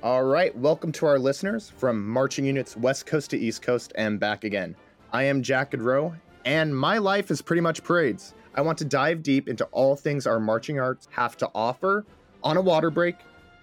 All 0.00 0.22
right, 0.22 0.56
welcome 0.56 0.92
to 0.92 1.06
our 1.06 1.18
listeners 1.18 1.70
from 1.76 2.08
marching 2.08 2.44
units 2.44 2.76
West 2.76 3.04
Coast 3.04 3.30
to 3.30 3.36
East 3.36 3.62
Coast 3.62 3.92
and 3.96 4.20
back 4.20 4.44
again. 4.44 4.76
I 5.12 5.24
am 5.24 5.42
Jack 5.42 5.72
Goudreau, 5.72 6.14
and 6.44 6.76
my 6.76 6.98
life 6.98 7.32
is 7.32 7.42
pretty 7.42 7.62
much 7.62 7.82
parades. 7.82 8.32
I 8.54 8.60
want 8.60 8.78
to 8.78 8.84
dive 8.84 9.24
deep 9.24 9.48
into 9.48 9.64
all 9.72 9.96
things 9.96 10.24
our 10.24 10.38
marching 10.38 10.78
arts 10.78 11.08
have 11.10 11.36
to 11.38 11.50
offer 11.52 12.06
on 12.44 12.56
a 12.56 12.60
water 12.60 12.90
break 12.90 13.16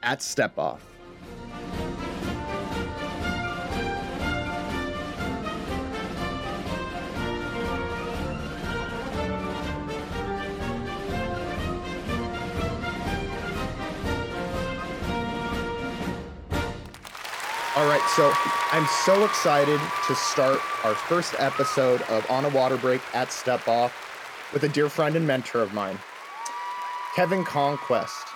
at 0.03 0.21
Step 0.21 0.59
Off. 0.59 0.94
So 18.13 18.31
I'm 18.71 18.85
so 19.03 19.25
excited 19.25 19.79
to 20.07 20.15
start 20.15 20.59
our 20.85 20.93
first 20.93 21.35
episode 21.39 22.01
of 22.03 22.29
On 22.29 22.45
a 22.45 22.49
Water 22.49 22.77
Break 22.77 23.01
at 23.13 23.31
Step 23.31 23.67
Off 23.67 23.93
with 24.53 24.63
a 24.63 24.69
dear 24.69 24.89
friend 24.89 25.15
and 25.15 25.25
mentor 25.25 25.61
of 25.61 25.73
mine, 25.73 25.97
Kevin 27.15 27.43
Conquest. 27.43 28.27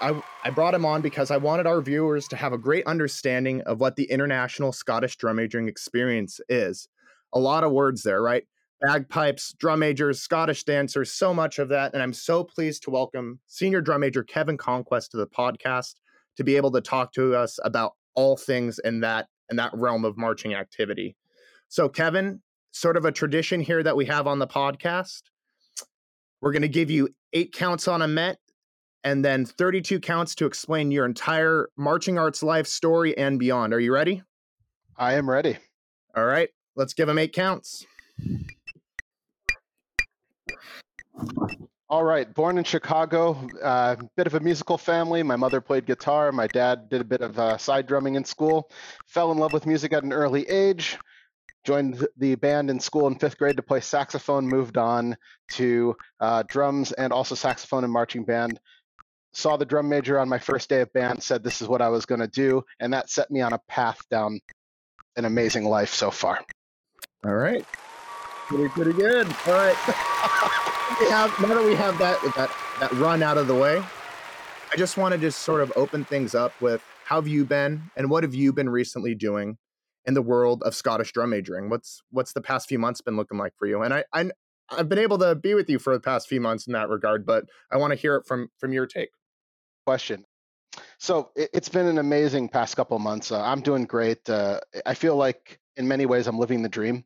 I, 0.00 0.20
I 0.44 0.50
brought 0.50 0.74
him 0.74 0.84
on 0.84 1.00
because 1.00 1.30
I 1.30 1.36
wanted 1.36 1.66
our 1.66 1.80
viewers 1.80 2.28
to 2.28 2.36
have 2.36 2.52
a 2.52 2.58
great 2.58 2.86
understanding 2.86 3.62
of 3.62 3.80
what 3.80 3.96
the 3.96 4.10
international 4.10 4.72
Scottish 4.72 5.16
drum 5.16 5.36
majoring 5.36 5.68
experience 5.68 6.40
is. 6.48 6.88
A 7.32 7.38
lot 7.38 7.64
of 7.64 7.72
words 7.72 8.02
there, 8.02 8.20
right? 8.20 8.44
Bagpipes, 8.82 9.54
drum 9.58 9.78
majors, 9.78 10.20
Scottish 10.20 10.64
dancers, 10.64 11.12
so 11.12 11.32
much 11.32 11.58
of 11.58 11.68
that. 11.70 11.94
And 11.94 12.02
I'm 12.02 12.12
so 12.12 12.44
pleased 12.44 12.82
to 12.82 12.90
welcome 12.90 13.40
senior 13.46 13.80
drum 13.80 14.00
major 14.00 14.22
Kevin 14.22 14.56
Conquest 14.56 15.12
to 15.12 15.16
the 15.16 15.26
podcast 15.26 15.94
to 16.36 16.44
be 16.44 16.56
able 16.56 16.72
to 16.72 16.80
talk 16.80 17.12
to 17.14 17.34
us 17.34 17.58
about 17.64 17.92
all 18.18 18.36
things 18.36 18.80
in 18.80 18.98
that 18.98 19.28
in 19.48 19.56
that 19.56 19.70
realm 19.72 20.04
of 20.04 20.18
marching 20.18 20.52
activity. 20.52 21.14
So, 21.68 21.88
Kevin, 21.88 22.42
sort 22.72 22.96
of 22.96 23.04
a 23.04 23.12
tradition 23.12 23.60
here 23.60 23.80
that 23.84 23.94
we 23.94 24.06
have 24.06 24.26
on 24.26 24.40
the 24.40 24.46
podcast. 24.46 25.22
We're 26.40 26.50
going 26.50 26.62
to 26.62 26.68
give 26.68 26.90
you 26.90 27.10
eight 27.32 27.52
counts 27.52 27.86
on 27.86 28.02
a 28.02 28.08
Met 28.08 28.38
and 29.04 29.24
then 29.24 29.46
32 29.46 30.00
counts 30.00 30.34
to 30.34 30.46
explain 30.46 30.90
your 30.90 31.06
entire 31.06 31.68
marching 31.76 32.18
arts 32.18 32.42
life 32.42 32.66
story 32.66 33.16
and 33.16 33.38
beyond. 33.38 33.72
Are 33.72 33.80
you 33.80 33.94
ready? 33.94 34.22
I 34.96 35.14
am 35.14 35.30
ready. 35.30 35.56
All 36.16 36.24
right, 36.26 36.48
let's 36.74 36.94
give 36.94 37.06
them 37.06 37.18
eight 37.18 37.32
counts. 37.32 37.86
All 41.90 42.04
right, 42.04 42.32
born 42.34 42.58
in 42.58 42.64
Chicago, 42.64 43.48
a 43.62 43.64
uh, 43.64 43.96
bit 44.14 44.26
of 44.26 44.34
a 44.34 44.40
musical 44.40 44.76
family. 44.76 45.22
My 45.22 45.36
mother 45.36 45.62
played 45.62 45.86
guitar. 45.86 46.30
My 46.32 46.46
dad 46.46 46.90
did 46.90 47.00
a 47.00 47.04
bit 47.04 47.22
of 47.22 47.38
uh, 47.38 47.56
side 47.56 47.86
drumming 47.86 48.14
in 48.14 48.26
school. 48.26 48.70
Fell 49.06 49.32
in 49.32 49.38
love 49.38 49.54
with 49.54 49.64
music 49.64 49.94
at 49.94 50.02
an 50.02 50.12
early 50.12 50.46
age. 50.50 50.98
Joined 51.64 52.06
the 52.18 52.34
band 52.34 52.68
in 52.68 52.78
school 52.78 53.06
in 53.06 53.14
fifth 53.14 53.38
grade 53.38 53.56
to 53.56 53.62
play 53.62 53.80
saxophone. 53.80 54.46
Moved 54.46 54.76
on 54.76 55.16
to 55.52 55.96
uh, 56.20 56.42
drums 56.46 56.92
and 56.92 57.10
also 57.10 57.34
saxophone 57.34 57.84
and 57.84 57.92
marching 57.92 58.24
band. 58.24 58.60
Saw 59.32 59.56
the 59.56 59.64
drum 59.64 59.88
major 59.88 60.18
on 60.18 60.28
my 60.28 60.38
first 60.38 60.68
day 60.68 60.82
of 60.82 60.92
band. 60.92 61.22
Said 61.22 61.42
this 61.42 61.62
is 61.62 61.68
what 61.68 61.80
I 61.80 61.88
was 61.88 62.04
going 62.04 62.20
to 62.20 62.28
do, 62.28 62.64
and 62.80 62.92
that 62.92 63.08
set 63.08 63.30
me 63.30 63.40
on 63.40 63.54
a 63.54 63.60
path 63.66 63.98
down 64.10 64.40
an 65.16 65.24
amazing 65.24 65.64
life 65.64 65.94
so 65.94 66.10
far. 66.10 66.38
All 67.24 67.34
right, 67.34 67.64
pretty 68.48 68.68
pretty 68.70 68.92
good. 68.94 69.26
All 69.46 69.52
right. 69.52 69.76
we 71.00 71.06
have 71.10 71.38
now 71.40 71.54
that 71.54 71.64
we 71.64 71.74
have 71.74 71.98
that 71.98 72.20
that 72.34 72.50
that 72.80 72.92
run 72.92 73.22
out 73.22 73.36
of 73.36 73.46
the 73.46 73.54
way, 73.54 73.82
I 74.72 74.76
just 74.76 74.96
want 74.96 75.12
to 75.12 75.18
just 75.18 75.42
sort 75.42 75.60
of 75.60 75.72
open 75.76 76.04
things 76.04 76.34
up 76.34 76.58
with 76.60 76.82
how 77.04 77.16
have 77.16 77.28
you 77.28 77.44
been 77.44 77.90
and 77.96 78.10
what 78.10 78.22
have 78.22 78.34
you 78.34 78.52
been 78.52 78.70
recently 78.70 79.14
doing 79.14 79.58
in 80.06 80.14
the 80.14 80.22
world 80.22 80.62
of 80.62 80.74
Scottish 80.74 81.12
drum 81.12 81.30
majoring? 81.30 81.68
What's 81.68 82.02
what's 82.10 82.32
the 82.32 82.40
past 82.40 82.68
few 82.68 82.78
months 82.78 83.02
been 83.02 83.16
looking 83.16 83.38
like 83.38 83.52
for 83.58 83.66
you? 83.66 83.82
And 83.82 83.92
I, 83.92 84.04
I 84.12 84.30
I've 84.70 84.88
been 84.88 84.98
able 84.98 85.18
to 85.18 85.34
be 85.34 85.54
with 85.54 85.68
you 85.68 85.78
for 85.78 85.92
the 85.92 86.00
past 86.00 86.26
few 86.26 86.40
months 86.40 86.66
in 86.66 86.72
that 86.72 86.88
regard, 86.88 87.26
but 87.26 87.44
I 87.70 87.76
want 87.76 87.92
to 87.92 87.98
hear 87.98 88.16
it 88.16 88.26
from 88.26 88.48
from 88.58 88.72
your 88.72 88.86
take. 88.86 89.10
Question. 89.86 90.24
So 90.98 91.30
it, 91.36 91.50
has 91.54 91.68
been 91.68 91.86
an 91.86 91.98
amazing 91.98 92.48
past 92.48 92.76
couple 92.76 92.98
months. 92.98 93.30
Uh, 93.32 93.42
I'm 93.42 93.60
doing 93.60 93.84
great. 93.84 94.28
Uh, 94.28 94.60
I 94.86 94.94
feel 94.94 95.16
like 95.16 95.58
in 95.76 95.88
many 95.88 96.06
ways 96.06 96.26
I'm 96.26 96.38
living 96.38 96.62
the 96.62 96.68
dream 96.68 97.04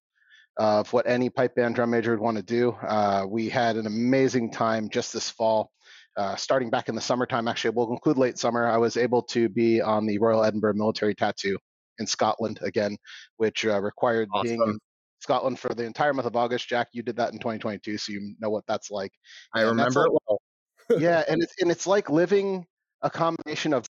of 0.57 0.93
what 0.93 1.07
any 1.07 1.31
pipe 1.31 1.55
band 1.55 1.75
drum 1.75 1.91
major 1.91 2.11
would 2.13 2.21
want 2.21 2.37
to 2.37 2.43
do. 2.43 2.77
Uh, 2.87 3.25
we 3.29 3.49
had 3.49 3.77
an 3.77 3.87
amazing 3.87 4.51
time 4.51 4.89
just 4.89 5.13
this 5.13 5.31
fall. 5.31 5.71
Uh, 6.17 6.37
starting 6.37 6.69
back 6.69 6.89
in 6.89 6.95
the 6.95 7.01
summertime, 7.01 7.49
actually, 7.49 7.71
we'll 7.71 7.91
include 7.91 8.19
late 8.19 8.39
summer. 8.39 8.67
I 8.67 8.77
was 8.77 8.97
able 8.97 9.23
to 9.23 9.49
be 9.49 9.81
on 9.81 10.07
the 10.07 10.19
Royal 10.19 10.45
Edinburgh 10.45 10.75
Military 10.75 11.15
Tattoo 11.15 11.57
in 11.99 12.07
Scotland 12.07 12.59
again, 12.63 12.97
which 13.37 13.65
uh, 13.65 13.81
required 13.81 14.29
awesome. 14.33 14.47
being 14.47 14.63
in 14.63 14.79
Scotland 15.21 15.59
for 15.59 15.75
the 15.75 15.85
entire 15.85 16.13
month 16.13 16.27
of 16.27 16.37
August. 16.37 16.69
Jack, 16.69 16.89
you 16.93 17.03
did 17.03 17.17
that 17.17 17.33
in 17.33 17.39
2022, 17.39 17.97
so 17.97 18.13
you 18.13 18.35
know 18.41 18.51
what 18.51 18.65
that's 18.67 18.91
like. 18.91 19.13
I 19.55 19.63
and 19.63 19.71
remember 19.71 20.03
like, 20.03 20.21
well. 20.29 20.43
yeah, 20.99 21.23
and 21.29 21.43
it's 21.43 21.55
and 21.61 21.71
it's 21.71 21.87
like 21.87 22.11
living 22.11 22.67
a 23.01 23.09
combination 23.09 23.73
of 23.73 23.87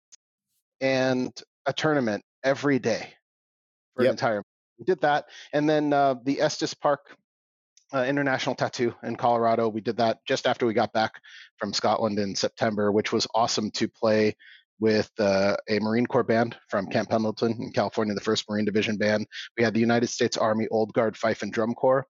and 0.80 1.32
a 1.66 1.72
tournament 1.72 2.22
every 2.44 2.78
day 2.78 3.14
for 3.94 4.02
yep. 4.02 4.10
an 4.10 4.14
entire 4.14 4.42
we 4.82 4.92
did 4.92 5.00
that, 5.02 5.26
and 5.52 5.68
then 5.68 5.92
uh, 5.92 6.16
the 6.24 6.40
Estes 6.40 6.74
Park 6.74 7.16
uh, 7.94 8.04
International 8.04 8.54
Tattoo 8.54 8.94
in 9.04 9.16
Colorado. 9.16 9.68
We 9.68 9.80
did 9.80 9.96
that 9.98 10.18
just 10.26 10.46
after 10.46 10.66
we 10.66 10.74
got 10.74 10.92
back 10.92 11.12
from 11.58 11.72
Scotland 11.72 12.18
in 12.18 12.34
September, 12.34 12.90
which 12.90 13.12
was 13.12 13.26
awesome 13.34 13.70
to 13.72 13.88
play 13.88 14.34
with 14.80 15.10
uh, 15.20 15.56
a 15.68 15.78
Marine 15.78 16.06
Corps 16.06 16.24
band 16.24 16.56
from 16.68 16.88
Camp 16.88 17.10
Pendleton 17.10 17.52
in 17.60 17.70
California, 17.72 18.14
the 18.14 18.20
First 18.20 18.50
Marine 18.50 18.64
Division 18.64 18.96
band. 18.96 19.26
We 19.56 19.62
had 19.62 19.74
the 19.74 19.80
United 19.80 20.08
States 20.08 20.36
Army 20.36 20.66
Old 20.70 20.92
Guard 20.94 21.16
Fife 21.16 21.42
and 21.42 21.52
Drum 21.52 21.74
Corps, 21.74 22.04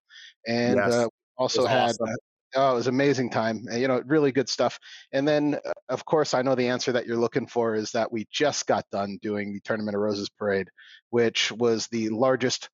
and 0.46 0.76
yes. 0.76 0.92
uh, 0.92 1.08
also 1.36 1.66
had 1.66 1.90
awesome. 1.90 2.08
Uh, 2.08 2.16
oh, 2.54 2.72
it 2.72 2.74
was 2.74 2.86
amazing 2.86 3.30
time. 3.30 3.66
You 3.72 3.88
know, 3.88 4.02
really 4.06 4.32
good 4.32 4.48
stuff. 4.48 4.78
And 5.12 5.26
then, 5.26 5.58
uh, 5.64 5.72
of 5.88 6.04
course, 6.04 6.34
I 6.34 6.42
know 6.42 6.54
the 6.54 6.68
answer 6.68 6.92
that 6.92 7.06
you're 7.06 7.16
looking 7.16 7.46
for 7.46 7.74
is 7.74 7.92
that 7.92 8.12
we 8.12 8.26
just 8.30 8.66
got 8.66 8.84
done 8.90 9.18
doing 9.22 9.52
the 9.52 9.60
Tournament 9.60 9.96
of 9.96 10.02
Roses 10.02 10.28
parade, 10.28 10.68
which 11.10 11.52
was 11.52 11.86
the 11.88 12.08
largest 12.10 12.68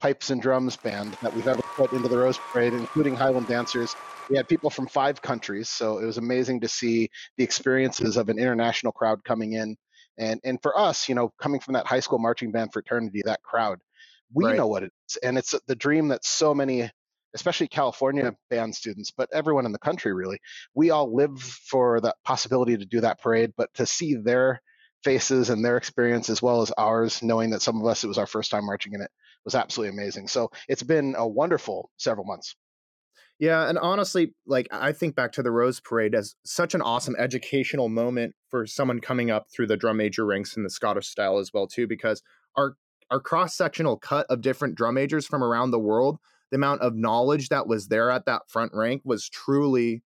pipes 0.00 0.30
and 0.30 0.40
drums 0.40 0.76
band 0.76 1.16
that 1.22 1.34
we've 1.34 1.48
ever 1.48 1.62
put 1.74 1.92
into 1.92 2.08
the 2.08 2.16
Rose 2.16 2.38
Parade, 2.38 2.72
including 2.72 3.16
Highland 3.16 3.48
dancers. 3.48 3.94
We 4.30 4.36
had 4.36 4.48
people 4.48 4.70
from 4.70 4.86
five 4.86 5.20
countries, 5.20 5.68
so 5.68 5.98
it 5.98 6.04
was 6.04 6.18
amazing 6.18 6.60
to 6.60 6.68
see 6.68 7.08
the 7.36 7.44
experiences 7.44 8.16
of 8.16 8.28
an 8.28 8.38
international 8.38 8.92
crowd 8.92 9.24
coming 9.24 9.54
in. 9.54 9.76
And 10.18 10.40
and 10.44 10.60
for 10.62 10.78
us, 10.78 11.08
you 11.08 11.14
know, 11.14 11.32
coming 11.40 11.60
from 11.60 11.74
that 11.74 11.86
high 11.86 12.00
school 12.00 12.18
marching 12.18 12.52
band 12.52 12.72
fraternity, 12.72 13.22
that 13.24 13.42
crowd, 13.42 13.78
we 14.32 14.44
right. 14.44 14.56
know 14.56 14.66
what 14.66 14.82
it 14.82 14.92
is, 15.08 15.16
and 15.16 15.38
it's 15.38 15.54
the 15.66 15.76
dream 15.76 16.08
that 16.08 16.24
so 16.24 16.54
many 16.54 16.90
especially 17.34 17.68
California 17.68 18.34
band 18.50 18.74
students, 18.74 19.10
but 19.10 19.28
everyone 19.32 19.66
in 19.66 19.72
the 19.72 19.78
country 19.78 20.12
really. 20.12 20.38
We 20.74 20.90
all 20.90 21.14
live 21.14 21.40
for 21.40 22.00
that 22.00 22.16
possibility 22.24 22.76
to 22.76 22.84
do 22.84 23.00
that 23.00 23.20
parade, 23.20 23.52
but 23.56 23.72
to 23.74 23.86
see 23.86 24.14
their 24.14 24.60
faces 25.04 25.50
and 25.50 25.64
their 25.64 25.76
experience 25.76 26.28
as 26.28 26.42
well 26.42 26.62
as 26.62 26.72
ours, 26.76 27.22
knowing 27.22 27.50
that 27.50 27.62
some 27.62 27.80
of 27.80 27.86
us, 27.86 28.02
it 28.02 28.08
was 28.08 28.18
our 28.18 28.26
first 28.26 28.50
time 28.50 28.66
marching 28.66 28.94
in 28.94 29.00
it, 29.00 29.10
was 29.44 29.54
absolutely 29.54 29.96
amazing. 29.96 30.28
So 30.28 30.50
it's 30.68 30.82
been 30.82 31.14
a 31.16 31.26
wonderful 31.26 31.90
several 31.96 32.26
months. 32.26 32.56
Yeah, 33.38 33.68
and 33.68 33.78
honestly, 33.78 34.34
like 34.46 34.66
I 34.72 34.90
think 34.90 35.14
back 35.14 35.30
to 35.32 35.44
the 35.44 35.52
Rose 35.52 35.78
Parade 35.78 36.16
as 36.16 36.34
such 36.44 36.74
an 36.74 36.82
awesome 36.82 37.14
educational 37.16 37.88
moment 37.88 38.34
for 38.50 38.66
someone 38.66 39.00
coming 39.00 39.30
up 39.30 39.46
through 39.54 39.68
the 39.68 39.76
drum 39.76 39.98
major 39.98 40.26
ranks 40.26 40.56
in 40.56 40.64
the 40.64 40.70
Scottish 40.70 41.06
style 41.06 41.38
as 41.38 41.52
well 41.54 41.68
too, 41.68 41.86
because 41.86 42.20
our 42.56 42.74
our 43.10 43.20
cross 43.20 43.56
sectional 43.56 43.96
cut 43.96 44.26
of 44.28 44.40
different 44.40 44.74
drum 44.74 44.96
majors 44.96 45.26
from 45.26 45.44
around 45.44 45.70
the 45.70 45.78
world, 45.78 46.18
the 46.50 46.56
amount 46.56 46.80
of 46.82 46.94
knowledge 46.94 47.48
that 47.48 47.66
was 47.66 47.88
there 47.88 48.10
at 48.10 48.26
that 48.26 48.42
front 48.48 48.72
rank 48.74 49.02
was 49.04 49.28
truly 49.28 50.02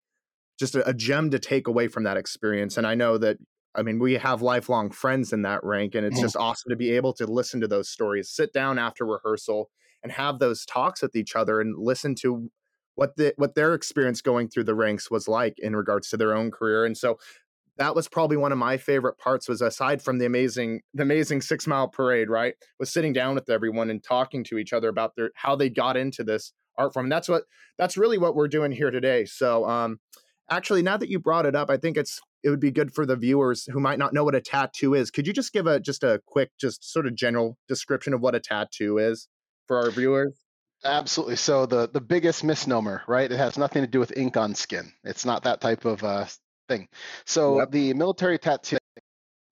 just 0.59 0.75
a, 0.75 0.89
a 0.89 0.95
gem 0.95 1.31
to 1.31 1.39
take 1.39 1.67
away 1.67 1.89
from 1.89 2.05
that 2.05 2.17
experience. 2.17 2.77
And 2.77 2.87
I 2.87 2.95
know 2.95 3.19
that 3.19 3.39
I 3.75 3.83
mean, 3.83 3.99
we 3.99 4.15
have 4.15 4.43
lifelong 4.43 4.91
friends 4.91 5.33
in 5.33 5.43
that 5.43 5.65
rank, 5.65 5.95
and 5.95 6.05
it's 6.05 6.19
mm. 6.19 6.23
just 6.23 6.37
awesome 6.37 6.71
to 6.71 6.77
be 6.77 6.91
able 6.91 7.15
to 7.15 7.27
listen 7.27 7.61
to 7.63 7.69
those 7.69 7.89
stories, 7.89 8.29
sit 8.29 8.53
down 8.53 8.79
after 8.79 9.07
rehearsal, 9.07 9.71
and 10.03 10.13
have 10.13 10.39
those 10.39 10.67
talks 10.67 11.01
with 11.01 11.17
each 11.17 11.35
other, 11.35 11.61
and 11.61 11.79
listen 11.79 12.15
to 12.17 12.51
what 12.97 13.17
the 13.17 13.33
what 13.37 13.55
their 13.55 13.73
experience 13.73 14.21
going 14.21 14.49
through 14.49 14.65
the 14.65 14.75
ranks 14.75 15.11
was 15.11 15.27
like 15.27 15.55
in 15.59 15.75
regards 15.75 16.11
to 16.11 16.17
their 16.19 16.35
own 16.35 16.51
career. 16.51 16.85
And 16.85 16.97
so 16.97 17.19
that 17.79 17.95
was 17.95 18.09
probably 18.09 18.37
one 18.37 18.53
of 18.53 18.59
my 18.59 18.77
favorite 18.77 19.19
parts 19.19 19.49
was 19.49 19.63
aside 19.63 20.03
from 20.03 20.19
the 20.19 20.27
amazing 20.27 20.81
the 20.95 21.03
amazing 21.03 21.41
six 21.41 21.67
mile 21.67 21.89
parade 21.89 22.29
right 22.29 22.55
was 22.79 22.91
sitting 22.91 23.13
down 23.13 23.35
with 23.35 23.49
everyone 23.51 23.91
and 23.91 24.03
talking 24.03 24.45
to 24.45 24.59
each 24.59 24.73
other 24.73 24.89
about 24.89 25.15
their 25.17 25.31
how 25.35 25.57
they 25.57 25.69
got 25.69 25.97
into 25.97 26.23
this 26.23 26.53
art 26.79 26.93
form 26.93 27.07
and 27.07 27.13
that's 27.13 27.29
what 27.29 27.45
that's 27.79 27.97
really 27.97 28.19
what 28.19 28.35
we're 28.35 28.49
doing 28.49 28.73
here 28.73 28.91
today 28.91 29.25
so 29.25 29.69
um 29.69 29.99
actually 30.51 30.83
now 30.83 30.97
that 30.97 31.09
you 31.09 31.19
brought 31.19 31.47
it 31.47 31.55
up 31.55 31.71
i 31.71 31.77
think 31.77 31.97
it's 31.97 32.21
it 32.43 32.51
would 32.51 32.61
be 32.61 32.71
good 32.71 32.93
for 32.93 33.07
the 33.07 33.17
viewers 33.17 33.67
who 33.71 33.81
might 33.81 33.99
not 33.99 34.13
know 34.13 34.25
what 34.25 34.35
a 34.35 34.41
tattoo 34.41 34.95
is. 34.95 35.11
Could 35.11 35.27
you 35.27 35.33
just 35.33 35.53
give 35.53 35.67
a 35.67 35.79
just 35.79 36.03
a 36.03 36.21
quick, 36.27 36.51
just 36.61 36.91
sort 36.91 37.07
of 37.07 37.15
general 37.15 37.57
description 37.69 38.15
of 38.15 38.21
what 38.21 38.35
a 38.35 38.41
tattoo 38.41 38.99
is 38.99 39.29
for 39.67 39.79
our 39.79 39.91
viewers? 39.91 40.45
Absolutely. 40.85 41.37
So 41.37 41.67
the 41.67 41.89
the 41.89 42.01
biggest 42.01 42.43
misnomer, 42.43 43.03
right? 43.07 43.31
It 43.31 43.37
has 43.37 43.57
nothing 43.57 43.83
to 43.83 43.89
do 43.89 44.01
with 44.01 44.17
ink 44.17 44.37
on 44.37 44.55
skin. 44.55 44.93
It's 45.05 45.25
not 45.25 45.45
that 45.45 45.61
type 45.61 45.85
of 45.85 46.03
uh, 46.03 46.27
thing. 46.73 46.89
So 47.27 47.61
yep. 47.61 47.71
the 47.71 47.95
military 47.95 48.39
tattoo 48.39 48.79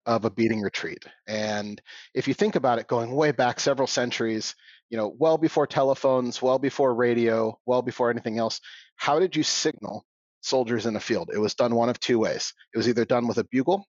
of 0.07 0.25
a 0.25 0.31
beating 0.31 0.61
retreat. 0.61 1.05
And 1.29 1.81
if 2.15 2.27
you 2.27 2.35
think 2.35 2.57
about 2.57 2.79
it, 2.79 2.89
going 2.89 3.13
way 3.13 3.33
back 3.33 3.61
several 3.61 3.87
centuries, 3.87 4.55
you 4.89 4.97
know, 4.97 5.15
well 5.19 5.39
before 5.39 5.67
telephones, 5.67 6.41
well 6.41 6.59
before 6.59 6.95
radio, 6.95 7.59
well 7.67 7.83
before 7.83 8.11
anything 8.11 8.39
else, 8.39 8.61
how 8.97 9.19
did 9.19 9.37
you 9.37 9.43
signal 9.43 10.05
soldiers 10.41 10.87
in 10.87 10.95
the 10.95 11.01
field? 11.01 11.31
It 11.33 11.39
was 11.39 11.55
done 11.55 11.75
one 11.75 11.91
of 11.91 12.01
two 12.01 12.19
ways. 12.19 12.53
It 12.75 12.79
was 12.79 12.89
either 12.89 13.05
done 13.05 13.29
with 13.29 13.39
a 13.39 13.45
bugle 13.45 13.85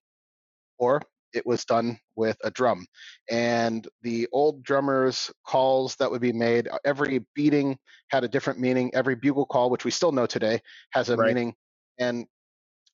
or 0.78 1.02
it 1.32 1.46
was 1.46 1.64
done 1.64 1.98
with 2.14 2.36
a 2.44 2.50
drum. 2.50 2.86
And 3.30 3.88
the 4.02 4.28
old 4.32 4.62
drummers' 4.62 5.32
calls 5.46 5.96
that 5.96 6.10
would 6.10 6.20
be 6.20 6.32
made, 6.32 6.68
uh, 6.68 6.78
every 6.84 7.24
beating 7.34 7.78
had 8.08 8.22
a 8.22 8.28
different 8.28 8.60
meaning. 8.60 8.94
Every 8.94 9.14
bugle 9.14 9.46
call, 9.46 9.70
which 9.70 9.84
we 9.84 9.90
still 9.90 10.12
know 10.12 10.26
today, 10.26 10.60
has 10.90 11.08
a 11.08 11.16
right. 11.16 11.28
meaning. 11.28 11.54
And 11.98 12.26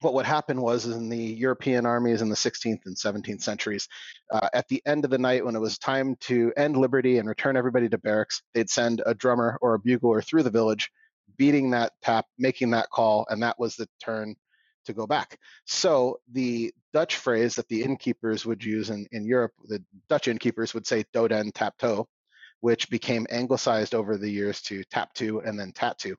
what 0.00 0.15
would 0.15 0.27
happen 0.27 0.61
was 0.61 0.87
in 0.87 1.09
the 1.09 1.17
European 1.17 1.85
armies 1.85 2.23
in 2.23 2.29
the 2.29 2.37
16th 2.37 2.87
and 2.87 2.97
17th 2.97 3.43
centuries, 3.43 3.89
uh, 4.33 4.49
at 4.53 4.69
the 4.69 4.83
end 4.87 5.05
of 5.05 5.11
the 5.11 5.19
night 5.19 5.45
when 5.45 5.56
it 5.56 5.61
was 5.61 5.79
time 5.79 6.15
to 6.21 6.53
end 6.56 6.77
liberty 6.77 7.19
and 7.19 7.29
return 7.29 7.56
everybody 7.56 7.89
to 7.89 7.99
barracks, 7.99 8.43
they'd 8.55 8.71
send 8.71 9.03
a 9.06 9.15
drummer 9.15 9.59
or 9.61 9.75
a 9.75 9.79
bugler 9.79 10.23
through 10.23 10.45
the 10.45 10.50
village, 10.50 10.91
beating 11.37 11.71
that 11.71 11.93
tap, 12.03 12.27
making 12.39 12.71
that 12.71 12.91
call, 12.91 13.27
and 13.31 13.43
that 13.43 13.59
was 13.59 13.75
the 13.77 13.89
turn 14.03 14.35
to 14.85 14.93
go 14.93 15.06
back. 15.06 15.39
So 15.67 16.21
the 16.33 16.73
Dutch 16.93 17.17
phrase 17.17 17.56
that 17.56 17.69
the 17.69 17.83
innkeepers 17.83 18.47
would 18.47 18.65
use 18.65 18.91
in, 18.91 19.06
in 19.11 19.27
Europe, 19.27 19.53
the 19.65 19.83
Dutch 20.09 20.29
innkeepers 20.29 20.75
would 20.75 20.87
say 20.87 21.05
doden 21.12 21.53
tap 21.53 21.77
toe, 21.79 22.09
which 22.61 22.89
became 22.89 23.27
anglicized 23.31 23.95
over 23.95 24.17
the 24.17 24.31
years 24.31 24.62
to 24.62 24.85
tap 24.85 25.12
to 25.15 25.41
and 25.41 25.59
then 25.59 25.73
tattoo 25.73 26.17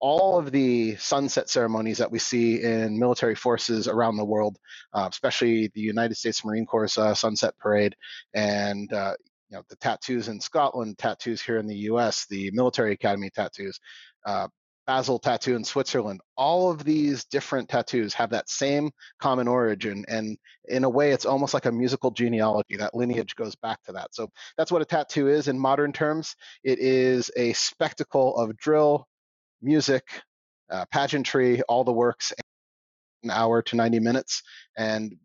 all 0.00 0.38
of 0.38 0.52
the 0.52 0.96
sunset 0.96 1.48
ceremonies 1.48 1.98
that 1.98 2.10
we 2.10 2.18
see 2.18 2.62
in 2.62 2.98
military 2.98 3.34
forces 3.34 3.88
around 3.88 4.16
the 4.16 4.24
world, 4.24 4.58
uh, 4.92 5.08
especially 5.10 5.68
the 5.74 5.80
United 5.80 6.14
States 6.16 6.44
Marine 6.44 6.66
Corps 6.66 6.98
uh, 6.98 7.14
Sunset 7.14 7.56
Parade, 7.58 7.96
and 8.34 8.92
uh, 8.92 9.14
you 9.50 9.56
know 9.56 9.62
the 9.68 9.76
tattoos 9.76 10.28
in 10.28 10.40
Scotland, 10.40 10.98
tattoos 10.98 11.42
here 11.42 11.58
in 11.58 11.66
the 11.66 11.76
U.S., 11.76 12.26
the 12.28 12.50
Military 12.52 12.92
Academy 12.92 13.30
tattoos, 13.30 13.80
uh, 14.24 14.46
Basel 14.86 15.18
tattoo 15.18 15.56
in 15.56 15.64
Switzerland. 15.64 16.20
All 16.36 16.70
of 16.70 16.84
these 16.84 17.24
different 17.24 17.68
tattoos 17.68 18.14
have 18.14 18.30
that 18.30 18.48
same 18.48 18.90
common 19.18 19.48
origin, 19.48 20.04
and 20.08 20.38
in 20.66 20.84
a 20.84 20.88
way, 20.88 21.10
it's 21.10 21.26
almost 21.26 21.54
like 21.54 21.66
a 21.66 21.72
musical 21.72 22.10
genealogy. 22.10 22.76
That 22.76 22.94
lineage 22.94 23.34
goes 23.34 23.56
back 23.56 23.82
to 23.84 23.92
that. 23.92 24.14
So 24.14 24.30
that's 24.56 24.70
what 24.70 24.82
a 24.82 24.86
tattoo 24.86 25.28
is 25.28 25.48
in 25.48 25.58
modern 25.58 25.92
terms. 25.92 26.36
It 26.62 26.78
is 26.78 27.30
a 27.36 27.52
spectacle 27.54 28.36
of 28.36 28.56
drill, 28.56 29.08
music, 29.62 30.04
uh, 30.70 30.84
pageantry, 30.90 31.62
all 31.62 31.84
the 31.84 31.92
works, 31.92 32.32
an 33.22 33.30
hour 33.30 33.62
to 33.62 33.76
90 33.76 34.00
minutes. 34.00 34.42
And 34.76 35.16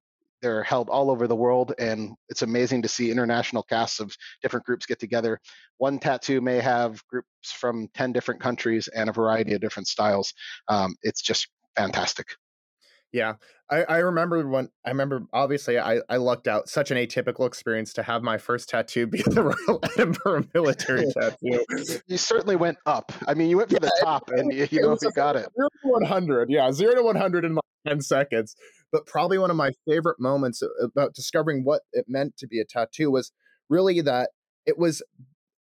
they're 0.41 0.63
held 0.63 0.89
all 0.89 1.09
over 1.09 1.25
the 1.25 1.35
world. 1.35 1.73
And 1.79 2.15
it's 2.29 2.41
amazing 2.41 2.81
to 2.81 2.89
see 2.89 3.09
international 3.09 3.63
casts 3.63 3.99
of 3.99 4.15
different 4.41 4.65
groups 4.65 4.85
get 4.85 4.99
together. 4.99 5.39
One 5.77 5.99
tattoo 5.99 6.41
may 6.41 6.59
have 6.59 7.01
groups 7.07 7.27
from 7.45 7.87
10 7.93 8.11
different 8.11 8.41
countries 8.41 8.89
and 8.89 9.09
a 9.09 9.13
variety 9.13 9.53
of 9.53 9.61
different 9.61 9.87
styles. 9.87 10.33
Um, 10.67 10.95
it's 11.01 11.21
just 11.21 11.47
fantastic. 11.77 12.27
Yeah, 13.13 13.35
I, 13.69 13.83
I 13.83 13.97
remember 13.99 14.45
when 14.47 14.69
I 14.83 14.89
remember 14.89 15.23
obviously 15.31 15.77
I, 15.77 15.99
I 16.09 16.17
lucked 16.17 16.47
out 16.47 16.67
such 16.67 16.89
an 16.89 16.97
atypical 16.97 17.45
experience 17.45 17.93
to 17.93 18.03
have 18.03 18.23
my 18.23 18.39
first 18.39 18.69
tattoo 18.69 19.05
be 19.07 19.21
the 19.21 19.43
Royal 19.43 19.79
Edinburgh 19.93 20.47
military 20.53 21.05
tattoo. 21.19 21.63
You 22.07 22.17
certainly 22.17 22.55
went 22.55 22.79
up. 22.87 23.11
I 23.27 23.35
mean, 23.35 23.51
you 23.51 23.57
went 23.57 23.69
for 23.69 23.75
yeah, 23.75 23.81
the 23.81 23.99
top, 24.01 24.29
and 24.31 24.51
you, 24.51 24.67
you 24.71 24.81
know 24.81 24.97
you 24.99 25.11
got 25.11 25.35
it. 25.35 25.47
Zero 25.55 25.69
to 25.83 25.89
one 25.89 26.05
hundred, 26.05 26.49
yeah, 26.49 26.71
zero 26.71 26.95
to 26.95 27.03
one 27.03 27.15
hundred 27.15 27.45
in 27.45 27.57
ten 27.87 28.01
seconds. 28.01 28.55
But 28.91 29.05
probably 29.05 29.37
one 29.37 29.51
of 29.51 29.57
my 29.57 29.71
favorite 29.87 30.19
moments 30.19 30.63
about 30.81 31.13
discovering 31.13 31.63
what 31.63 31.83
it 31.93 32.05
meant 32.07 32.35
to 32.37 32.47
be 32.47 32.59
a 32.59 32.65
tattoo 32.65 33.11
was 33.11 33.31
really 33.69 34.01
that 34.01 34.31
it 34.65 34.77
was 34.79 35.03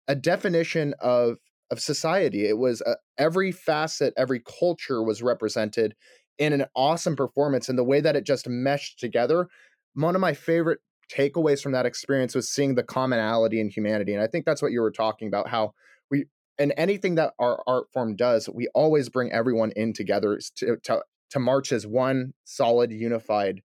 a 0.08 0.16
definition 0.16 0.94
of 1.00 1.36
of 1.70 1.80
society. 1.80 2.48
It 2.48 2.58
was 2.58 2.82
uh, 2.82 2.94
every 3.16 3.52
facet, 3.52 4.14
every 4.16 4.40
culture 4.40 5.02
was 5.02 5.22
represented 5.22 5.94
in 6.38 6.52
an 6.52 6.66
awesome 6.74 7.16
performance 7.16 7.68
and 7.68 7.78
the 7.78 7.84
way 7.84 8.00
that 8.00 8.16
it 8.16 8.24
just 8.24 8.48
meshed 8.48 8.98
together. 8.98 9.48
One 9.94 10.14
of 10.14 10.20
my 10.20 10.34
favorite 10.34 10.80
takeaways 11.12 11.62
from 11.62 11.72
that 11.72 11.86
experience 11.86 12.34
was 12.34 12.48
seeing 12.48 12.74
the 12.74 12.82
commonality 12.82 13.60
in 13.60 13.70
humanity. 13.70 14.12
And 14.12 14.22
I 14.22 14.26
think 14.26 14.44
that's 14.44 14.62
what 14.62 14.72
you 14.72 14.80
were 14.80 14.90
talking 14.90 15.28
about 15.28 15.48
how 15.48 15.74
we 16.10 16.26
and 16.58 16.74
anything 16.76 17.14
that 17.16 17.34
our 17.38 17.62
art 17.66 17.86
form 17.92 18.16
does, 18.16 18.48
we 18.48 18.68
always 18.74 19.08
bring 19.08 19.32
everyone 19.32 19.72
in 19.76 19.92
together 19.92 20.38
to, 20.56 20.76
to, 20.84 21.02
to 21.30 21.38
march 21.38 21.72
as 21.72 21.86
one 21.86 22.34
solid, 22.44 22.90
unified 22.90 23.62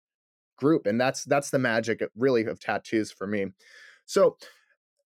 group. 0.57 0.85
And 0.85 1.01
that's 1.01 1.23
that's 1.23 1.49
the 1.49 1.59
magic 1.59 2.03
really 2.15 2.45
of 2.45 2.59
tattoos 2.59 3.11
for 3.11 3.27
me. 3.27 3.47
So 4.05 4.37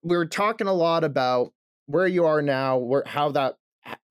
we 0.01 0.15
are 0.15 0.25
talking 0.25 0.67
a 0.67 0.73
lot 0.73 1.03
about 1.03 1.51
where 1.87 2.07
you 2.07 2.25
are 2.25 2.41
now, 2.41 2.77
where 2.77 3.03
how 3.05 3.31
that 3.31 3.55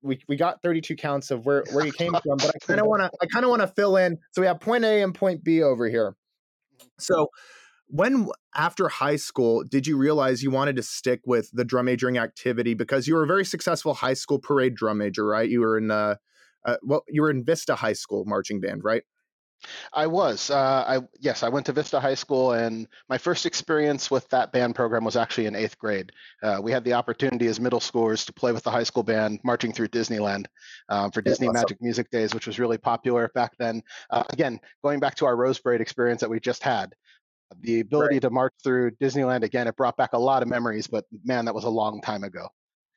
we, 0.01 0.19
we 0.27 0.35
got 0.35 0.61
32 0.61 0.95
counts 0.95 1.31
of 1.31 1.45
where, 1.45 1.63
where 1.71 1.85
you 1.85 1.91
came 1.91 2.11
from, 2.23 2.37
but 2.37 2.51
I 2.55 2.65
kind 2.65 2.79
of 2.79 2.87
want 2.87 3.01
to 3.01 3.11
I 3.21 3.25
kind 3.25 3.43
of 3.43 3.49
want 3.49 3.61
to 3.61 3.67
fill 3.67 3.97
in. 3.97 4.17
So 4.31 4.41
we 4.41 4.47
have 4.47 4.59
point 4.59 4.85
A 4.85 5.01
and 5.01 5.13
point 5.13 5.43
B 5.43 5.63
over 5.63 5.89
here. 5.89 6.15
So 6.99 7.29
when 7.87 8.29
after 8.55 8.89
high 8.89 9.15
school 9.15 9.63
did 9.63 9.85
you 9.85 9.97
realize 9.97 10.41
you 10.41 10.51
wanted 10.51 10.75
to 10.75 10.83
stick 10.83 11.21
with 11.25 11.49
the 11.53 11.63
drum 11.63 11.85
majoring 11.85 12.17
activity 12.17 12.73
because 12.73 13.07
you 13.07 13.15
were 13.15 13.23
a 13.23 13.27
very 13.27 13.45
successful 13.45 13.93
high 13.93 14.13
school 14.13 14.39
parade 14.39 14.75
drum 14.75 14.99
major, 14.99 15.25
right? 15.25 15.49
You 15.49 15.61
were 15.61 15.77
in 15.77 15.91
uh, 15.91 16.15
uh 16.65 16.77
well, 16.83 17.03
you 17.07 17.21
were 17.21 17.29
in 17.29 17.43
Vista 17.43 17.75
High 17.75 17.93
School 17.93 18.25
marching 18.25 18.59
band, 18.59 18.83
right? 18.83 19.03
I 19.93 20.07
was. 20.07 20.49
Uh, 20.49 20.83
I 20.87 20.99
yes, 21.19 21.43
I 21.43 21.49
went 21.49 21.65
to 21.67 21.71
Vista 21.71 21.99
High 21.99 22.15
School, 22.15 22.51
and 22.53 22.87
my 23.09 23.17
first 23.17 23.45
experience 23.45 24.11
with 24.11 24.27
that 24.29 24.51
band 24.51 24.75
program 24.75 25.03
was 25.03 25.15
actually 25.15 25.47
in 25.47 25.55
eighth 25.55 25.77
grade. 25.77 26.11
Uh, 26.43 26.59
we 26.61 26.71
had 26.71 26.83
the 26.83 26.93
opportunity 26.93 27.47
as 27.47 27.59
middle 27.59 27.79
schoolers 27.79 28.25
to 28.25 28.33
play 28.33 28.51
with 28.51 28.63
the 28.63 28.71
high 28.71 28.83
school 28.83 29.03
band 29.03 29.39
marching 29.43 29.71
through 29.71 29.87
Disneyland 29.87 30.45
um, 30.89 31.11
for 31.11 31.21
Disney 31.21 31.47
awesome. 31.47 31.61
Magic 31.61 31.81
Music 31.81 32.09
Days, 32.11 32.33
which 32.33 32.47
was 32.47 32.59
really 32.59 32.77
popular 32.77 33.31
back 33.33 33.53
then. 33.57 33.81
Uh, 34.09 34.23
again, 34.29 34.59
going 34.83 34.99
back 34.99 35.15
to 35.15 35.25
our 35.25 35.35
Rose 35.35 35.59
Parade 35.59 35.81
experience 35.81 36.21
that 36.21 36.29
we 36.29 36.39
just 36.39 36.63
had, 36.63 36.93
the 37.61 37.79
ability 37.79 38.15
right. 38.15 38.21
to 38.23 38.29
march 38.29 38.53
through 38.63 38.91
Disneyland 38.91 39.43
again, 39.43 39.67
it 39.67 39.75
brought 39.75 39.97
back 39.97 40.13
a 40.13 40.19
lot 40.19 40.43
of 40.43 40.49
memories. 40.49 40.87
But 40.87 41.05
man, 41.23 41.45
that 41.45 41.55
was 41.55 41.63
a 41.63 41.69
long 41.69 42.01
time 42.01 42.23
ago. 42.23 42.47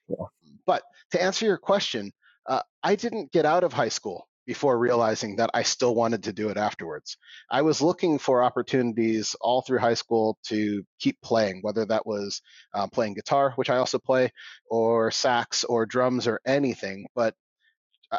Yeah. 0.08 0.26
But 0.66 0.82
to 1.12 1.22
answer 1.22 1.46
your 1.46 1.58
question, 1.58 2.12
uh, 2.46 2.62
I 2.82 2.94
didn't 2.94 3.31
get 3.32 3.46
out 3.46 3.64
of 3.64 3.72
high 3.72 3.90
school 3.90 4.26
before 4.48 4.78
realizing 4.78 5.36
that 5.36 5.50
I 5.52 5.62
still 5.62 5.94
wanted 5.94 6.22
to 6.22 6.32
do 6.32 6.48
it 6.48 6.56
afterwards. 6.56 7.18
I 7.50 7.60
was 7.60 7.82
looking 7.82 8.18
for 8.18 8.42
opportunities 8.42 9.37
all 9.42 9.61
through 9.61 9.78
high 9.78 9.92
school 9.92 10.38
to 10.46 10.82
keep 10.99 11.20
playing, 11.20 11.58
whether 11.61 11.84
that 11.84 12.06
was 12.06 12.40
uh, 12.73 12.87
playing 12.87 13.12
guitar, 13.12 13.52
which 13.56 13.68
I 13.68 13.76
also 13.76 13.99
play, 13.99 14.32
or 14.70 15.11
sax 15.11 15.64
or 15.64 15.84
drums 15.84 16.26
or 16.26 16.40
anything. 16.46 17.06
But 17.14 17.34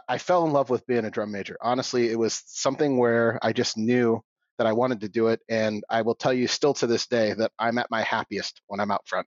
I 0.08 0.20
fell 0.20 0.46
in 0.46 0.54
love 0.54 0.70
with 0.70 0.86
being 0.86 1.06
a 1.06 1.10
drum 1.10 1.32
major. 1.32 1.58
Honestly, 1.62 2.12
it 2.12 2.20
was 2.20 2.44
something 2.46 3.00
where 3.00 3.40
I 3.42 3.52
just 3.52 3.76
knew 3.76 4.22
that 4.60 4.68
I 4.68 4.74
wanted 4.74 5.02
to 5.02 5.10
do 5.10 5.30
it. 5.30 5.40
And 5.50 5.84
I 5.90 6.04
will 6.04 6.14
tell 6.14 6.32
you 6.32 6.48
still 6.48 6.76
to 6.76 6.86
this 6.86 7.08
day 7.08 7.34
that 7.34 7.52
I'm 7.58 7.80
at 7.80 7.90
my 7.90 8.04
happiest 8.04 8.62
when 8.68 8.80
I'm 8.80 8.92
out 8.92 9.08
front. 9.08 9.26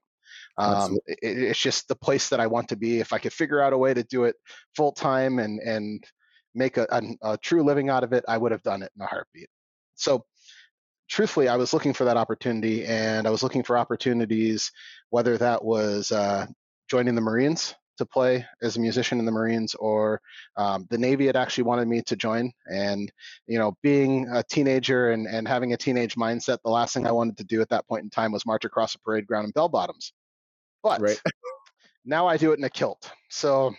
Um, 0.57 0.99
it, 1.05 1.19
it's 1.21 1.59
just 1.59 1.89
the 1.89 1.95
place 1.95 2.29
that 2.29 2.39
I 2.39 2.47
want 2.47 2.69
to 2.69 2.77
be. 2.77 3.01
If 3.01 3.11
I 3.11 3.17
could 3.17 3.33
figure 3.33 3.59
out 3.59 3.73
a 3.73 3.77
way 3.77 3.93
to 3.93 4.03
do 4.03 4.23
it 4.23 4.37
full 4.73 4.93
time 4.93 5.39
and 5.39 5.59
and 5.59 6.01
make 6.55 6.77
a, 6.77 6.87
a, 6.89 7.33
a 7.33 7.37
true 7.37 7.63
living 7.63 7.89
out 7.89 8.03
of 8.03 8.13
it, 8.13 8.23
I 8.27 8.37
would 8.37 8.51
have 8.51 8.63
done 8.63 8.83
it 8.83 8.91
in 8.95 9.01
a 9.01 9.07
heartbeat. 9.07 9.49
So 9.95 10.25
truthfully, 11.09 11.47
I 11.47 11.55
was 11.55 11.73
looking 11.73 11.93
for 11.93 12.05
that 12.05 12.17
opportunity, 12.17 12.85
and 12.85 13.27
I 13.27 13.29
was 13.29 13.43
looking 13.43 13.63
for 13.63 13.77
opportunities, 13.77 14.71
whether 15.09 15.37
that 15.37 15.63
was 15.63 16.11
uh, 16.11 16.45
joining 16.89 17.15
the 17.15 17.21
Marines 17.21 17.75
to 17.97 18.05
play 18.05 18.43
as 18.63 18.75
a 18.75 18.79
musician 18.79 19.19
in 19.19 19.25
the 19.25 19.31
Marines, 19.31 19.75
or 19.75 20.19
um, 20.57 20.87
the 20.89 20.97
Navy 20.97 21.27
had 21.27 21.35
actually 21.35 21.65
wanted 21.65 21.87
me 21.87 22.01
to 22.01 22.15
join. 22.15 22.51
And 22.65 23.11
you 23.47 23.59
know, 23.59 23.77
being 23.83 24.27
a 24.29 24.43
teenager 24.43 25.11
and 25.11 25.27
and 25.27 25.47
having 25.47 25.73
a 25.73 25.77
teenage 25.77 26.15
mindset, 26.15 26.57
the 26.63 26.71
last 26.71 26.93
thing 26.93 27.05
I 27.05 27.11
wanted 27.11 27.37
to 27.37 27.43
do 27.43 27.61
at 27.61 27.69
that 27.69 27.87
point 27.87 28.03
in 28.03 28.09
time 28.09 28.31
was 28.31 28.45
march 28.45 28.65
across 28.65 28.95
a 28.95 28.99
parade 28.99 29.27
ground 29.27 29.45
in 29.45 29.51
bell 29.51 29.69
bottoms. 29.69 30.13
But 30.81 31.01
right. 31.01 31.21
now 32.05 32.27
I 32.27 32.37
do 32.37 32.51
it 32.51 32.57
in 32.57 32.63
a 32.63 32.69
kilt. 32.69 33.11
So 33.29 33.73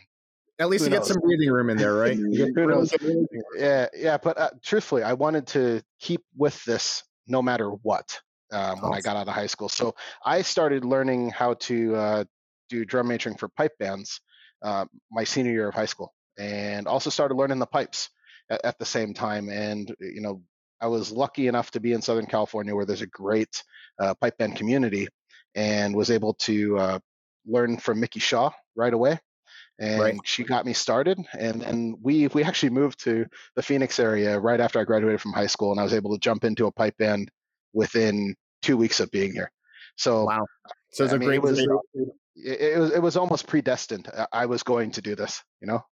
at 0.58 0.68
least 0.68 0.84
you 0.84 0.90
knows? 0.90 1.00
get 1.00 1.06
some 1.06 1.20
breathing 1.20 1.50
room 1.50 1.70
in 1.70 1.76
there, 1.76 1.94
right? 1.94 2.16
Yeah, 3.56 3.86
yeah. 3.94 4.18
But 4.18 4.38
uh, 4.38 4.50
truthfully, 4.62 5.02
I 5.02 5.12
wanted 5.14 5.46
to 5.48 5.82
keep 6.00 6.22
with 6.36 6.62
this 6.64 7.02
no 7.26 7.42
matter 7.42 7.70
what 7.70 8.20
um, 8.52 8.80
when 8.80 8.94
I 8.94 9.00
got 9.00 9.16
out 9.16 9.26
of 9.26 9.34
high 9.34 9.46
school. 9.46 9.68
So 9.68 9.94
I 10.24 10.42
started 10.42 10.84
learning 10.84 11.30
how 11.30 11.54
to 11.54 11.96
uh, 11.96 12.24
do 12.68 12.84
drum 12.84 13.08
majoring 13.08 13.36
for 13.36 13.48
pipe 13.48 13.72
bands 13.78 14.20
uh, 14.62 14.84
my 15.10 15.24
senior 15.24 15.52
year 15.52 15.68
of 15.68 15.74
high 15.74 15.86
school, 15.86 16.14
and 16.38 16.86
also 16.86 17.10
started 17.10 17.34
learning 17.34 17.58
the 17.58 17.66
pipes 17.66 18.10
at, 18.50 18.64
at, 18.64 18.78
the 18.78 18.84
same 18.84 19.12
time. 19.12 19.48
And 19.48 19.92
you 20.00 20.20
know, 20.20 20.40
I 20.80 20.86
was 20.86 21.10
lucky 21.10 21.48
enough 21.48 21.72
to 21.72 21.80
be 21.80 21.92
in 21.92 22.02
Southern 22.02 22.26
California 22.26 22.74
where 22.74 22.86
there's 22.86 23.02
a 23.02 23.06
great 23.08 23.62
uh, 23.98 24.14
pipe 24.14 24.38
band 24.38 24.56
community, 24.56 25.08
and 25.56 25.96
was 25.96 26.10
able 26.10 26.34
to 26.34 26.78
uh, 26.78 26.98
learn 27.44 27.76
from 27.78 27.98
Mickey 27.98 28.20
Shaw 28.20 28.50
right 28.76 28.94
away 28.94 29.18
and 29.78 30.00
right. 30.00 30.16
she 30.24 30.44
got 30.44 30.64
me 30.64 30.72
started 30.72 31.18
and 31.38 31.62
and 31.62 31.96
we 32.00 32.28
we 32.28 32.44
actually 32.44 32.70
moved 32.70 33.02
to 33.02 33.26
the 33.56 33.62
phoenix 33.62 33.98
area 33.98 34.38
right 34.38 34.60
after 34.60 34.78
i 34.78 34.84
graduated 34.84 35.20
from 35.20 35.32
high 35.32 35.48
school 35.48 35.72
and 35.72 35.80
i 35.80 35.82
was 35.82 35.92
able 35.92 36.12
to 36.12 36.18
jump 36.18 36.44
into 36.44 36.66
a 36.66 36.72
pipe 36.72 36.96
band 36.96 37.28
within 37.72 38.36
two 38.64 38.76
weeks 38.76 38.98
of 39.00 39.10
being 39.10 39.32
here. 39.32 39.52
So 39.96 40.24
wow, 40.24 40.46
so 40.92 41.04
it's 41.04 41.12
a 41.12 41.18
mean, 41.18 41.28
great. 41.28 41.36
It 41.36 41.42
was, 41.42 41.58
it, 41.60 41.68
it 42.36 42.78
was 42.78 42.90
it 42.92 43.02
was 43.02 43.16
almost 43.16 43.46
predestined. 43.46 44.08
I 44.32 44.46
was 44.46 44.62
going 44.62 44.90
to 44.92 45.02
do 45.02 45.14
this, 45.14 45.42
you 45.60 45.66
know 45.66 45.84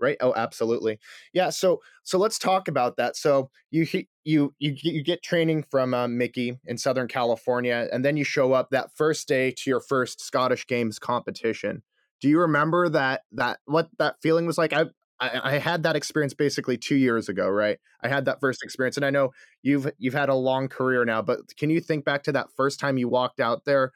right 0.00 0.16
oh 0.20 0.32
absolutely 0.36 0.96
yeah 1.32 1.50
so 1.50 1.80
so 2.04 2.18
let's 2.18 2.38
talk 2.38 2.68
about 2.68 2.96
that 2.96 3.16
so 3.16 3.50
you 3.72 3.84
you 4.22 4.54
you 4.60 4.76
you 4.80 5.02
get 5.02 5.20
training 5.24 5.64
from 5.68 5.92
uh, 5.92 6.06
mickey 6.06 6.56
in 6.66 6.78
southern 6.78 7.08
california 7.08 7.88
and 7.90 8.04
then 8.04 8.16
you 8.16 8.22
show 8.22 8.52
up 8.52 8.68
that 8.70 8.90
first 8.94 9.26
day 9.26 9.50
to 9.50 9.68
your 9.68 9.80
first 9.80 10.20
scottish 10.20 10.64
games 10.68 11.00
competition 11.00 11.82
do 12.20 12.28
you 12.28 12.40
remember 12.40 12.88
that 12.88 13.22
that 13.32 13.58
what 13.66 13.88
that 13.98 14.16
feeling 14.22 14.46
was 14.46 14.58
like 14.58 14.72
i 14.72 14.84
I, 15.20 15.54
I 15.54 15.58
had 15.58 15.82
that 15.82 15.96
experience 15.96 16.32
basically 16.32 16.76
two 16.76 16.94
years 16.94 17.28
ago, 17.28 17.48
right? 17.48 17.78
I 18.04 18.08
had 18.08 18.26
that 18.26 18.38
first 18.38 18.62
experience, 18.62 18.96
and 18.96 19.04
I 19.04 19.10
know 19.10 19.32
you've 19.62 19.90
you've 19.98 20.14
had 20.14 20.28
a 20.28 20.34
long 20.36 20.68
career 20.68 21.04
now, 21.04 21.22
but 21.22 21.40
can 21.56 21.70
you 21.70 21.80
think 21.80 22.04
back 22.04 22.22
to 22.24 22.32
that 22.32 22.52
first 22.56 22.78
time 22.78 22.98
you 22.98 23.08
walked 23.08 23.40
out 23.40 23.64
there? 23.64 23.92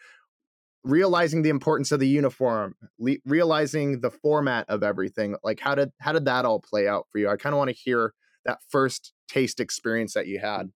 realizing 0.84 1.42
the 1.42 1.48
importance 1.48 1.92
of 1.92 2.00
the 2.00 2.08
uniform 2.08 2.74
le- 2.98 3.18
realizing 3.24 4.00
the 4.00 4.10
format 4.10 4.68
of 4.68 4.82
everything 4.82 5.36
like 5.44 5.60
how 5.60 5.74
did 5.74 5.92
how 6.00 6.12
did 6.12 6.24
that 6.24 6.44
all 6.44 6.58
play 6.58 6.88
out 6.88 7.06
for 7.10 7.18
you 7.18 7.28
i 7.28 7.36
kind 7.36 7.54
of 7.54 7.58
want 7.58 7.68
to 7.68 7.76
hear 7.76 8.12
that 8.44 8.58
first 8.68 9.12
taste 9.28 9.60
experience 9.60 10.14
that 10.14 10.26
you 10.26 10.40
had 10.40 10.70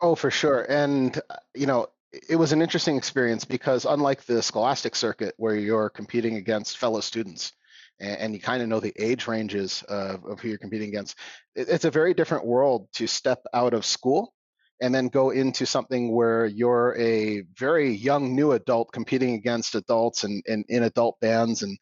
oh 0.00 0.14
for 0.14 0.30
sure 0.30 0.66
and 0.68 1.20
uh, 1.30 1.36
you 1.54 1.66
know 1.66 1.86
it 2.12 2.36
was 2.36 2.52
an 2.52 2.62
interesting 2.62 2.96
experience 2.96 3.44
because 3.44 3.84
unlike 3.84 4.24
the 4.24 4.42
scholastic 4.42 4.94
circuit 4.94 5.34
where 5.38 5.54
you're 5.54 5.88
competing 5.88 6.36
against 6.36 6.78
fellow 6.78 7.00
students 7.00 7.52
and, 8.00 8.18
and 8.18 8.34
you 8.34 8.40
kind 8.40 8.62
of 8.62 8.68
know 8.68 8.80
the 8.80 8.92
age 8.98 9.26
ranges 9.26 9.82
of, 9.88 10.24
of 10.24 10.40
who 10.40 10.48
you're 10.48 10.58
competing 10.58 10.88
against 10.88 11.16
it, 11.54 11.68
it's 11.68 11.84
a 11.84 11.90
very 11.90 12.12
different 12.14 12.46
world 12.46 12.88
to 12.94 13.06
step 13.06 13.42
out 13.54 13.74
of 13.74 13.86
school 13.86 14.32
and 14.80 14.94
then 14.94 15.08
go 15.08 15.30
into 15.30 15.64
something 15.64 16.12
where 16.12 16.44
you're 16.44 16.96
a 16.98 17.42
very 17.56 17.92
young 17.92 18.34
new 18.34 18.52
adult 18.52 18.92
competing 18.92 19.34
against 19.34 19.74
adults 19.74 20.24
and, 20.24 20.42
and 20.46 20.64
in 20.68 20.82
adult 20.82 21.18
bands 21.20 21.62
and 21.62 21.78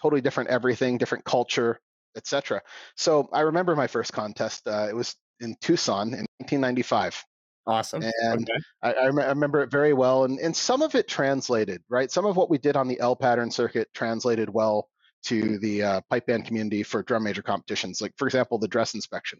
totally 0.00 0.20
different 0.20 0.50
everything 0.50 0.98
different 0.98 1.24
culture 1.24 1.80
etc 2.16 2.60
so 2.96 3.28
i 3.32 3.40
remember 3.40 3.74
my 3.74 3.86
first 3.86 4.12
contest 4.12 4.68
uh, 4.68 4.86
it 4.88 4.94
was 4.94 5.16
in 5.40 5.56
tucson 5.60 6.08
in 6.08 6.26
1995 6.38 7.24
awesome 7.66 8.02
and 8.02 8.48
okay. 8.50 8.60
I, 8.82 8.92
I, 8.92 9.06
rem- 9.06 9.18
I, 9.18 9.28
remember 9.28 9.62
it 9.62 9.70
very 9.70 9.92
well 9.92 10.24
and, 10.24 10.38
and 10.38 10.54
some 10.54 10.82
of 10.82 10.94
it 10.94 11.08
translated 11.08 11.82
right 11.88 12.10
some 12.10 12.26
of 12.26 12.36
what 12.36 12.50
we 12.50 12.58
did 12.58 12.76
on 12.76 12.88
the 12.88 13.00
l 13.00 13.16
pattern 13.16 13.50
circuit 13.50 13.88
translated 13.94 14.50
well 14.50 14.88
to 15.24 15.58
the 15.58 15.82
uh, 15.82 16.00
pipe 16.10 16.26
band 16.26 16.44
community 16.44 16.82
for 16.82 17.02
drum 17.02 17.24
major 17.24 17.42
competitions 17.42 18.00
like 18.00 18.12
for 18.16 18.26
example 18.26 18.58
the 18.58 18.68
dress 18.68 18.94
inspection 18.94 19.38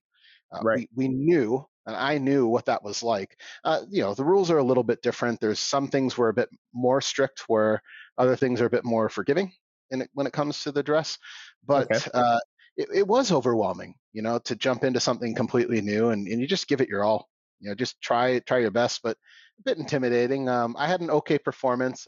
uh, 0.53 0.61
right. 0.63 0.89
we, 0.95 1.09
we 1.09 1.15
knew 1.15 1.67
and 1.87 1.97
I 1.97 2.19
knew 2.19 2.47
what 2.47 2.67
that 2.67 2.83
was 2.83 3.03
like. 3.03 3.39
Uh, 3.63 3.83
you 3.91 4.03
know, 4.03 4.15
the 4.15 4.25
rules 4.25 4.51
are 4.51 4.59
a 4.59 4.65
little 4.65 4.83
bit 4.83 5.03
different. 5.03 5.41
There's 5.41 5.59
some 5.59 5.89
things 5.89 6.17
were 6.17 6.31
a 6.31 6.35
bit 6.35 6.49
more 6.73 7.01
strict, 7.01 7.45
where 7.47 7.83
other 8.17 8.37
things 8.37 8.61
are 8.61 8.67
a 8.67 8.71
bit 8.71 8.85
more 8.85 9.09
forgiving 9.09 9.53
in 9.91 10.03
it, 10.03 10.11
when 10.15 10.27
it 10.27 10.33
comes 10.33 10.63
to 10.63 10.73
the 10.73 10.83
dress. 10.83 11.19
But 11.67 11.91
okay. 11.91 12.11
uh, 12.15 12.41
it, 12.77 12.89
it, 12.95 13.07
was 13.07 13.33
overwhelming, 13.33 13.95
you 14.13 14.23
know, 14.23 14.39
to 14.41 14.57
jump 14.57 14.85
into 14.85 15.01
something 15.01 15.35
completely 15.35 15.81
new 15.81 16.11
and, 16.11 16.27
and 16.27 16.41
you 16.41 16.47
just 16.47 16.69
give 16.69 16.81
it 16.81 16.89
your 16.89 17.05
all. 17.05 17.29
You 17.61 17.71
know, 17.71 17.75
just 17.75 18.01
try 18.01 18.39
try 18.41 18.59
your 18.59 18.71
best, 18.71 19.01
but 19.03 19.17
a 19.59 19.63
bit 19.65 19.79
intimidating. 19.79 20.49
Um, 20.49 20.77
I 20.79 20.87
had 20.87 21.01
an 21.01 21.11
okay 21.11 21.39
performance. 21.39 22.07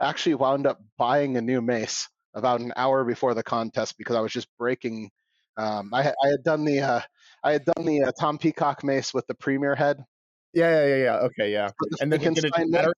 I 0.00 0.08
actually 0.08 0.34
wound 0.34 0.66
up 0.66 0.80
buying 0.96 1.36
a 1.36 1.40
new 1.40 1.60
mace 1.60 2.08
about 2.34 2.60
an 2.60 2.72
hour 2.76 3.04
before 3.04 3.34
the 3.34 3.42
contest 3.42 3.96
because 3.98 4.16
I 4.16 4.20
was 4.20 4.32
just 4.32 4.48
breaking. 4.58 5.10
Um, 5.56 5.90
I, 5.92 6.00
I, 6.00 6.28
had 6.28 6.42
done 6.42 6.64
the 6.64 6.80
uh, 6.80 7.00
I 7.42 7.52
had 7.52 7.64
done 7.64 7.84
the 7.84 8.04
uh, 8.04 8.12
Tom 8.18 8.38
Peacock 8.38 8.82
mace 8.82 9.14
with 9.14 9.26
the 9.26 9.34
premier 9.34 9.74
head. 9.74 10.04
Yeah, 10.52 10.70
yeah, 10.70 10.86
yeah, 10.86 11.04
yeah. 11.04 11.16
Okay, 11.16 11.52
yeah. 11.52 11.70
And 12.00 12.12
then 12.12 12.20
did 12.20 12.44
it, 12.44 12.52
shatter, 12.54 12.94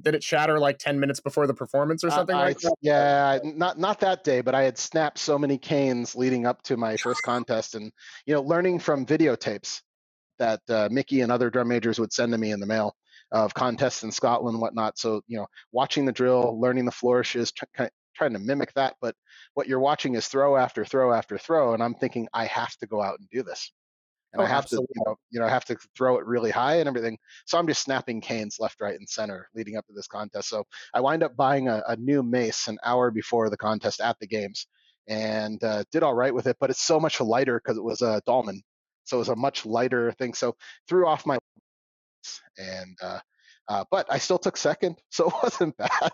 did 0.00 0.14
it 0.14 0.22
shatter 0.22 0.58
like 0.58 0.78
ten 0.78 1.00
minutes 1.00 1.20
before 1.20 1.46
the 1.46 1.54
performance 1.54 2.04
or 2.04 2.10
something 2.10 2.36
like 2.36 2.58
that? 2.60 2.74
Yeah, 2.80 3.38
not 3.44 3.78
not 3.78 4.00
that 4.00 4.24
day, 4.24 4.40
but 4.40 4.54
I 4.54 4.62
had 4.62 4.78
snapped 4.78 5.18
so 5.18 5.38
many 5.38 5.58
canes 5.58 6.14
leading 6.14 6.46
up 6.46 6.62
to 6.64 6.76
my 6.76 6.96
first 7.02 7.22
contest, 7.22 7.74
and 7.74 7.92
you 8.26 8.34
know, 8.34 8.42
learning 8.42 8.78
from 8.78 9.04
videotapes 9.04 9.82
that 10.38 10.60
uh, 10.68 10.88
Mickey 10.90 11.20
and 11.20 11.32
other 11.32 11.50
drum 11.50 11.68
majors 11.68 11.98
would 11.98 12.12
send 12.12 12.32
to 12.32 12.38
me 12.38 12.52
in 12.52 12.60
the 12.60 12.66
mail 12.66 12.94
of 13.32 13.54
contests 13.54 14.04
in 14.04 14.10
Scotland 14.10 14.54
and 14.54 14.62
whatnot. 14.62 14.98
So 14.98 15.22
you 15.26 15.38
know, 15.38 15.46
watching 15.72 16.04
the 16.04 16.12
drill, 16.12 16.58
learning 16.60 16.84
the 16.84 16.92
flourishes, 16.92 17.52
tr- 17.52 17.86
trying 18.14 18.32
to 18.32 18.38
mimic 18.38 18.72
that, 18.74 18.96
but 19.00 19.14
what 19.54 19.68
you're 19.68 19.80
watching 19.80 20.14
is 20.14 20.28
throw 20.28 20.56
after 20.56 20.84
throw 20.84 21.12
after 21.12 21.38
throw, 21.38 21.74
and 21.74 21.82
I'm 21.82 21.94
thinking 21.94 22.28
I 22.32 22.46
have 22.46 22.76
to 22.78 22.86
go 22.86 23.02
out 23.02 23.18
and 23.18 23.28
do 23.30 23.42
this 23.42 23.70
and 24.32 24.42
oh, 24.42 24.44
I 24.44 24.48
have 24.48 24.64
absolutely. 24.64 24.86
to, 24.86 24.92
you 24.96 25.02
know, 25.06 25.16
you 25.30 25.40
know, 25.40 25.46
I 25.46 25.50
have 25.50 25.64
to 25.66 25.76
throw 25.96 26.18
it 26.18 26.26
really 26.26 26.50
high 26.50 26.76
and 26.76 26.88
everything. 26.88 27.16
So 27.46 27.58
I'm 27.58 27.66
just 27.66 27.82
snapping 27.82 28.20
canes 28.20 28.58
left, 28.60 28.80
right, 28.80 28.98
and 28.98 29.08
center 29.08 29.48
leading 29.54 29.76
up 29.76 29.86
to 29.86 29.92
this 29.94 30.06
contest. 30.06 30.48
So 30.48 30.64
I 30.92 31.00
wind 31.00 31.22
up 31.22 31.36
buying 31.36 31.68
a, 31.68 31.82
a 31.88 31.96
new 31.96 32.22
mace 32.22 32.68
an 32.68 32.78
hour 32.84 33.10
before 33.10 33.48
the 33.48 33.56
contest 33.56 34.00
at 34.00 34.18
the 34.20 34.26
games, 34.26 34.66
and 35.06 35.62
uh, 35.64 35.84
did 35.92 36.02
all 36.02 36.14
right 36.14 36.34
with 36.34 36.46
it. 36.46 36.56
But 36.60 36.70
it's 36.70 36.82
so 36.82 37.00
much 37.00 37.20
lighter 37.20 37.60
because 37.62 37.78
it 37.78 37.84
was 37.84 38.02
a 38.02 38.20
dolman, 38.26 38.62
so 39.08 39.16
it 39.16 39.20
was 39.20 39.28
a 39.30 39.36
much 39.36 39.64
lighter 39.64 40.12
thing. 40.12 40.34
So 40.34 40.54
threw 40.86 41.06
off 41.06 41.24
my, 41.24 41.38
and 42.58 42.96
uh, 43.02 43.20
uh, 43.68 43.84
but 43.90 44.06
I 44.10 44.18
still 44.18 44.38
took 44.38 44.56
second, 44.56 44.96
so 45.10 45.28
it 45.28 45.34
wasn't 45.42 45.76
bad. 45.76 46.12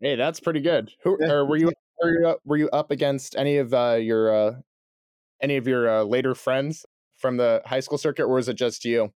Hey, 0.00 0.16
that's 0.16 0.40
pretty 0.40 0.60
good. 0.60 0.90
Who 1.04 1.18
or 1.22 1.44
were 1.44 1.56
you? 1.56 1.70
Were 2.02 2.18
you, 2.18 2.28
up, 2.28 2.38
were 2.46 2.56
you 2.56 2.70
up 2.70 2.90
against 2.90 3.36
any 3.36 3.58
of 3.58 3.74
uh, 3.74 3.98
your 4.00 4.34
uh, 4.34 4.52
any 5.42 5.58
of 5.58 5.66
your 5.66 5.88
uh, 5.88 6.02
later 6.02 6.34
friends 6.34 6.86
from 7.18 7.36
the 7.36 7.60
high 7.66 7.80
school 7.80 7.98
circuit, 7.98 8.24
or 8.24 8.34
was 8.34 8.48
it 8.48 8.54
just 8.54 8.86
you? 8.86 9.12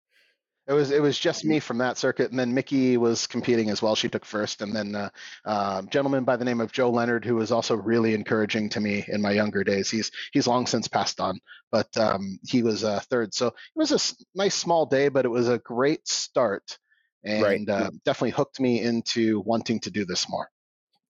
It 0.68 0.74
was 0.74 0.92
it 0.92 1.02
was 1.02 1.18
just 1.18 1.44
me 1.44 1.60
from 1.60 1.80
that 1.80 1.98
circuit, 1.98 2.30
and 2.30 2.40
then 2.40 2.54
Mickey 2.54 2.96
was 2.96 3.26
competing 3.26 3.70
as 3.72 3.82
well. 3.82 3.96
She 3.96 4.10
took 4.10 4.24
first, 4.24 4.62
and 4.62 4.76
then 4.76 4.96
uh, 4.96 5.10
uh, 5.44 5.82
gentleman 5.84 6.24
by 6.24 6.38
the 6.38 6.46
name 6.46 6.62
of 6.62 6.72
Joe 6.72 6.92
Leonard, 6.92 7.26
who 7.26 7.36
was 7.36 7.52
also 7.52 7.76
really 7.76 8.14
encouraging 8.14 8.70
to 8.70 8.80
me 8.80 9.04
in 9.08 9.22
my 9.22 9.32
younger 9.32 9.64
days. 9.64 9.90
He's 9.90 10.12
he's 10.32 10.48
long 10.48 10.68
since 10.68 10.88
passed 10.88 11.20
on, 11.20 11.40
but 11.72 11.96
um, 11.98 12.38
he 12.48 12.62
was 12.62 12.84
uh, 12.84 13.00
third. 13.10 13.34
So 13.34 13.48
it 13.48 13.54
was 13.76 13.92
a 13.92 14.38
nice 14.38 14.54
small 14.54 14.86
day, 14.86 15.10
but 15.10 15.26
it 15.26 15.30
was 15.30 15.50
a 15.50 15.58
great 15.58 16.08
start, 16.08 16.78
and 17.26 17.44
right. 17.44 17.70
Uh, 17.70 17.90
definitely 18.06 18.32
hooked 18.32 18.60
me 18.60 18.82
into 18.82 19.42
wanting 19.42 19.80
to 19.82 19.90
do 19.90 20.06
this 20.06 20.30
more. 20.30 20.48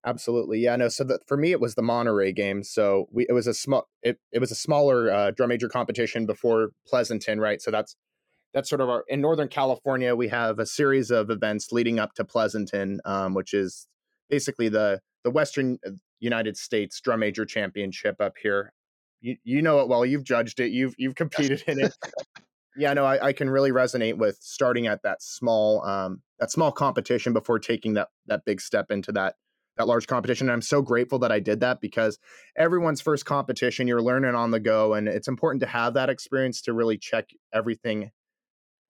Absolutely, 0.04 0.60
yeah. 0.60 0.74
No, 0.76 0.88
so 0.88 1.04
that 1.04 1.20
for 1.28 1.36
me 1.36 1.52
it 1.52 1.60
was 1.60 1.74
the 1.74 1.82
Monterey 1.82 2.32
game. 2.32 2.64
So 2.64 3.06
we 3.12 3.26
it 3.28 3.32
was 3.32 3.46
a 3.46 3.54
small 3.54 3.86
it, 4.02 4.18
it 4.32 4.38
was 4.40 4.50
a 4.50 4.56
smaller 4.56 5.12
uh, 5.12 5.30
drum 5.30 5.50
major 5.50 5.68
competition 5.68 6.26
before 6.26 6.70
Pleasanton, 6.86 7.38
right? 7.38 7.60
So 7.62 7.70
that's 7.70 7.94
that's 8.52 8.68
sort 8.68 8.80
of 8.80 8.88
our 8.88 9.04
in 9.08 9.20
Northern 9.20 9.48
California. 9.48 10.14
We 10.14 10.28
have 10.28 10.58
a 10.58 10.66
series 10.66 11.10
of 11.10 11.30
events 11.30 11.72
leading 11.72 11.98
up 11.98 12.14
to 12.14 12.24
Pleasanton, 12.24 13.00
um, 13.04 13.34
which 13.34 13.54
is 13.54 13.86
basically 14.28 14.68
the 14.68 15.00
the 15.24 15.30
Western 15.30 15.78
uh, 15.86 15.90
United 16.20 16.56
States 16.56 17.00
Drum 17.00 17.20
Major 17.20 17.44
Championship 17.44 18.20
up 18.20 18.34
here. 18.42 18.72
You 19.20 19.36
you 19.44 19.62
know 19.62 19.80
it 19.80 19.88
well. 19.88 20.04
You've 20.04 20.24
judged 20.24 20.60
it. 20.60 20.70
You've 20.72 20.94
you've 20.98 21.14
competed 21.16 21.64
in 21.66 21.80
it. 21.80 21.94
yeah, 22.76 22.92
no, 22.92 23.04
I, 23.04 23.28
I, 23.28 23.32
can 23.32 23.50
really 23.50 23.70
resonate 23.70 24.16
with 24.16 24.38
starting 24.40 24.86
at 24.86 25.02
that 25.02 25.22
small 25.22 25.84
um, 25.84 26.22
that 26.38 26.50
small 26.50 26.72
competition 26.72 27.32
before 27.32 27.58
taking 27.58 27.94
that 27.94 28.08
that 28.26 28.44
big 28.44 28.60
step 28.60 28.90
into 28.90 29.12
that 29.12 29.36
that 29.78 29.86
large 29.86 30.06
competition. 30.06 30.48
And 30.48 30.52
I'm 30.52 30.62
so 30.62 30.82
grateful 30.82 31.18
that 31.20 31.32
I 31.32 31.40
did 31.40 31.60
that 31.60 31.80
because 31.80 32.18
everyone's 32.56 33.00
first 33.00 33.24
competition, 33.24 33.88
you're 33.88 34.02
learning 34.02 34.34
on 34.34 34.50
the 34.50 34.60
go. 34.60 34.92
And 34.94 35.08
it's 35.08 35.28
important 35.28 35.60
to 35.62 35.66
have 35.66 35.94
that 35.94 36.10
experience 36.10 36.60
to 36.62 36.74
really 36.74 36.98
check 36.98 37.30
everything 37.54 38.10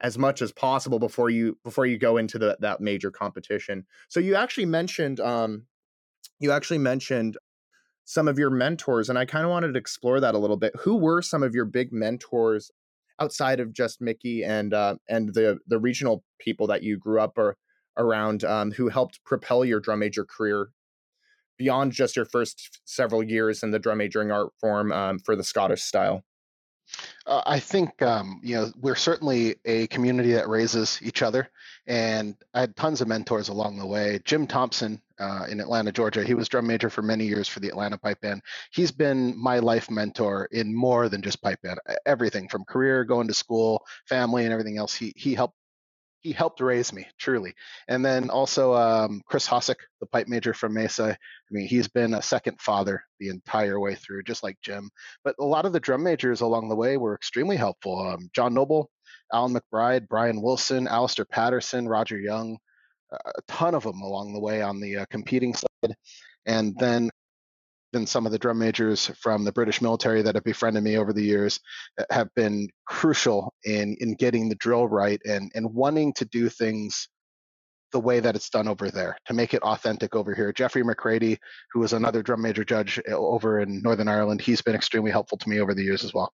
as 0.02 0.18
much 0.18 0.42
as 0.42 0.52
possible 0.52 0.98
before 0.98 1.30
you 1.30 1.56
before 1.64 1.86
you 1.86 1.96
go 1.96 2.16
into 2.16 2.38
the, 2.38 2.56
that 2.60 2.80
major 2.80 3.10
competition. 3.10 3.86
So 4.08 4.20
you 4.20 4.34
actually 4.34 4.66
mentioned 4.66 5.20
um, 5.20 5.66
you 6.40 6.52
actually 6.52 6.78
mentioned 6.78 7.38
some 8.04 8.26
of 8.26 8.38
your 8.38 8.50
mentors, 8.50 9.08
and 9.08 9.18
I 9.18 9.24
kind 9.24 9.44
of 9.44 9.50
wanted 9.50 9.72
to 9.72 9.78
explore 9.78 10.20
that 10.20 10.34
a 10.34 10.38
little 10.38 10.56
bit. 10.56 10.74
Who 10.80 10.96
were 10.96 11.22
some 11.22 11.42
of 11.42 11.54
your 11.54 11.64
big 11.64 11.92
mentors 11.92 12.70
outside 13.20 13.60
of 13.60 13.72
just 13.72 14.00
Mickey 14.00 14.44
and 14.44 14.74
uh, 14.74 14.96
and 15.08 15.32
the 15.34 15.58
the 15.66 15.78
regional 15.78 16.24
people 16.40 16.66
that 16.66 16.82
you 16.82 16.98
grew 16.98 17.20
up 17.20 17.38
or 17.38 17.56
around 17.96 18.42
um, 18.44 18.72
who 18.72 18.88
helped 18.88 19.22
propel 19.24 19.64
your 19.64 19.78
drum 19.78 20.00
major 20.00 20.24
career 20.24 20.70
beyond 21.58 21.92
just 21.92 22.16
your 22.16 22.24
first 22.24 22.80
several 22.84 23.22
years 23.22 23.62
in 23.62 23.70
the 23.70 23.78
drum 23.78 23.98
majoring 23.98 24.32
art 24.32 24.52
form 24.60 24.90
um, 24.90 25.18
for 25.18 25.36
the 25.36 25.44
Scottish 25.44 25.82
style? 25.82 26.24
Uh, 27.26 27.42
I 27.46 27.60
think 27.60 28.02
um, 28.02 28.40
you 28.42 28.56
know 28.56 28.72
we're 28.80 28.96
certainly 28.96 29.56
a 29.64 29.86
community 29.88 30.32
that 30.32 30.48
raises 30.48 30.98
each 31.02 31.22
other, 31.22 31.48
and 31.86 32.36
I 32.54 32.60
had 32.60 32.76
tons 32.76 33.00
of 33.00 33.08
mentors 33.08 33.48
along 33.48 33.78
the 33.78 33.86
way. 33.86 34.20
Jim 34.24 34.46
Thompson 34.46 35.00
uh, 35.18 35.46
in 35.48 35.60
Atlanta, 35.60 35.92
Georgia, 35.92 36.24
he 36.24 36.34
was 36.34 36.48
drum 36.48 36.66
major 36.66 36.90
for 36.90 37.02
many 37.02 37.26
years 37.26 37.48
for 37.48 37.60
the 37.60 37.68
Atlanta 37.68 37.96
Pipe 37.96 38.20
Band. 38.20 38.42
He's 38.72 38.90
been 38.90 39.36
my 39.36 39.58
life 39.60 39.90
mentor 39.90 40.48
in 40.50 40.74
more 40.74 41.08
than 41.08 41.22
just 41.22 41.42
pipe 41.42 41.62
band, 41.62 41.78
everything 42.06 42.48
from 42.48 42.64
career, 42.64 43.04
going 43.04 43.28
to 43.28 43.34
school, 43.34 43.84
family, 44.08 44.44
and 44.44 44.52
everything 44.52 44.78
else. 44.78 44.94
He 44.94 45.12
he 45.16 45.34
helped 45.34 45.56
he 46.22 46.32
helped 46.32 46.60
raise 46.60 46.92
me 46.92 47.06
truly. 47.18 47.52
And 47.88 48.04
then 48.04 48.30
also 48.30 48.74
um, 48.74 49.22
Chris 49.26 49.46
Hosick, 49.46 49.76
the 50.00 50.06
pipe 50.06 50.28
major 50.28 50.54
from 50.54 50.74
Mesa. 50.74 51.10
I 51.10 51.16
mean, 51.50 51.66
he's 51.66 51.88
been 51.88 52.14
a 52.14 52.22
second 52.22 52.60
father 52.60 53.02
the 53.18 53.28
entire 53.28 53.80
way 53.80 53.94
through, 53.96 54.22
just 54.22 54.42
like 54.42 54.56
Jim. 54.62 54.90
But 55.24 55.34
a 55.40 55.44
lot 55.44 55.66
of 55.66 55.72
the 55.72 55.80
drum 55.80 56.02
majors 56.02 56.40
along 56.40 56.68
the 56.68 56.76
way 56.76 56.96
were 56.96 57.14
extremely 57.14 57.56
helpful. 57.56 58.00
Um, 58.00 58.30
John 58.34 58.54
Noble, 58.54 58.90
Alan 59.32 59.54
McBride, 59.54 60.08
Brian 60.08 60.40
Wilson, 60.40 60.86
Alistair 60.86 61.24
Patterson, 61.24 61.88
Roger 61.88 62.18
Young, 62.18 62.56
a 63.12 63.42
ton 63.48 63.74
of 63.74 63.82
them 63.82 64.00
along 64.00 64.32
the 64.32 64.40
way 64.40 64.62
on 64.62 64.80
the 64.80 64.98
uh, 64.98 65.06
competing 65.10 65.54
side. 65.54 65.96
And 66.46 66.76
then 66.78 67.10
then 67.92 68.06
some 68.06 68.26
of 68.26 68.32
the 68.32 68.38
drum 68.38 68.58
majors 68.58 69.08
from 69.20 69.44
the 69.44 69.52
British 69.52 69.82
military 69.82 70.22
that 70.22 70.34
have 70.34 70.44
befriended 70.44 70.82
me 70.82 70.96
over 70.96 71.12
the 71.12 71.22
years 71.22 71.60
uh, 71.98 72.04
have 72.10 72.28
been 72.34 72.68
crucial 72.86 73.52
in 73.64 73.96
in 74.00 74.14
getting 74.14 74.48
the 74.48 74.54
drill 74.56 74.88
right 74.88 75.20
and 75.24 75.52
and 75.54 75.72
wanting 75.72 76.12
to 76.14 76.24
do 76.24 76.48
things 76.48 77.08
the 77.92 78.00
way 78.00 78.20
that 78.20 78.34
it's 78.34 78.50
done 78.50 78.66
over 78.66 78.90
there 78.90 79.16
to 79.26 79.34
make 79.34 79.54
it 79.54 79.62
authentic 79.62 80.16
over 80.16 80.34
here. 80.34 80.52
Jeffrey 80.52 80.82
McCready, 80.82 81.38
who 81.72 81.82
is 81.82 81.92
another 81.92 82.22
drum 82.22 82.42
major 82.42 82.64
judge 82.64 82.98
uh, 83.08 83.12
over 83.12 83.60
in 83.60 83.82
Northern 83.82 84.08
Ireland, 84.08 84.40
he's 84.40 84.62
been 84.62 84.74
extremely 84.74 85.10
helpful 85.10 85.38
to 85.38 85.48
me 85.48 85.60
over 85.60 85.74
the 85.74 85.84
years 85.84 86.02
as 86.02 86.14
well. 86.14 86.32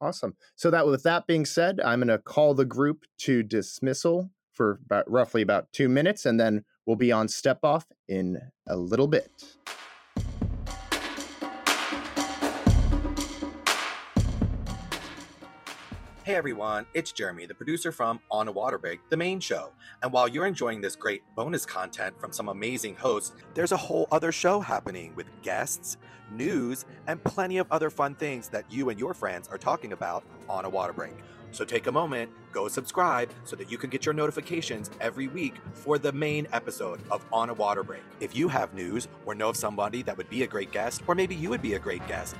Awesome. 0.00 0.36
So 0.54 0.70
that 0.70 0.86
with 0.86 1.02
that 1.02 1.26
being 1.26 1.44
said, 1.44 1.80
I'm 1.80 2.00
going 2.00 2.08
to 2.08 2.18
call 2.18 2.54
the 2.54 2.64
group 2.64 3.04
to 3.20 3.42
dismissal 3.42 4.30
for 4.52 4.78
about 4.84 5.10
roughly 5.10 5.42
about 5.42 5.72
2 5.72 5.88
minutes 5.88 6.26
and 6.26 6.38
then 6.38 6.64
we'll 6.86 6.96
be 6.96 7.12
on 7.12 7.28
step 7.28 7.60
off 7.62 7.86
in 8.08 8.38
a 8.66 8.76
little 8.76 9.08
bit. 9.08 9.30
Hey 16.28 16.34
everyone, 16.34 16.84
it's 16.92 17.10
Jeremy, 17.10 17.46
the 17.46 17.54
producer 17.54 17.90
from 17.90 18.20
On 18.30 18.48
a 18.48 18.52
Water 18.52 18.76
Break, 18.76 19.00
the 19.08 19.16
main 19.16 19.40
show. 19.40 19.72
And 20.02 20.12
while 20.12 20.28
you're 20.28 20.44
enjoying 20.44 20.82
this 20.82 20.94
great 20.94 21.22
bonus 21.34 21.64
content 21.64 22.20
from 22.20 22.32
some 22.32 22.50
amazing 22.50 22.96
hosts, 22.96 23.32
there's 23.54 23.72
a 23.72 23.78
whole 23.78 24.06
other 24.12 24.30
show 24.30 24.60
happening 24.60 25.14
with 25.14 25.26
guests, 25.40 25.96
news, 26.30 26.84
and 27.06 27.24
plenty 27.24 27.56
of 27.56 27.66
other 27.70 27.88
fun 27.88 28.14
things 28.14 28.50
that 28.50 28.70
you 28.70 28.90
and 28.90 29.00
your 29.00 29.14
friends 29.14 29.48
are 29.48 29.56
talking 29.56 29.94
about 29.94 30.22
on 30.50 30.66
a 30.66 30.68
water 30.68 30.92
break. 30.92 31.14
So 31.50 31.64
take 31.64 31.86
a 31.86 31.92
moment, 31.92 32.30
go 32.52 32.68
subscribe 32.68 33.30
so 33.44 33.56
that 33.56 33.70
you 33.70 33.78
can 33.78 33.88
get 33.88 34.04
your 34.04 34.12
notifications 34.12 34.90
every 35.00 35.28
week 35.28 35.54
for 35.72 35.96
the 35.96 36.12
main 36.12 36.46
episode 36.52 37.00
of 37.10 37.24
On 37.32 37.48
a 37.48 37.54
Water 37.54 37.82
Break. 37.82 38.02
If 38.20 38.36
you 38.36 38.48
have 38.48 38.74
news 38.74 39.08
or 39.24 39.34
know 39.34 39.48
of 39.48 39.56
somebody 39.56 40.02
that 40.02 40.18
would 40.18 40.28
be 40.28 40.42
a 40.42 40.46
great 40.46 40.72
guest, 40.72 41.00
or 41.06 41.14
maybe 41.14 41.34
you 41.34 41.48
would 41.48 41.62
be 41.62 41.72
a 41.72 41.78
great 41.78 42.06
guest, 42.06 42.36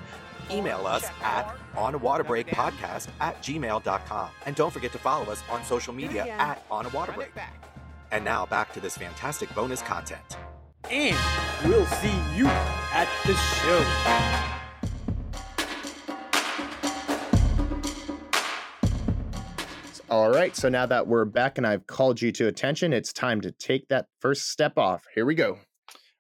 email 0.50 0.87
us 0.87 1.07
at 1.23 1.57
onawaterbreakpodcast 1.75 3.09
at 3.21 3.43
gmail.com. 3.43 4.31
And 4.47 4.57
don't 4.57 4.73
forget 4.73 4.93
to 4.93 4.99
follow 4.99 5.31
us 5.31 5.43
on 5.50 5.64
social 5.64 5.93
media 5.93 6.26
at 6.26 6.64
On 6.71 6.87
a 6.87 6.88
Water 6.90 7.12
Break. 7.12 7.33
And 8.11 8.25
now 8.25 8.47
back 8.47 8.73
to 8.73 8.81
this 8.81 8.97
fantastic 8.97 9.55
bonus 9.55 9.83
content. 9.83 10.38
And 10.90 11.17
we'll 11.64 11.87
see 11.87 12.14
you 12.35 12.47
at 12.47 13.09
the 13.26 13.35
show. 13.35 14.55
All 20.11 20.31
right, 20.31 20.57
so 20.57 20.71
now 20.71 20.87
that 20.87 21.07
we're 21.07 21.26
back 21.26 21.59
and 21.59 21.67
I've 21.67 21.87
called 21.87 22.23
you 22.23 22.33
to 22.33 22.47
attention, 22.47 22.95
it's 22.95 23.12
time 23.12 23.43
to 23.43 23.52
take 23.52 23.88
that 23.88 24.07
first 24.21 24.49
step 24.49 24.78
off. 24.78 25.05
Here 25.14 25.26
we 25.26 25.35
go. 25.35 25.59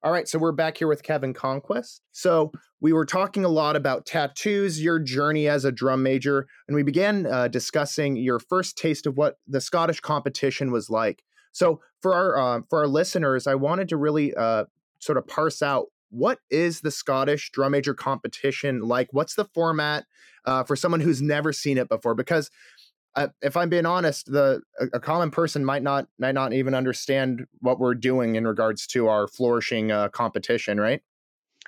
All 0.08 0.14
right, 0.14 0.26
so 0.26 0.38
we're 0.38 0.52
back 0.52 0.78
here 0.78 0.88
with 0.88 1.02
Kevin 1.02 1.34
Conquest. 1.34 2.00
So 2.12 2.50
we 2.80 2.94
were 2.94 3.04
talking 3.04 3.44
a 3.44 3.50
lot 3.50 3.76
about 3.76 4.06
tattoos, 4.06 4.82
your 4.82 4.98
journey 4.98 5.48
as 5.48 5.66
a 5.66 5.70
drum 5.70 6.02
major, 6.02 6.46
and 6.66 6.74
we 6.74 6.82
began 6.82 7.26
uh, 7.26 7.48
discussing 7.48 8.16
your 8.16 8.38
first 8.38 8.78
taste 8.78 9.06
of 9.06 9.18
what 9.18 9.34
the 9.46 9.60
Scottish 9.60 10.00
competition 10.00 10.72
was 10.72 10.88
like. 10.88 11.22
So 11.52 11.82
for 12.00 12.14
our 12.14 12.38
uh, 12.38 12.60
for 12.70 12.78
our 12.78 12.86
listeners, 12.86 13.46
I 13.46 13.56
wanted 13.56 13.90
to 13.90 13.98
really 13.98 14.34
uh, 14.34 14.64
sort 14.98 15.18
of 15.18 15.26
parse 15.26 15.60
out 15.60 15.88
what 16.08 16.38
is 16.50 16.80
the 16.80 16.90
Scottish 16.90 17.50
drum 17.50 17.72
major 17.72 17.92
competition 17.92 18.80
like? 18.80 19.08
What's 19.12 19.34
the 19.34 19.44
format 19.44 20.06
uh, 20.46 20.64
for 20.64 20.74
someone 20.74 21.00
who's 21.00 21.20
never 21.20 21.52
seen 21.52 21.76
it 21.76 21.90
before? 21.90 22.14
Because 22.14 22.50
if 23.42 23.56
I'm 23.56 23.68
being 23.68 23.86
honest, 23.86 24.26
the 24.26 24.62
a, 24.78 24.96
a, 24.96 25.00
common 25.00 25.30
person 25.30 25.64
might 25.64 25.82
not 25.82 26.06
might 26.18 26.34
not 26.34 26.52
even 26.52 26.74
understand 26.74 27.46
what 27.60 27.78
we're 27.78 27.94
doing 27.94 28.36
in 28.36 28.46
regards 28.46 28.86
to 28.88 29.08
our 29.08 29.26
flourishing 29.28 29.90
uh, 29.90 30.08
competition, 30.08 30.78
right? 30.80 31.02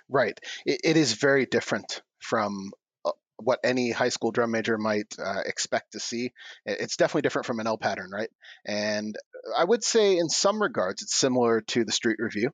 Right. 0.09 0.39
it, 0.67 0.81
it 0.83 0.97
is 0.97 1.15
very 1.15 1.47
different 1.47 2.03
from 2.19 2.73
uh, 3.05 3.13
what 3.37 3.61
any 3.63 3.93
high 3.93 4.09
school 4.09 4.33
drum 4.33 4.51
major 4.51 4.77
might 4.77 5.15
uh, 5.19 5.43
expect 5.47 5.93
to 5.93 6.01
see. 6.01 6.33
It's 6.67 6.97
definitely 6.97 7.23
different 7.23 7.47
from 7.47 7.61
an 7.61 7.67
L 7.67 7.79
pattern, 7.79 8.11
right? 8.13 8.31
And 8.67 9.17
I 9.57 9.65
would 9.65 9.85
say, 9.85 10.17
in 10.19 10.29
some 10.29 10.61
regards, 10.61 11.03
it's 11.03 11.15
similar 11.15 11.61
to 11.61 11.85
the 11.85 11.93
Street 11.93 12.17
Review 12.19 12.51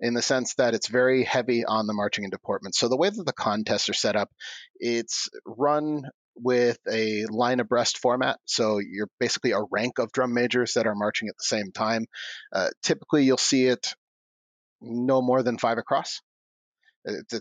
in 0.00 0.14
the 0.14 0.22
sense 0.22 0.54
that 0.54 0.74
it's 0.74 0.88
very 0.88 1.24
heavy 1.24 1.64
on 1.64 1.86
the 1.86 1.92
marching 1.92 2.24
and 2.24 2.30
deportment. 2.30 2.74
So 2.74 2.88
the 2.88 2.96
way 2.96 3.10
that 3.10 3.24
the 3.24 3.32
contests 3.32 3.88
are 3.88 3.94
set 3.94 4.16
up, 4.16 4.30
it's 4.78 5.28
run 5.44 6.04
with 6.42 6.78
a 6.90 7.26
line 7.26 7.60
abreast 7.60 7.98
format. 7.98 8.38
So 8.44 8.78
you're 8.78 9.08
basically 9.18 9.52
a 9.52 9.62
rank 9.70 9.98
of 9.98 10.12
drum 10.12 10.34
majors 10.34 10.74
that 10.74 10.86
are 10.86 10.94
marching 10.94 11.28
at 11.28 11.36
the 11.36 11.44
same 11.44 11.72
time. 11.72 12.06
Uh, 12.52 12.68
typically, 12.82 13.24
you'll 13.24 13.36
see 13.36 13.66
it 13.66 13.94
no 14.80 15.20
more 15.22 15.42
than 15.42 15.58
five 15.58 15.78
across. 15.78 16.20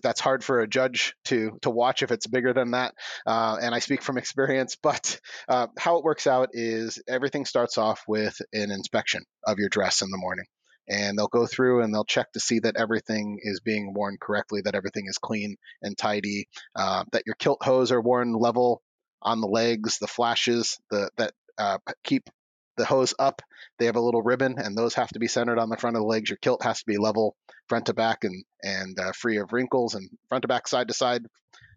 That's 0.03 0.21
hard 0.21 0.41
for 0.41 0.61
a 0.61 0.67
judge 0.67 1.15
to 1.25 1.57
to 1.63 1.69
watch 1.69 2.01
if 2.01 2.11
it's 2.11 2.27
bigger 2.27 2.53
than 2.53 2.71
that. 2.71 2.93
Uh, 3.25 3.57
and 3.61 3.75
I 3.75 3.79
speak 3.79 4.01
from 4.01 4.17
experience. 4.17 4.77
But 4.81 5.19
uh, 5.49 5.67
how 5.77 5.97
it 5.97 6.03
works 6.03 6.27
out 6.27 6.49
is 6.53 7.01
everything 7.07 7.45
starts 7.45 7.77
off 7.77 8.01
with 8.07 8.37
an 8.53 8.71
inspection 8.71 9.23
of 9.45 9.59
your 9.59 9.69
dress 9.69 10.01
in 10.01 10.09
the 10.09 10.17
morning 10.17 10.45
and 10.89 11.17
they'll 11.17 11.27
go 11.27 11.45
through 11.45 11.81
and 11.81 11.93
they'll 11.93 12.03
check 12.03 12.31
to 12.33 12.39
see 12.39 12.59
that 12.59 12.75
everything 12.75 13.39
is 13.41 13.59
being 13.59 13.93
worn 13.93 14.17
correctly, 14.19 14.61
that 14.61 14.75
everything 14.75 15.05
is 15.07 15.17
clean 15.17 15.55
and 15.81 15.97
tidy, 15.97 16.47
uh, 16.75 17.03
that 17.11 17.23
your 17.25 17.35
kilt 17.35 17.63
hose 17.63 17.91
are 17.91 18.01
worn 18.01 18.33
level 18.33 18.81
on 19.21 19.41
the 19.41 19.47
legs, 19.47 19.97
the 19.99 20.07
flashes 20.07 20.77
the, 20.89 21.09
that 21.17 21.33
uh, 21.57 21.77
keep 22.03 22.29
the 22.77 22.85
hose 22.85 23.13
up. 23.19 23.41
They 23.77 23.85
have 23.85 23.97
a 23.97 24.01
little 24.01 24.21
ribbon, 24.21 24.57
and 24.57 24.77
those 24.77 24.95
have 24.95 25.09
to 25.09 25.19
be 25.19 25.27
centered 25.27 25.59
on 25.59 25.69
the 25.69 25.77
front 25.77 25.95
of 25.95 26.01
the 26.01 26.07
legs. 26.07 26.29
Your 26.29 26.37
kilt 26.37 26.63
has 26.63 26.79
to 26.79 26.85
be 26.85 26.97
level 26.97 27.35
front 27.67 27.87
to 27.87 27.93
back 27.93 28.23
and 28.23 28.43
and 28.63 28.99
uh, 28.99 29.11
free 29.11 29.37
of 29.37 29.53
wrinkles, 29.53 29.95
and 29.95 30.09
front 30.29 30.43
to 30.43 30.47
back, 30.47 30.67
side 30.67 30.87
to 30.87 30.93
side. 30.93 31.25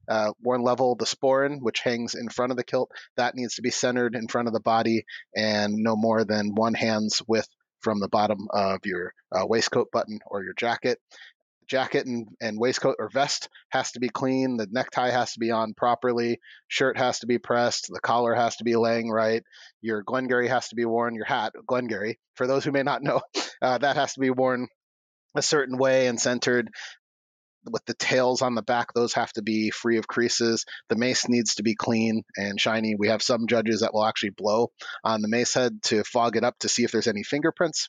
Uh, 0.08 0.32
worn 0.42 0.62
level, 0.62 0.96
the 0.96 1.04
sporran, 1.04 1.58
which 1.60 1.78
hangs 1.78 2.16
in 2.16 2.28
front 2.28 2.50
of 2.50 2.56
the 2.56 2.64
kilt, 2.64 2.90
that 3.16 3.36
needs 3.36 3.54
to 3.54 3.62
be 3.62 3.70
centered 3.70 4.16
in 4.16 4.26
front 4.26 4.48
of 4.48 4.54
the 4.54 4.60
body 4.60 5.04
and 5.36 5.74
no 5.74 5.94
more 5.94 6.24
than 6.24 6.56
one 6.56 6.74
hand's 6.74 7.22
width 7.28 7.48
from 7.82 8.00
the 8.00 8.08
bottom 8.08 8.48
of 8.50 8.80
your 8.84 9.12
uh, 9.30 9.46
waistcoat 9.46 9.88
button 9.92 10.18
or 10.26 10.42
your 10.42 10.54
jacket. 10.54 10.98
Jacket 11.66 12.06
and, 12.06 12.28
and 12.40 12.58
waistcoat 12.58 12.96
or 12.98 13.08
vest 13.08 13.48
has 13.70 13.92
to 13.92 14.00
be 14.00 14.08
clean. 14.08 14.56
The 14.56 14.68
necktie 14.70 15.10
has 15.10 15.32
to 15.32 15.40
be 15.40 15.50
on 15.50 15.74
properly. 15.74 16.40
Shirt 16.68 16.98
has 16.98 17.20
to 17.20 17.26
be 17.26 17.38
pressed. 17.38 17.88
The 17.92 18.00
collar 18.00 18.34
has 18.34 18.56
to 18.56 18.64
be 18.64 18.76
laying 18.76 19.10
right. 19.10 19.42
Your 19.80 20.02
Glengarry 20.02 20.48
has 20.48 20.68
to 20.68 20.76
be 20.76 20.84
worn. 20.84 21.14
Your 21.14 21.24
hat, 21.24 21.52
Glengarry, 21.66 22.18
for 22.34 22.46
those 22.46 22.64
who 22.64 22.72
may 22.72 22.82
not 22.82 23.02
know, 23.02 23.20
uh, 23.62 23.78
that 23.78 23.96
has 23.96 24.14
to 24.14 24.20
be 24.20 24.30
worn 24.30 24.68
a 25.34 25.42
certain 25.42 25.78
way 25.78 26.08
and 26.08 26.20
centered 26.20 26.68
with 27.70 27.84
the 27.86 27.94
tails 27.94 28.42
on 28.42 28.54
the 28.54 28.62
back, 28.62 28.92
those 28.92 29.14
have 29.14 29.32
to 29.34 29.42
be 29.42 29.70
free 29.70 29.98
of 29.98 30.06
creases. 30.06 30.64
The 30.88 30.96
mace 30.96 31.28
needs 31.28 31.56
to 31.56 31.62
be 31.62 31.74
clean 31.74 32.22
and 32.36 32.60
shiny. 32.60 32.94
We 32.94 33.08
have 33.08 33.22
some 33.22 33.46
judges 33.46 33.80
that 33.80 33.94
will 33.94 34.04
actually 34.04 34.30
blow 34.30 34.70
on 35.04 35.22
the 35.22 35.28
mace 35.28 35.54
head 35.54 35.82
to 35.84 36.04
fog 36.04 36.36
it 36.36 36.44
up 36.44 36.58
to 36.60 36.68
see 36.68 36.84
if 36.84 36.92
there's 36.92 37.06
any 37.06 37.22
fingerprints. 37.22 37.88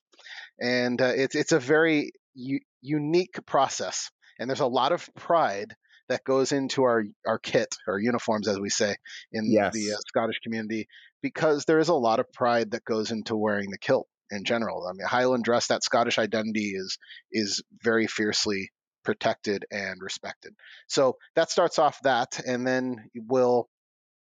And 0.59 1.01
uh, 1.01 1.13
it's 1.15 1.35
it's 1.35 1.51
a 1.51 1.59
very 1.59 2.11
u- 2.35 2.61
unique 2.81 3.39
process, 3.45 4.11
and 4.39 4.49
there's 4.49 4.59
a 4.59 4.67
lot 4.67 4.91
of 4.91 5.09
pride 5.15 5.75
that 6.09 6.23
goes 6.23 6.51
into 6.51 6.83
our 6.83 7.03
our 7.25 7.39
kit, 7.39 7.75
our 7.87 7.99
uniforms, 7.99 8.47
as 8.47 8.59
we 8.59 8.69
say 8.69 8.95
in 9.31 9.51
yes. 9.51 9.73
the 9.73 9.93
uh, 9.93 9.97
Scottish 10.07 10.39
community, 10.43 10.87
because 11.21 11.65
there 11.65 11.79
is 11.79 11.89
a 11.89 11.93
lot 11.93 12.19
of 12.19 12.31
pride 12.31 12.71
that 12.71 12.85
goes 12.85 13.11
into 13.11 13.35
wearing 13.35 13.71
the 13.71 13.77
kilt 13.77 14.07
in 14.29 14.43
general. 14.43 14.87
I 14.87 14.93
mean, 14.93 15.07
Highland 15.07 15.43
dress, 15.43 15.67
that 15.67 15.83
Scottish 15.83 16.19
identity 16.19 16.73
is 16.75 16.97
is 17.31 17.63
very 17.81 18.07
fiercely 18.07 18.69
protected 19.03 19.65
and 19.71 20.01
respected. 20.01 20.53
So 20.87 21.17
that 21.35 21.51
starts 21.51 21.79
off 21.79 21.99
that, 22.03 22.39
and 22.45 22.65
then 22.65 23.09
we'll 23.15 23.67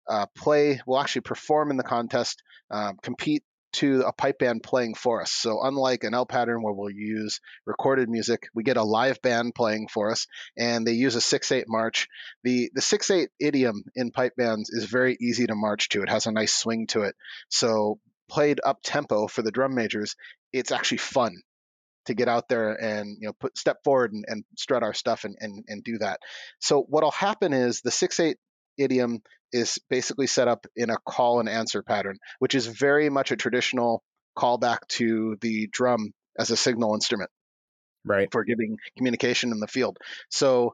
uh, 0.09 0.25
play, 0.35 0.81
we'll 0.85 0.99
actually 0.99 1.21
perform 1.21 1.71
in 1.71 1.77
the 1.77 1.83
contest, 1.83 2.43
uh, 2.69 2.93
compete 3.01 3.43
to 3.73 4.01
a 4.01 4.13
pipe 4.13 4.37
band 4.37 4.61
playing 4.61 4.93
for 4.93 5.21
us. 5.21 5.31
So 5.31 5.63
unlike 5.63 6.03
an 6.03 6.13
L 6.13 6.27
pattern 6.27 6.61
where 6.61 6.73
we'll 6.73 6.91
use 6.91 7.39
recorded 7.65 8.07
music, 8.07 8.47
we 8.53 8.61
get 8.61 8.77
a 8.77 8.83
live 8.83 9.19
band 9.23 9.55
playing 9.55 9.87
for 9.87 10.11
us, 10.11 10.27
and 10.55 10.85
they 10.85 10.91
use 10.91 11.15
a 11.15 11.21
six-eight 11.21 11.65
march. 11.67 12.07
The 12.43 12.69
the 12.75 12.81
six-eight 12.81 13.29
idiom 13.39 13.83
in 13.95 14.11
pipe 14.11 14.33
bands 14.37 14.69
is 14.69 14.85
very 14.85 15.17
easy 15.19 15.47
to 15.47 15.55
march 15.55 15.89
to. 15.89 16.03
It 16.03 16.09
has 16.09 16.27
a 16.27 16.31
nice 16.31 16.53
swing 16.53 16.85
to 16.87 17.01
it. 17.01 17.15
So 17.49 17.97
played 18.29 18.59
up 18.63 18.77
tempo 18.83 19.27
for 19.27 19.41
the 19.41 19.51
drum 19.51 19.73
majors, 19.73 20.15
it's 20.51 20.71
actually 20.71 20.99
fun 20.99 21.41
to 22.05 22.13
get 22.13 22.27
out 22.27 22.49
there 22.49 22.73
and 22.73 23.17
you 23.19 23.27
know 23.27 23.33
put 23.39 23.57
step 23.57 23.77
forward 23.83 24.13
and, 24.13 24.25
and 24.27 24.43
strut 24.57 24.83
our 24.83 24.93
stuff 24.93 25.23
and, 25.23 25.35
and 25.39 25.63
and 25.67 25.83
do 25.83 25.97
that. 25.99 26.19
So 26.59 26.81
what'll 26.81 27.11
happen 27.11 27.53
is 27.53 27.81
the 27.81 27.91
six 27.91 28.19
eight 28.19 28.37
idiom 28.77 29.21
is 29.51 29.77
basically 29.89 30.27
set 30.27 30.47
up 30.47 30.65
in 30.75 30.89
a 30.89 30.97
call 31.07 31.39
and 31.39 31.47
answer 31.47 31.83
pattern, 31.83 32.17
which 32.39 32.55
is 32.55 32.65
very 32.65 33.09
much 33.09 33.31
a 33.31 33.35
traditional 33.35 34.03
callback 34.37 34.79
to 34.87 35.37
the 35.41 35.67
drum 35.71 36.11
as 36.37 36.49
a 36.49 36.57
signal 36.57 36.95
instrument. 36.95 37.29
Right. 38.05 38.27
For 38.31 38.43
giving 38.43 38.77
communication 38.97 39.51
in 39.51 39.59
the 39.59 39.67
field. 39.67 39.97
So 40.29 40.73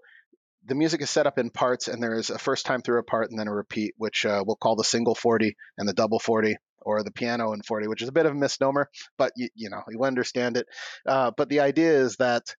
the 0.65 0.75
music 0.75 1.01
is 1.01 1.09
set 1.09 1.27
up 1.27 1.37
in 1.37 1.51
parts, 1.51 1.87
and 1.87 2.01
there 2.01 2.17
is 2.17 2.29
a 2.29 2.39
first 2.39 2.65
time 2.65 2.81
through 2.81 2.99
a 2.99 3.03
part 3.03 3.29
and 3.29 3.39
then 3.39 3.47
a 3.47 3.53
repeat, 3.53 3.93
which 3.97 4.25
uh, 4.25 4.43
we'll 4.45 4.55
call 4.55 4.75
the 4.75 4.83
single 4.83 5.15
forte 5.15 5.53
and 5.77 5.87
the 5.87 5.93
double 5.93 6.19
forte, 6.19 6.55
or 6.81 7.03
the 7.03 7.11
piano 7.11 7.53
in 7.53 7.61
forte, 7.61 7.87
which 7.87 8.01
is 8.01 8.09
a 8.09 8.13
bit 8.13 8.25
of 8.25 8.33
a 8.33 8.35
misnomer, 8.35 8.89
but 9.17 9.31
you, 9.35 9.49
you 9.55 9.69
know, 9.69 9.81
you 9.89 10.03
understand 10.03 10.57
it. 10.57 10.67
Uh, 11.05 11.31
but 11.35 11.49
the 11.49 11.59
idea 11.59 11.91
is 11.91 12.15
that 12.17 12.55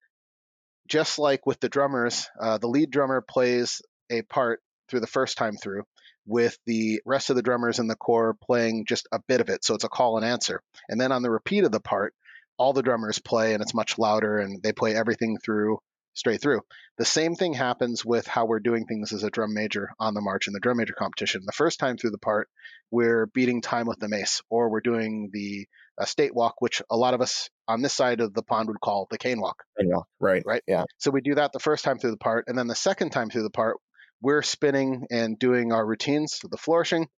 just 0.89 1.19
like 1.19 1.47
with 1.47 1.61
the 1.61 1.69
drummers, 1.69 2.29
uh, 2.41 2.59
the 2.59 2.69
lead 2.69 2.91
drummer 2.91 3.21
plays 3.21 3.81
a 4.11 4.23
part 4.23 4.61
through 4.89 5.01
the 5.01 5.07
first 5.07 5.39
time 5.39 5.57
through, 5.57 5.85
with 6.27 6.59
the 6.67 7.01
rest 7.07 7.31
of 7.31 7.37
the 7.37 7.43
drummers 7.43 7.79
in 7.79 7.87
the 7.87 7.97
corps 7.97 8.37
playing 8.43 8.85
just 8.87 9.09
a 9.13 9.21
bit 9.29 9.41
of 9.41 9.49
it. 9.49 9.65
So 9.65 9.75
it's 9.75 9.85
a 9.85 9.89
call 9.89 10.17
and 10.17 10.27
answer. 10.27 10.61
And 10.89 11.01
then 11.01 11.13
on 11.13 11.23
the 11.23 11.31
repeat 11.31 11.65
of 11.65 11.73
the 11.73 11.81
part, 11.81 12.15
all 12.59 12.73
the 12.73 12.83
drummers 12.83 13.19
play 13.19 13.55
and 13.55 13.63
it's 13.63 13.75
much 13.75 13.99
louder 13.99 14.39
and 14.39 14.63
they 14.63 14.73
play 14.73 14.95
everything 14.95 15.39
through 15.39 15.79
straight 16.21 16.41
through. 16.41 16.61
The 16.99 17.05
same 17.05 17.35
thing 17.35 17.55
happens 17.55 18.05
with 18.05 18.27
how 18.27 18.45
we're 18.45 18.61
doing 18.61 18.87
things 18.87 19.13
as 19.13 19.25
a 19.25 19.31
drum 19.31 19.53
major 19.55 19.91
on 19.99 20.15
the 20.15 20.21
march 20.21 20.47
in 20.47 20.53
the 20.53 20.61
drum 20.61 20.77
major 20.77 20.95
competition. 20.97 21.43
The 21.45 21.53
first 21.53 21.81
time 21.81 21.97
through 21.97 22.11
the 22.11 22.19
part, 22.19 22.49
we're 22.91 23.27
beating 23.27 23.63
time 23.63 23.87
with 23.87 23.99
the 23.99 24.09
mace, 24.09 24.43
or 24.51 24.71
we're 24.71 24.81
doing 24.81 25.31
the 25.33 25.67
uh, 26.01 26.05
state 26.05 26.35
walk, 26.35 26.57
which 26.61 26.83
a 26.91 26.97
lot 26.97 27.15
of 27.15 27.21
us 27.21 27.51
on 27.67 27.83
this 27.83 27.95
side 27.95 28.21
of 28.21 28.35
the 28.35 28.43
pond 28.43 28.69
would 28.69 28.81
call 28.81 29.09
the 29.11 29.19
cane 29.19 29.41
walk. 29.41 29.65
Cane 29.79 29.91
walk, 29.91 30.07
right? 30.21 30.43
Right. 30.47 30.63
Yeah. 30.69 30.85
So 30.99 31.11
we 31.11 31.23
do 31.23 31.35
that 31.35 31.53
the 31.53 31.59
first 31.59 31.85
time 31.85 31.99
through 31.99 32.13
the 32.13 32.17
part, 32.19 32.45
and 32.47 32.57
then 32.57 32.69
the 32.69 32.75
second 32.77 33.11
time 33.11 33.31
through 33.31 33.43
the 33.43 33.51
part, 33.51 33.79
we're 34.23 34.43
spinning 34.43 35.07
and 35.11 35.39
doing 35.39 35.73
our 35.73 35.85
routines, 35.85 36.39
so 36.41 36.49
the 36.49 36.59
flourishing, 36.59 37.09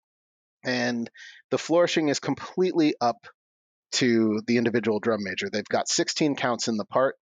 and 0.65 1.11
the 1.51 1.59
flourishing 1.59 2.09
is 2.09 2.21
completely 2.21 2.95
up 3.01 3.27
to 3.93 4.41
the 4.47 4.57
individual 4.57 5.01
drum 5.01 5.21
major. 5.23 5.51
They've 5.51 5.65
got 5.65 5.88
16 5.88 6.37
counts 6.37 6.69
in 6.69 6.77
the 6.77 6.85
part 6.85 7.17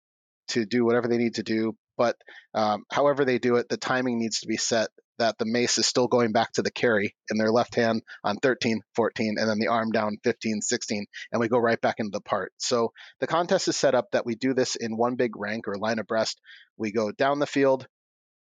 to 0.49 0.67
do 0.67 0.85
whatever 0.85 1.09
they 1.09 1.19
need 1.19 1.35
to 1.37 1.43
do. 1.43 1.77
But 1.97 2.17
um, 2.55 2.85
however 2.91 3.25
they 3.25 3.39
do 3.39 3.57
it, 3.57 3.69
the 3.69 3.77
timing 3.77 4.19
needs 4.19 4.41
to 4.41 4.47
be 4.47 4.57
set 4.57 4.89
that 5.19 5.37
the 5.39 5.47
mace 5.47 5.79
is 5.79 5.87
still 5.87 6.07
going 6.07 6.33
back 6.33 6.53
to 6.53 6.63
the 6.63 6.71
carry 6.71 7.15
in 7.29 7.39
their 7.39 7.51
left 7.51 7.75
hand 7.75 8.03
on 8.23 8.37
13, 8.37 8.81
14, 8.95 9.35
and 9.39 9.49
then 9.49 9.59
the 9.59 9.67
arm 9.67 9.91
down 9.91 10.17
15, 10.23 10.63
16, 10.63 11.07
and 11.33 11.41
we 11.41 11.49
go 11.49 11.59
right 11.59 11.81
back 11.81 11.97
into 11.99 12.13
the 12.13 12.21
part. 12.21 12.53
So 12.59 12.93
the 13.19 13.27
contest 13.27 13.67
is 13.67 13.77
set 13.77 13.97
up 13.97 14.07
that 14.13 14.25
we 14.25 14.37
do 14.37 14.55
this 14.55 14.77
in 14.77 14.97
one 14.97 15.17
big 15.17 15.37
rank 15.37 15.67
or 15.67 15.77
line 15.77 15.99
abreast. 15.99 16.41
We 16.77 16.93
go 16.93 17.11
down 17.11 17.41
the 17.41 17.47
field, 17.47 17.87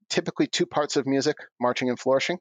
typically 0.08 0.46
two 0.46 0.66
parts 0.66 0.96
of 0.96 1.06
music, 1.06 1.36
marching 1.60 1.90
and 1.90 2.00
flourishing 2.00 2.38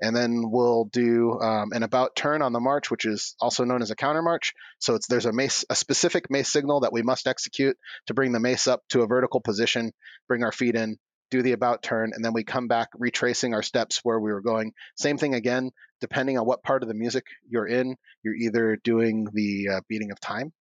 and 0.00 0.14
then 0.14 0.50
we'll 0.50 0.84
do 0.86 1.38
um, 1.40 1.72
an 1.72 1.82
about 1.82 2.16
turn 2.16 2.42
on 2.42 2.52
the 2.52 2.60
march, 2.60 2.90
which 2.90 3.04
is 3.04 3.36
also 3.40 3.64
known 3.64 3.82
as 3.82 3.90
a 3.90 3.96
counter 3.96 4.22
march. 4.22 4.52
So 4.78 4.98
there's 5.08 5.26
a 5.26 5.32
mace, 5.32 5.64
a 5.70 5.74
specific 5.74 6.30
mace 6.30 6.50
signal 6.50 6.80
that 6.80 6.92
we 6.92 7.02
must 7.02 7.26
execute 7.26 7.76
to 8.06 8.14
bring 8.14 8.32
the 8.32 8.40
mace 8.40 8.66
up 8.66 8.82
to 8.90 9.02
a 9.02 9.06
vertical 9.06 9.40
position, 9.40 9.92
bring 10.28 10.42
our 10.42 10.52
feet 10.52 10.74
in, 10.74 10.98
do 11.30 11.42
the 11.42 11.52
about 11.52 11.82
turn, 11.82 12.12
and 12.14 12.24
then 12.24 12.32
we 12.32 12.44
come 12.44 12.68
back 12.68 12.88
retracing 12.94 13.54
our 13.54 13.62
steps 13.62 14.00
where 14.02 14.20
we 14.20 14.32
were 14.32 14.40
going. 14.40 14.72
Same 14.96 15.18
thing 15.18 15.34
again, 15.34 15.70
depending 16.00 16.38
on 16.38 16.46
what 16.46 16.62
part 16.62 16.82
of 16.82 16.88
the 16.88 16.94
music 16.94 17.24
you're 17.48 17.66
in, 17.66 17.96
you're 18.22 18.34
either 18.34 18.76
doing 18.82 19.26
the 19.32 19.68
uh, 19.74 19.80
beating 19.88 20.10
of 20.10 20.20
time 20.20 20.52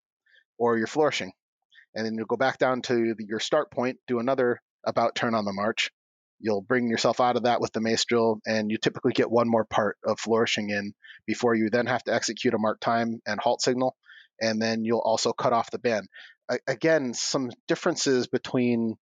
or 0.58 0.78
you're 0.78 0.88
flourishing. 0.88 1.32
And 1.96 2.06
then 2.06 2.16
you'll 2.16 2.26
go 2.26 2.38
back 2.38 2.58
down 2.58 2.82
to 2.84 3.14
the, 3.16 3.26
your 3.26 3.40
start 3.40 3.72
point, 3.72 3.98
do 4.08 4.20
another 4.20 4.62
about 4.86 5.16
turn 5.16 5.36
on 5.36 5.46
the 5.46 5.54
march, 5.54 5.92
You'll 6.44 6.62
bring 6.62 6.90
yourself 6.90 7.22
out 7.22 7.38
of 7.38 7.44
that 7.44 7.62
with 7.62 7.72
the 7.72 7.80
mace 7.80 8.04
drill, 8.04 8.42
and 8.46 8.70
you 8.70 8.78
typically 8.78 9.14
get 9.14 9.32
one 9.32 9.50
more 9.50 9.64
part 9.64 9.98
of 10.06 10.20
flourishing 10.20 10.70
in 10.70 10.94
before 11.26 11.56
you 11.56 11.70
then 11.70 11.86
have 11.86 12.04
to 12.04 12.14
execute 12.14 12.54
a 12.54 12.60
mark 12.60 12.82
time 12.82 13.22
and 13.26 13.40
halt 13.40 13.62
signal, 13.62 13.96
and 14.42 14.62
then 14.62 14.84
you'll 14.84 15.00
also 15.00 15.32
cut 15.32 15.54
off 15.54 15.72
the 15.72 15.80
band. 15.80 16.08
I, 16.52 16.60
again, 16.68 17.14
some 17.14 17.50
differences 17.70 18.28
between 18.28 18.98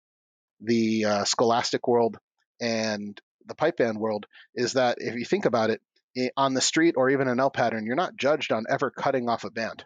the 0.61 1.05
uh, 1.05 1.24
scholastic 1.24 1.87
world 1.87 2.18
and 2.61 3.18
the 3.46 3.55
pipe 3.55 3.77
band 3.77 3.98
world 3.98 4.27
is 4.57 4.72
that 4.72 4.98
if 5.01 5.14
you 5.14 5.24
think 5.24 5.44
about 5.44 5.70
it, 5.70 5.81
on 6.37 6.55
the 6.55 6.61
street 6.61 6.96
or 6.96 7.11
even 7.11 7.29
an 7.29 7.38
L 7.38 7.51
pattern, 7.51 7.87
you're 7.87 7.94
not 7.94 8.16
judged 8.16 8.51
on 8.51 8.64
ever 8.68 8.90
cutting 8.90 9.29
off 9.29 9.44
a 9.44 9.51
band. 9.51 9.85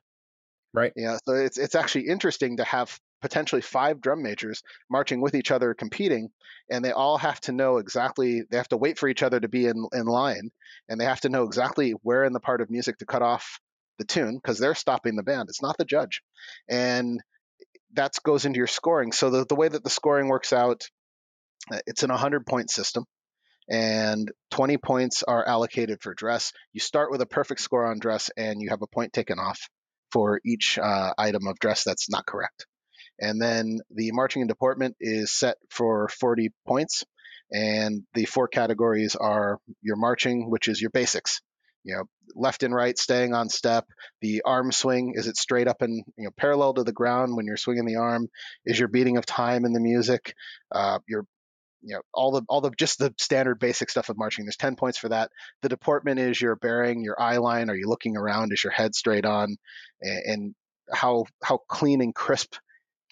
Right. 0.72 0.92
Yeah. 0.96 1.18
So 1.26 1.34
it's 1.34 1.58
it's 1.58 1.74
actually 1.74 2.08
interesting 2.08 2.56
to 2.56 2.64
have 2.64 2.98
potentially 3.22 3.62
five 3.62 4.00
drum 4.00 4.22
majors 4.22 4.62
marching 4.90 5.20
with 5.20 5.34
each 5.34 5.50
other 5.50 5.72
competing 5.74 6.28
and 6.70 6.84
they 6.84 6.92
all 6.92 7.16
have 7.16 7.40
to 7.40 7.52
know 7.52 7.78
exactly 7.78 8.42
they 8.50 8.56
have 8.56 8.68
to 8.68 8.76
wait 8.76 8.98
for 8.98 9.08
each 9.08 9.22
other 9.22 9.40
to 9.40 9.48
be 9.48 9.66
in, 9.66 9.86
in 9.92 10.06
line 10.06 10.50
and 10.88 11.00
they 11.00 11.04
have 11.04 11.20
to 11.20 11.28
know 11.28 11.44
exactly 11.44 11.92
where 12.02 12.24
in 12.24 12.32
the 12.32 12.40
part 12.40 12.60
of 12.60 12.70
music 12.70 12.98
to 12.98 13.06
cut 13.06 13.22
off 13.22 13.60
the 13.98 14.04
tune 14.04 14.36
because 14.36 14.58
they're 14.58 14.74
stopping 14.74 15.16
the 15.16 15.22
band 15.22 15.48
it's 15.48 15.62
not 15.62 15.76
the 15.78 15.84
judge. 15.84 16.22
And 16.68 17.20
that 17.94 18.14
goes 18.24 18.44
into 18.46 18.58
your 18.58 18.66
scoring. 18.66 19.12
So 19.12 19.30
the, 19.30 19.46
the 19.46 19.54
way 19.54 19.68
that 19.68 19.84
the 19.84 19.90
scoring 19.90 20.28
works 20.28 20.52
out 20.52 20.88
uh, 21.72 21.78
it's 21.86 22.02
an 22.02 22.10
100 22.10 22.46
point 22.46 22.70
system 22.70 23.04
and 23.70 24.30
20 24.50 24.78
points 24.78 25.22
are 25.22 25.46
allocated 25.46 26.00
for 26.02 26.14
dress. 26.14 26.52
You 26.72 26.80
start 26.80 27.12
with 27.12 27.20
a 27.20 27.26
perfect 27.26 27.60
score 27.60 27.86
on 27.86 28.00
dress 28.00 28.30
and 28.36 28.60
you 28.60 28.70
have 28.70 28.82
a 28.82 28.88
point 28.88 29.12
taken 29.12 29.38
off 29.38 29.68
for 30.10 30.40
each 30.44 30.78
uh, 30.78 31.14
item 31.16 31.46
of 31.46 31.58
dress 31.58 31.84
that's 31.84 32.10
not 32.10 32.26
correct 32.26 32.66
and 33.22 33.40
then 33.40 33.78
the 33.90 34.10
marching 34.12 34.42
and 34.42 34.48
deportment 34.48 34.96
is 35.00 35.30
set 35.30 35.56
for 35.70 36.08
40 36.08 36.50
points. 36.66 37.04
And 37.52 38.02
the 38.14 38.24
four 38.24 38.48
categories 38.48 39.14
are 39.14 39.58
your 39.80 39.96
marching, 39.96 40.50
which 40.50 40.66
is 40.68 40.80
your 40.80 40.90
basics. 40.90 41.40
You 41.84 41.96
know, 41.96 42.04
left 42.34 42.62
and 42.62 42.74
right, 42.74 42.96
staying 42.98 43.32
on 43.34 43.48
step. 43.48 43.86
The 44.22 44.42
arm 44.44 44.72
swing, 44.72 45.14
is 45.16 45.26
it 45.26 45.36
straight 45.36 45.68
up 45.68 45.82
and 45.82 46.04
you 46.16 46.24
know 46.24 46.30
parallel 46.36 46.74
to 46.74 46.84
the 46.84 46.92
ground 46.92 47.36
when 47.36 47.46
you're 47.46 47.56
swinging 47.56 47.84
the 47.84 47.96
arm? 47.96 48.28
Is 48.64 48.78
your 48.78 48.88
beating 48.88 49.16
of 49.18 49.26
time 49.26 49.64
in 49.64 49.72
the 49.72 49.80
music? 49.80 50.34
Uh, 50.70 50.98
your 51.08 51.24
you 51.82 51.94
know 51.94 52.00
all 52.14 52.32
the 52.32 52.42
all 52.48 52.60
the 52.60 52.70
just 52.70 52.98
the 52.98 53.12
standard 53.18 53.58
basic 53.58 53.90
stuff 53.90 54.08
of 54.08 54.16
marching 54.16 54.44
there's 54.44 54.56
10 54.56 54.76
points 54.76 54.98
for 54.98 55.08
that 55.08 55.32
the 55.62 55.68
deportment 55.68 56.20
is 56.20 56.40
your 56.40 56.54
bearing 56.54 57.02
your 57.02 57.20
eye 57.20 57.38
line 57.38 57.68
are 57.70 57.74
you 57.74 57.88
looking 57.88 58.16
around 58.16 58.52
is 58.52 58.62
your 58.62 58.72
head 58.72 58.94
straight 58.94 59.24
on 59.24 59.56
and, 60.00 60.22
and 60.26 60.54
how 60.92 61.24
how 61.42 61.58
clean 61.68 62.00
and 62.00 62.14
crisp 62.14 62.54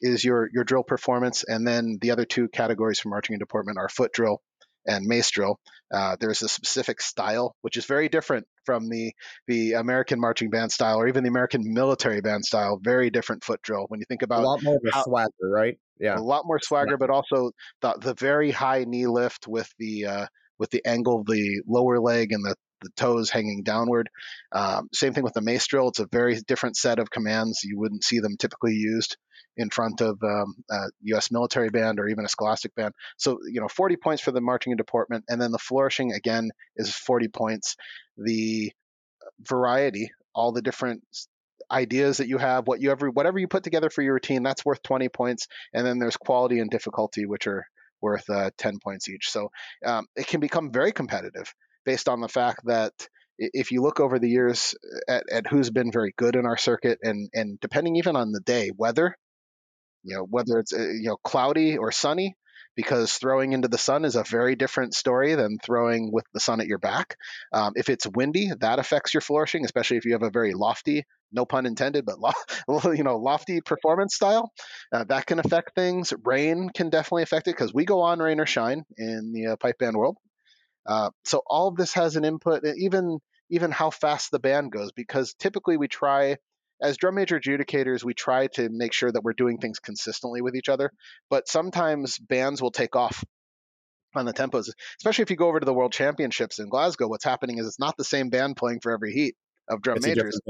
is 0.01 0.25
your 0.25 0.49
your 0.53 0.65
drill 0.65 0.83
performance, 0.83 1.45
and 1.47 1.67
then 1.67 1.99
the 2.01 2.11
other 2.11 2.25
two 2.25 2.49
categories 2.49 3.01
for 3.01 3.09
marching 3.09 3.35
and 3.35 3.41
deportment 3.41 3.79
are 3.79 3.89
foot 3.89 4.13
drill 4.13 4.41
and 4.87 5.07
mace 5.07 5.31
drill. 5.31 5.59
Uh, 5.93 6.17
there's 6.21 6.43
a 6.43 6.49
specific 6.49 7.01
style 7.01 7.55
which 7.63 7.77
is 7.77 7.85
very 7.85 8.09
different 8.09 8.47
from 8.65 8.89
the 8.89 9.13
the 9.47 9.73
American 9.73 10.21
marching 10.21 10.51
band 10.51 10.71
style 10.71 11.01
or 11.01 11.09
even 11.09 11.25
the 11.25 11.29
American 11.29 11.63
military 11.73 12.21
band 12.21 12.45
style. 12.45 12.79
Very 12.83 13.11
different 13.11 13.45
foot 13.45 13.61
drill. 13.63 13.87
When 13.89 14.01
you 14.01 14.07
think 14.09 14.23
about 14.23 14.43
a 14.43 14.47
lot 14.47 14.63
more 14.63 14.77
of 14.77 14.83
a 14.87 14.95
how, 14.95 15.05
swagger, 15.05 15.31
right? 15.41 15.79
Yeah, 15.99 16.19
a 16.19 16.21
lot 16.21 16.45
more 16.47 16.61
swagger, 16.61 16.93
yeah. 16.93 16.97
but 16.99 17.11
also 17.11 17.51
the 17.83 17.95
the 18.01 18.15
very 18.15 18.51
high 18.51 18.85
knee 18.87 19.07
lift 19.07 19.47
with 19.49 19.69
the 19.79 20.07
uh, 20.07 20.27
with 20.59 20.71
the 20.71 20.87
angle 20.87 21.21
of 21.21 21.27
the 21.27 21.63
lower 21.67 22.01
leg 22.01 22.33
and 22.33 22.45
the 22.45 22.55
the 22.83 22.91
toes 22.97 23.31
hanging 23.31 23.63
downward. 23.63 24.11
Um, 24.53 24.89
same 24.93 25.13
thing 25.13 25.25
with 25.25 25.35
the 25.35 25.41
mace 25.41 25.67
drill. 25.67 25.89
It's 25.89 26.01
a 26.01 26.07
very 26.07 26.41
different 26.41 26.77
set 26.77 26.99
of 26.99 27.11
commands. 27.11 27.63
You 27.65 27.79
wouldn't 27.79 28.05
see 28.05 28.21
them 28.21 28.37
typically 28.39 28.75
used 28.75 29.17
in 29.57 29.71
front 29.71 30.01
of 30.01 30.19
um, 30.23 30.55
a 30.71 30.87
U.S. 31.03 31.31
military 31.31 31.71
band 31.71 31.99
or 32.01 32.09
even 32.09 32.25
a 32.25 32.29
scholastic 32.29 32.75
band. 32.75 32.95
So, 33.17 33.39
you 33.51 33.61
know, 33.61 33.69
40 33.69 33.97
points 33.97 34.23
for 34.23 34.31
the 34.31 34.41
marching 34.41 34.73
and 34.73 34.79
deportment, 34.79 35.25
and 35.29 35.41
then 35.41 35.53
the 35.53 35.59
flourishing 35.59 36.13
again 36.13 36.51
is 36.77 36.95
40 36.95 37.29
points. 37.29 37.77
The 38.17 38.73
variety, 39.41 40.11
all 40.35 40.53
the 40.53 40.63
different 40.63 41.03
ideas 41.71 42.19
that 42.19 42.29
you 42.29 42.39
have, 42.39 42.67
what 42.67 42.81
you 42.81 42.91
ever, 42.91 43.11
whatever 43.11 43.39
you 43.39 43.49
put 43.49 43.63
together 43.63 43.91
for 43.91 44.03
your 44.03 44.15
routine, 44.15 44.43
that's 44.43 44.65
worth 44.65 44.83
20 44.83 45.09
points. 45.09 45.47
And 45.73 45.87
then 45.87 45.99
there's 45.99 46.17
quality 46.17 46.61
and 46.61 46.71
difficulty, 46.71 47.27
which 47.27 47.47
are 47.47 47.65
worth 48.01 48.29
uh, 48.31 48.51
10 48.59 48.79
points 48.83 49.09
each. 49.09 49.31
So 49.31 49.51
um, 49.85 50.07
it 50.17 50.27
can 50.27 50.41
become 50.41 50.73
very 50.73 50.93
competitive 50.93 51.53
based 51.85 52.09
on 52.09 52.21
the 52.21 52.29
fact 52.29 52.61
that 52.65 52.93
if 53.39 53.71
you 53.71 53.83
look 53.83 54.01
over 54.01 54.19
the 54.19 54.29
years 54.29 54.75
at, 55.09 55.25
at 55.31 55.47
who's 55.47 55.71
been 55.71 55.91
very 55.91 56.13
good 56.17 56.37
in 56.37 56.47
our 56.47 56.59
circuit 56.59 56.99
and 57.03 57.31
and 57.33 57.59
depending 57.61 57.97
even 57.97 58.17
on 58.17 58.33
the 58.33 58.41
day 58.41 58.71
weather 58.77 59.17
you 60.03 60.17
know 60.17 60.27
whether 60.29 60.59
it's 60.59 60.73
uh, 60.73 60.79
you 60.79 61.09
know 61.09 61.17
cloudy 61.25 61.79
or 61.79 61.93
sunny 61.93 62.35
because 62.77 63.15
throwing 63.15 63.53
into 63.53 63.69
the 63.69 63.79
sun 63.79 64.05
is 64.05 64.17
a 64.17 64.23
very 64.23 64.55
different 64.55 64.95
story 64.95 65.35
than 65.35 65.59
throwing 65.63 66.11
with 66.13 66.25
the 66.33 66.41
sun 66.41 66.61
at 66.61 66.69
your 66.69 66.79
back. 66.79 67.17
Um, 67.53 67.73
if 67.75 67.89
it's 67.89 68.07
windy 68.07 68.53
that 68.61 68.79
affects 68.79 69.13
your 69.13 69.21
flourishing 69.21 69.65
especially 69.65 69.97
if 69.97 70.05
you 70.05 70.13
have 70.13 70.23
a 70.23 70.31
very 70.31 70.55
lofty 70.55 71.05
no 71.33 71.45
pun 71.45 71.67
intended 71.67 72.05
but 72.07 72.19
lo- 72.19 72.93
you 72.95 73.03
know 73.03 73.17
lofty 73.17 73.61
performance 73.61 74.15
style 74.15 74.51
uh, 74.93 75.05
that 75.05 75.27
can 75.27 75.39
affect 75.39 75.75
things. 75.75 76.13
Rain 76.25 76.71
can 76.75 76.91
definitely 76.91 77.23
affect 77.23 77.49
it 77.49 77.57
because 77.57 77.75
we 77.75 77.85
go 77.85 78.03
on 78.03 78.19
rain 78.19 78.41
or 78.41 78.47
shine 78.47 78.85
in 78.97 79.33
the 79.33 79.53
uh, 79.53 79.57
pipe 79.57 79.79
band 79.79 79.97
world 79.97 80.17
uh, 80.87 81.11
so 81.25 81.43
all 81.47 81.69
of 81.69 81.77
this 81.77 81.95
has 81.95 82.17
an 82.17 82.25
input 82.25 82.65
even 82.77 83.19
even 83.51 83.71
how 83.71 83.91
fast 83.91 84.31
the 84.31 84.39
band 84.39 84.73
goes 84.73 84.93
because 84.93 85.35
typically 85.35 85.77
we 85.77 85.89
try 85.89 86.37
as 86.83 86.97
drum 86.97 87.15
major 87.15 87.39
adjudicators, 87.39 88.03
we 88.03 88.15
try 88.15 88.47
to 88.49 88.69
make 88.71 88.93
sure 88.93 89.13
that 89.13 89.23
we're 89.23 89.35
doing 89.35 89.59
things 89.59 89.79
consistently 89.79 90.41
with 90.41 90.57
each 90.57 90.69
other. 90.69 90.91
But 91.29 91.49
sometimes 91.49 92.19
bands 92.19 92.63
will 92.63 92.71
take 92.71 92.97
off 92.97 93.23
on 94.15 94.25
the 94.25 94.33
tempos, 94.33 94.71
especially 94.99 95.23
if 95.23 95.31
you 95.31 95.37
go 95.37 95.49
over 95.49 95.61
to 95.61 95.67
the 95.67 95.75
World 95.75 95.93
Championships 95.93 96.59
in 96.59 96.69
Glasgow. 96.69 97.09
What's 97.09 97.25
happening 97.25 97.59
is 97.59 97.67
it's 97.67 97.79
not 97.79 97.97
the 97.97 98.05
same 98.05 98.31
band 98.31 98.57
playing 98.57 98.81
for 98.81 98.93
every 98.93 99.13
heat. 99.13 99.37
Of 99.71 99.81
drum 99.83 99.97
It's 99.97 100.07
majors. 100.07 100.41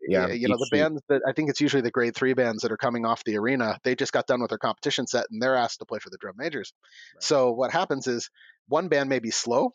Yeah, 0.00 0.28
you 0.28 0.48
know 0.48 0.56
the 0.56 0.68
bands 0.70 1.02
that 1.08 1.22
I 1.28 1.32
think 1.32 1.50
it's 1.50 1.60
usually 1.60 1.82
the 1.82 1.90
grade 1.90 2.14
three 2.14 2.32
bands 2.32 2.62
that 2.62 2.72
are 2.72 2.76
coming 2.76 3.04
off 3.04 3.24
the 3.24 3.36
arena. 3.36 3.78
They 3.84 3.94
just 3.94 4.12
got 4.12 4.26
done 4.26 4.40
with 4.40 4.48
their 4.50 4.58
competition 4.58 5.06
set 5.06 5.26
and 5.30 5.42
they're 5.42 5.56
asked 5.56 5.80
to 5.80 5.86
play 5.86 5.98
for 5.98 6.10
the 6.10 6.18
drum 6.18 6.34
majors. 6.38 6.72
Right. 7.14 7.22
So 7.22 7.52
what 7.52 7.72
happens 7.72 8.06
is 8.06 8.30
one 8.68 8.88
band 8.88 9.08
may 9.08 9.18
be 9.18 9.30
slow, 9.30 9.72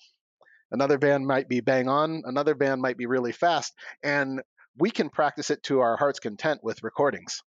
another 0.71 0.97
band 0.97 1.27
might 1.27 1.47
be 1.47 1.59
bang 1.59 1.87
on, 1.87 2.23
another 2.25 2.55
band 2.55 2.81
might 2.81 2.97
be 2.97 3.05
really 3.05 3.31
fast, 3.31 3.73
and 4.01 4.41
we 4.77 4.89
can 4.89 5.09
practice 5.09 5.51
it 5.51 5.61
to 5.63 5.81
our 5.81 5.97
heart's 5.97 6.19
content 6.19 6.61
with 6.63 6.83
recordings. 6.83 7.43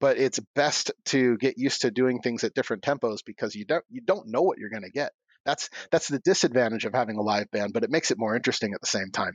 But 0.00 0.18
it's 0.18 0.40
best 0.56 0.90
to 1.06 1.38
get 1.38 1.58
used 1.58 1.82
to 1.82 1.92
doing 1.92 2.20
things 2.20 2.42
at 2.42 2.54
different 2.54 2.82
tempos 2.82 3.18
because 3.24 3.54
you 3.54 3.64
don't 3.64 3.84
you 3.88 4.00
don't 4.00 4.28
know 4.28 4.42
what 4.42 4.58
you're 4.58 4.70
going 4.70 4.82
to 4.82 4.90
get. 4.90 5.12
That's 5.44 5.70
that's 5.90 6.08
the 6.08 6.18
disadvantage 6.18 6.84
of 6.84 6.92
having 6.92 7.16
a 7.16 7.22
live 7.22 7.50
band, 7.50 7.72
but 7.72 7.84
it 7.84 7.90
makes 7.90 8.10
it 8.10 8.18
more 8.18 8.34
interesting 8.34 8.74
at 8.74 8.80
the 8.80 8.86
same 8.86 9.10
time. 9.12 9.34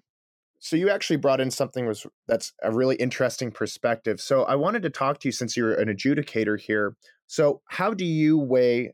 So 0.59 0.75
you 0.75 0.89
actually 0.89 1.17
brought 1.17 1.39
in 1.39 1.51
something 1.51 1.85
was 1.85 2.05
that's 2.27 2.53
a 2.63 2.71
really 2.71 2.95
interesting 2.95 3.51
perspective. 3.51 4.19
So 4.19 4.43
I 4.43 4.55
wanted 4.55 4.81
to 4.83 4.89
talk 4.89 5.19
to 5.19 5.27
you 5.27 5.31
since 5.31 5.55
you're 5.55 5.73
an 5.73 5.87
adjudicator 5.87 6.59
here. 6.59 6.95
So 7.27 7.61
how 7.65 7.93
do 7.93 8.05
you 8.05 8.37
weigh 8.37 8.93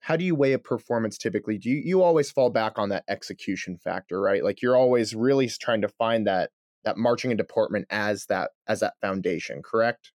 how 0.00 0.16
do 0.16 0.24
you 0.24 0.36
weigh 0.36 0.52
a 0.52 0.58
performance 0.58 1.18
typically? 1.18 1.58
Do 1.58 1.70
you 1.70 1.82
you 1.84 2.02
always 2.02 2.30
fall 2.30 2.50
back 2.50 2.78
on 2.78 2.88
that 2.90 3.04
execution 3.08 3.76
factor, 3.76 4.20
right? 4.20 4.42
Like 4.42 4.62
you're 4.62 4.76
always 4.76 5.14
really 5.14 5.48
trying 5.48 5.82
to 5.82 5.88
find 5.88 6.26
that 6.26 6.50
that 6.84 6.96
marching 6.96 7.30
and 7.30 7.38
deportment 7.38 7.86
as 7.90 8.26
that 8.26 8.50
as 8.66 8.80
that 8.80 8.94
foundation, 9.00 9.62
correct? 9.62 10.12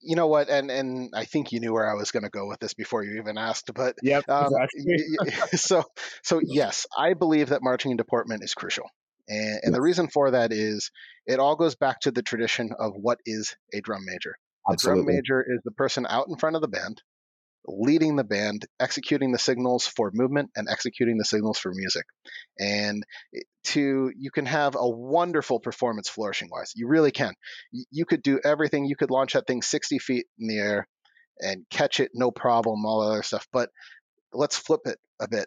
you 0.00 0.16
know 0.16 0.26
what 0.26 0.48
and 0.50 0.70
and 0.70 1.10
i 1.14 1.24
think 1.24 1.52
you 1.52 1.60
knew 1.60 1.72
where 1.72 1.90
i 1.90 1.94
was 1.94 2.10
going 2.10 2.22
to 2.22 2.28
go 2.28 2.46
with 2.46 2.60
this 2.60 2.74
before 2.74 3.02
you 3.02 3.18
even 3.18 3.38
asked 3.38 3.72
but 3.74 3.96
yep, 4.02 4.28
um, 4.28 4.52
so 5.54 5.82
so 6.22 6.40
yes 6.44 6.86
i 6.96 7.14
believe 7.14 7.48
that 7.48 7.62
marching 7.62 7.90
and 7.90 7.98
deportment 7.98 8.44
is 8.44 8.54
crucial 8.54 8.90
and, 9.28 9.60
and 9.62 9.74
the 9.74 9.80
reason 9.80 10.08
for 10.08 10.32
that 10.32 10.52
is 10.52 10.90
it 11.26 11.38
all 11.38 11.56
goes 11.56 11.74
back 11.74 12.00
to 12.00 12.10
the 12.10 12.22
tradition 12.22 12.70
of 12.78 12.92
what 12.94 13.18
is 13.26 13.56
a 13.72 13.80
drum 13.80 14.02
major 14.06 14.34
the 14.68 14.76
drum 14.76 15.04
major 15.04 15.42
is 15.42 15.60
the 15.64 15.72
person 15.72 16.06
out 16.08 16.26
in 16.28 16.36
front 16.36 16.56
of 16.56 16.62
the 16.62 16.68
band 16.68 17.02
leading 17.66 18.16
the 18.16 18.24
band, 18.24 18.66
executing 18.80 19.32
the 19.32 19.38
signals 19.38 19.86
for 19.86 20.10
movement 20.12 20.50
and 20.56 20.68
executing 20.68 21.18
the 21.18 21.24
signals 21.24 21.58
for 21.58 21.72
music. 21.74 22.04
And 22.58 23.04
to 23.64 24.10
you 24.16 24.30
can 24.30 24.46
have 24.46 24.74
a 24.74 24.88
wonderful 24.88 25.60
performance 25.60 26.08
flourishing 26.08 26.48
wise. 26.50 26.72
You 26.74 26.88
really 26.88 27.12
can. 27.12 27.34
You 27.90 28.04
could 28.04 28.22
do 28.22 28.40
everything. 28.44 28.84
You 28.84 28.96
could 28.96 29.10
launch 29.10 29.34
that 29.34 29.46
thing 29.46 29.62
60 29.62 29.98
feet 29.98 30.26
in 30.38 30.48
the 30.48 30.58
air 30.58 30.88
and 31.38 31.64
catch 31.70 32.00
it 32.00 32.10
no 32.14 32.30
problem, 32.30 32.84
all 32.84 33.02
that 33.02 33.12
other 33.12 33.22
stuff. 33.22 33.46
But 33.52 33.70
let's 34.32 34.56
flip 34.56 34.80
it 34.86 34.98
a 35.20 35.28
bit 35.28 35.46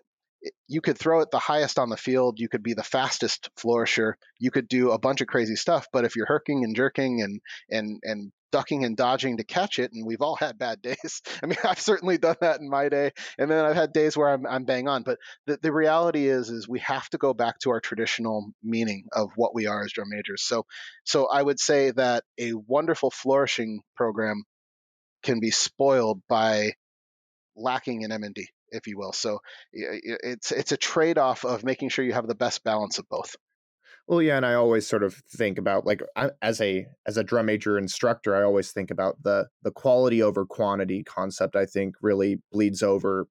you 0.68 0.82
could 0.82 0.98
throw 0.98 1.22
it 1.22 1.32
the 1.32 1.40
highest 1.40 1.80
on 1.80 1.90
the 1.90 1.98
field. 1.98 2.40
You 2.40 2.50
could 2.50 2.64
be 2.64 2.74
the 2.74 2.84
fastest 2.84 3.50
flourisher. 3.58 4.18
You 4.40 4.52
could 4.52 4.68
do 4.68 4.92
a 4.92 5.00
bunch 5.00 5.22
of 5.22 5.28
crazy 5.28 5.56
stuff. 5.56 5.88
But 5.92 6.06
if 6.06 6.16
you're 6.16 6.28
herking 6.28 6.64
and 6.64 6.76
jerking 6.76 7.22
and 7.22 7.42
and 7.70 8.00
and 8.04 8.32
ducking 8.52 8.86
and 8.86 8.96
dodging 8.96 9.36
to 9.36 9.44
catch 9.44 9.80
it, 9.80 9.92
and 9.92 10.06
we've 10.06 10.22
all 10.22 10.38
had 10.38 10.58
bad 10.58 10.82
days. 10.82 11.22
I 11.44 11.46
mean, 11.46 11.58
I've 11.64 11.80
certainly 11.80 12.18
done 12.18 12.38
that 12.40 12.62
in 12.62 12.70
my 12.70 12.88
day, 12.88 13.12
and 13.38 13.52
then 13.52 13.66
I've 13.66 13.76
had 13.76 13.92
days 13.92 14.16
where 14.16 14.30
I'm, 14.30 14.46
I'm 14.48 14.64
bang 14.64 14.88
on. 14.88 15.04
But 15.04 15.20
the, 15.46 15.60
the 15.62 15.74
reality 15.74 16.28
is, 16.28 16.50
is 16.50 16.68
we 16.68 16.80
have 16.80 17.10
to 17.10 17.18
go 17.18 17.34
back 17.34 17.60
to 17.60 17.72
our 17.72 17.82
traditional 17.82 18.52
meaning 18.64 19.06
of 19.12 19.32
what 19.36 19.54
we 19.54 19.68
are 19.68 19.84
as 19.84 19.92
drum 19.92 20.08
majors. 20.10 20.44
So, 20.44 20.66
so 21.04 21.28
I 21.28 21.42
would 21.42 21.60
say 21.60 21.92
that 21.92 22.24
a 22.40 22.54
wonderful 22.54 23.12
flourishing 23.12 23.82
program 23.96 24.44
can 25.22 25.42
be 25.42 25.52
spoiled 25.52 26.22
by 26.30 26.74
lacking 27.58 28.04
in 28.04 28.12
M&D 28.12 28.50
if 28.72 28.88
you 28.88 28.98
will. 28.98 29.14
So 29.14 29.40
it's 29.72 30.52
it's 30.52 30.72
a 30.72 30.78
trade 30.78 31.18
off 31.18 31.46
of 31.46 31.64
making 31.64 31.90
sure 31.90 32.06
you 32.06 32.14
have 32.14 32.28
the 32.28 32.36
best 32.36 32.64
balance 32.64 33.00
of 33.00 33.08
both. 33.10 33.36
Well, 34.08 34.22
yeah, 34.22 34.38
and 34.38 34.46
I 34.46 34.54
always 34.54 34.88
sort 34.88 35.04
of 35.04 35.16
think 35.36 35.58
about 35.58 35.86
like 35.86 36.02
as 36.42 36.62
a 36.62 36.86
as 37.08 37.18
a 37.18 37.24
drum 37.24 37.48
major 37.48 37.78
instructor, 37.78 38.36
I 38.36 38.44
always 38.44 38.72
think 38.72 38.92
about 38.92 39.24
the 39.24 39.48
the 39.64 39.72
quality 39.72 40.22
over 40.22 40.46
quantity 40.46 41.04
concept. 41.04 41.56
I 41.56 41.66
think 41.66 41.96
really 42.02 42.42
bleeds 42.52 42.84
over 42.84 43.28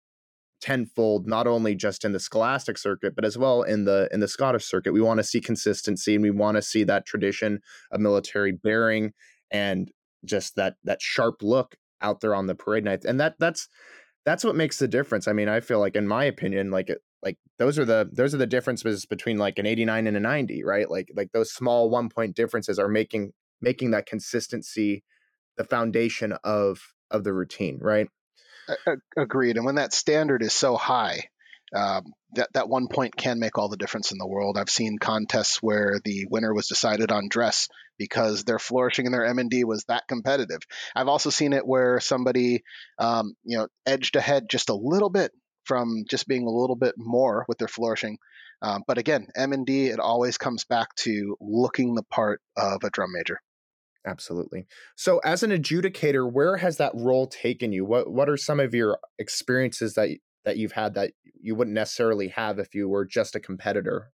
tenfold, 0.61 1.29
not 1.29 1.47
only 1.47 1.75
just 1.75 2.05
in 2.05 2.13
the 2.13 2.19
scholastic 2.19 2.79
circuit, 2.79 3.15
but 3.15 3.25
as 3.25 3.39
well 3.39 3.63
in 3.63 3.85
the 3.85 4.09
in 4.13 4.21
the 4.21 4.27
Scottish 4.27 4.65
circuit. 4.65 4.93
We 4.93 5.01
want 5.01 5.19
to 5.19 5.25
see 5.25 5.41
consistency, 5.41 6.15
and 6.15 6.25
we 6.25 6.31
want 6.31 6.57
to 6.57 6.63
see 6.63 6.83
that 6.85 7.07
tradition 7.07 7.61
of 7.93 8.01
military 8.01 8.53
bearing 8.53 9.13
and 9.51 9.93
just 10.25 10.57
that 10.57 10.77
that 10.83 11.01
sharp 11.01 11.43
look 11.43 11.77
out 12.01 12.21
there 12.21 12.35
on 12.35 12.47
the 12.47 12.55
parade 12.55 12.85
night. 12.85 13.05
And 13.05 13.21
that 13.21 13.37
that's 13.39 13.69
that's 14.25 14.45
what 14.45 14.57
makes 14.57 14.79
the 14.79 14.89
difference. 14.89 15.29
I 15.29 15.33
mean, 15.33 15.49
I 15.49 15.61
feel 15.61 15.81
like, 15.81 15.97
in 15.97 16.09
my 16.09 16.25
opinion, 16.25 16.71
like 16.71 16.91
like 17.23 17.39
those 17.59 17.79
are 17.79 17.85
the 17.85 18.09
those 18.13 18.35
are 18.35 18.39
the 18.39 18.47
differences 18.47 19.07
between 19.07 19.39
like 19.39 19.59
an 19.59 19.67
89 19.67 20.07
and 20.07 20.17
a 20.17 20.21
90, 20.21 20.65
right? 20.65 20.91
Like 20.91 21.11
like 21.15 21.33
those 21.33 21.53
small 21.53 21.91
one 21.91 22.09
point 22.09 22.37
differences 22.37 22.79
are 22.79 22.89
making 22.89 23.33
making 23.61 23.93
that 23.93 24.07
consistency 24.07 25.05
the 25.57 25.65
foundation 25.65 26.35
of 26.45 26.81
of 27.11 27.25
the 27.25 27.33
routine, 27.33 27.79
right? 27.81 28.09
Agreed. 29.17 29.57
And 29.57 29.67
when 29.67 29.75
that 29.77 29.93
standard 29.93 30.43
is 30.43 30.53
so 30.53 30.77
high, 30.77 31.29
um, 31.75 32.05
that 32.35 32.49
that 32.55 32.69
one 32.69 32.89
point 32.89 33.17
can 33.17 33.39
make 33.39 33.59
all 33.59 33.69
the 33.69 33.77
difference 33.77 34.11
in 34.11 34.19
the 34.19 34.27
world. 34.27 34.57
I've 34.57 34.71
seen 34.71 34.99
contests 34.99 35.63
where 35.63 36.01
the 36.03 36.27
winner 36.31 36.55
was 36.55 36.67
decided 36.67 37.13
on 37.13 37.29
dress 37.29 37.69
because 37.99 38.45
their 38.45 38.59
flourishing 38.59 39.07
in 39.07 39.13
their 39.13 39.25
M&D 39.27 39.65
was 39.65 39.85
that 39.85 40.05
competitive. 40.09 40.61
I've 40.95 41.09
also 41.09 41.31
seen 41.31 41.53
it 41.53 41.67
where 41.67 42.01
somebody, 42.01 42.63
um, 42.99 43.35
you 43.45 43.59
know, 43.59 43.69
edged 43.87 44.17
ahead 44.17 44.49
just 44.49 44.69
a 44.69 44.75
little 44.75 45.11
bit 45.11 45.33
from 45.65 46.05
just 46.09 46.29
being 46.29 46.47
a 46.47 46.51
little 46.51 46.77
bit 46.77 46.95
more 46.97 47.45
with 47.49 47.59
their 47.59 47.69
flourishing. 47.69 48.19
Um, 48.63 48.83
but 48.87 48.99
again, 48.99 49.29
M&D, 49.37 49.87
it 49.87 50.01
always 50.01 50.39
comes 50.39 50.65
back 50.65 50.95
to 50.97 51.37
looking 51.41 51.95
the 51.95 52.03
part 52.03 52.41
of 52.57 52.85
a 52.85 52.91
drum 52.91 53.11
major. 53.13 53.41
Absolutely. 54.07 54.67
So, 54.97 55.19
as 55.25 55.43
an 55.43 55.51
adjudicator, 55.51 56.31
where 56.31 56.59
has 56.59 56.77
that 56.77 56.93
role 56.95 57.27
taken 57.27 57.73
you? 57.73 57.87
What 57.87 58.13
What 58.13 58.29
are 58.29 58.37
some 58.37 58.61
of 58.61 58.75
your 58.75 58.99
experiences 59.19 59.95
that 59.95 60.11
that 60.45 60.59
you've 60.59 60.73
had 60.73 60.95
that 60.95 61.13
you 61.41 61.55
wouldn't 61.55 61.75
necessarily 61.75 62.29
have 62.29 62.59
if 62.59 62.75
you 62.75 62.87
were 62.87 63.07
just 63.07 63.35
a 63.35 63.41
competitor? 63.41 64.11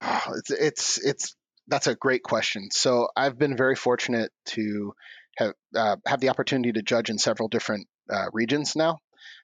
Oh, 0.00 0.22
it's 0.36 0.50
it's 0.50 1.04
it's 1.04 1.36
that's 1.68 1.86
a 1.86 1.94
great 1.94 2.22
question. 2.22 2.68
So 2.72 3.08
I've 3.16 3.38
been 3.38 3.56
very 3.56 3.76
fortunate 3.76 4.30
to 4.46 4.92
have 5.38 5.54
uh, 5.74 5.96
have 6.06 6.20
the 6.20 6.28
opportunity 6.28 6.72
to 6.72 6.82
judge 6.82 7.10
in 7.10 7.18
several 7.18 7.48
different 7.48 7.86
uh, 8.10 8.26
regions 8.32 8.76
now. 8.76 8.98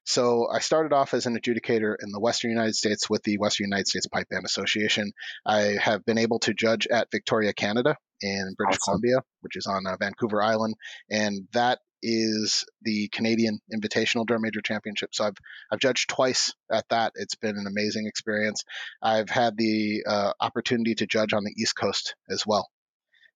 So 0.04 0.48
I 0.52 0.60
started 0.60 0.92
off 0.92 1.14
as 1.14 1.26
an 1.26 1.38
adjudicator 1.38 1.94
in 2.02 2.10
the 2.10 2.20
Western 2.20 2.50
United 2.50 2.74
States 2.74 3.08
with 3.08 3.22
the 3.22 3.38
Western 3.38 3.66
United 3.66 3.88
States 3.88 4.06
Pipe 4.06 4.28
Band 4.30 4.44
Association. 4.44 5.12
I 5.46 5.76
have 5.80 6.04
been 6.04 6.18
able 6.18 6.38
to 6.40 6.54
judge 6.54 6.86
at 6.86 7.08
Victoria, 7.12 7.52
Canada, 7.52 7.96
in 8.20 8.54
British 8.56 8.78
awesome. 8.82 9.00
Columbia, 9.00 9.22
which 9.42 9.56
is 9.56 9.66
on 9.66 9.86
uh, 9.86 9.96
Vancouver 10.00 10.42
Island, 10.42 10.74
and 11.10 11.46
that 11.52 11.78
is 12.02 12.64
the 12.82 13.08
Canadian 13.08 13.60
Invitational 13.72 14.26
Drum 14.26 14.42
Major 14.42 14.60
Championship. 14.60 15.14
So 15.14 15.24
I've 15.24 15.36
I've 15.72 15.80
judged 15.80 16.08
twice 16.08 16.54
at 16.70 16.88
that. 16.90 17.12
It's 17.16 17.34
been 17.34 17.56
an 17.56 17.66
amazing 17.66 18.06
experience. 18.06 18.64
I've 19.02 19.30
had 19.30 19.56
the 19.56 20.04
uh, 20.06 20.32
opportunity 20.40 20.94
to 20.96 21.06
judge 21.06 21.32
on 21.32 21.44
the 21.44 21.54
East 21.56 21.76
Coast 21.76 22.14
as 22.30 22.44
well, 22.46 22.68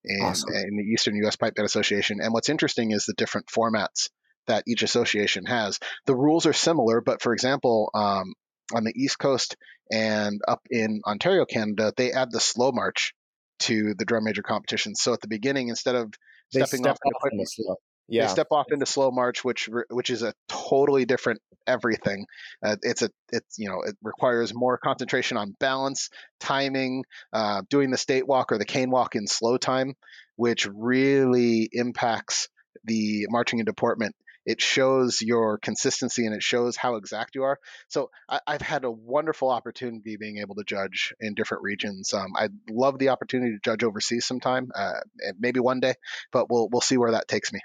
in, 0.05 0.25
awesome. 0.25 0.55
in 0.55 0.77
the 0.77 0.85
Eastern 0.85 1.17
U.S. 1.17 1.37
Pipe 1.37 1.55
Band 1.55 1.67
Association. 1.67 2.21
And 2.21 2.33
what's 2.33 2.49
interesting 2.49 2.93
is 2.93 3.05
the 3.05 3.15
different 3.15 3.47
formats 3.47 4.11
that 4.47 4.65
each 4.67 4.83
association 4.83 5.47
has. 5.47 5.79
The 6.07 6.17
rules 6.17 6.47
are 6.47 6.53
similar, 6.53 7.01
but 7.01 7.23
for 7.23 7.33
example, 7.33 7.91
um, 7.95 8.35
on 8.75 8.85
the 8.85 8.93
East 8.97 9.19
Coast 9.19 9.57
and 9.91 10.41
up 10.47 10.63
in 10.71 11.01
Ontario, 11.07 11.45
Canada, 11.45 11.93
they 11.97 12.13
add 12.13 12.31
the 12.31 12.41
slow 12.41 12.73
march 12.73 13.15
to 13.61 13.95
the 13.97 14.05
drum 14.05 14.25
major 14.25 14.43
competition. 14.43 14.95
So 14.95 15.13
at 15.13 15.21
the 15.21 15.29
beginning, 15.29 15.69
instead 15.69 15.95
of 15.95 16.13
stepping 16.51 16.81
step 16.81 16.97
off, 17.05 17.33
off 17.33 17.49
slow 17.49 17.77
yeah. 18.13 18.27
They 18.27 18.33
step 18.33 18.49
off 18.51 18.67
into 18.71 18.87
slow 18.87 19.11
march, 19.11 19.43
which 19.43 19.69
which 19.89 20.11
is 20.11 20.23
a 20.23 20.35
totally 20.49 21.07
different 21.07 21.41
everything. 21.67 22.27
Uh, 22.63 22.77
it's 22.83 23.03
a 23.03 23.11
it's 23.33 23.59
you 23.59 23.69
know 23.69 23.83
it 23.83 23.97
requires 24.03 24.53
more 24.55 24.77
concentration 24.77 25.39
on 25.39 25.57
balance, 25.59 26.11
timing, 26.39 27.05
uh, 27.33 27.63
doing 27.71 27.91
the 27.91 27.97
state 27.97 28.27
walk 28.27 28.53
or 28.53 28.59
the 28.59 28.67
cane 28.67 28.91
walk 28.91 29.17
in 29.17 29.27
slow 29.27 29.57
time, 29.57 29.95
which 30.37 30.67
really 30.67 31.69
impacts 31.73 32.49
the 32.85 33.27
marching 33.31 33.61
and 33.61 33.67
deportment. 33.67 34.15
It 34.45 34.61
shows 34.61 35.23
your 35.23 35.57
consistency 35.59 36.27
and 36.27 36.35
it 36.35 36.43
shows 36.43 36.77
how 36.77 36.97
exact 36.97 37.37
you 37.37 37.45
are. 37.45 37.61
So 37.87 38.11
I, 38.29 38.41
have 38.49 38.61
had 38.61 38.85
a 38.85 38.91
wonderful 38.91 39.49
opportunity 39.51 40.17
being 40.17 40.39
able 40.39 40.57
to 40.57 40.65
judge 40.65 41.15
in 41.21 41.35
different 41.35 41.63
regions. 41.63 42.13
Um, 42.13 42.33
I'd 42.37 42.51
love 42.69 42.99
the 42.99 43.11
opportunity 43.11 43.53
to 43.53 43.61
judge 43.65 43.85
overseas 43.85 44.27
sometime, 44.27 44.73
uh, 44.75 44.99
maybe 45.39 45.61
one 45.61 45.79
day, 45.79 45.95
but 46.33 46.51
we'll 46.51 46.69
we'll 46.71 46.81
see 46.81 46.99
where 46.99 47.13
that 47.13 47.29
takes 47.29 47.53
me. 47.53 47.61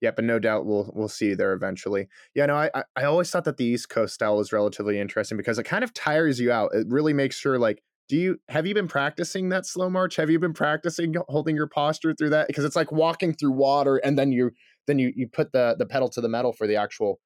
Yeah, 0.00 0.10
but 0.10 0.24
no 0.24 0.38
doubt 0.38 0.66
we'll 0.66 0.90
we'll 0.94 1.08
see 1.08 1.34
there 1.34 1.52
eventually. 1.52 2.08
Yeah, 2.34 2.46
no, 2.46 2.56
I 2.56 2.70
I 2.96 3.04
always 3.04 3.30
thought 3.30 3.44
that 3.44 3.56
the 3.56 3.64
East 3.64 3.88
Coast 3.88 4.14
style 4.14 4.36
was 4.36 4.52
relatively 4.52 4.98
interesting 5.00 5.36
because 5.36 5.58
it 5.58 5.64
kind 5.64 5.84
of 5.84 5.94
tires 5.94 6.38
you 6.38 6.52
out. 6.52 6.74
It 6.74 6.86
really 6.88 7.12
makes 7.12 7.36
sure 7.36 7.58
like 7.58 7.82
do 8.08 8.16
you 8.16 8.38
have 8.48 8.66
you 8.66 8.74
been 8.74 8.88
practicing 8.88 9.48
that 9.48 9.66
slow 9.66 9.90
march? 9.90 10.16
Have 10.16 10.30
you 10.30 10.38
been 10.38 10.52
practicing 10.52 11.14
holding 11.28 11.56
your 11.56 11.66
posture 11.66 12.14
through 12.14 12.30
that? 12.30 12.46
Because 12.46 12.64
it's 12.64 12.76
like 12.76 12.92
walking 12.92 13.34
through 13.34 13.52
water 13.52 13.96
and 13.96 14.18
then 14.18 14.32
you 14.32 14.50
then 14.86 14.98
you 14.98 15.12
you 15.16 15.28
put 15.28 15.52
the 15.52 15.74
the 15.78 15.86
pedal 15.86 16.08
to 16.10 16.20
the 16.20 16.28
metal 16.28 16.52
for 16.52 16.66
the 16.66 16.76
actual 16.76 17.20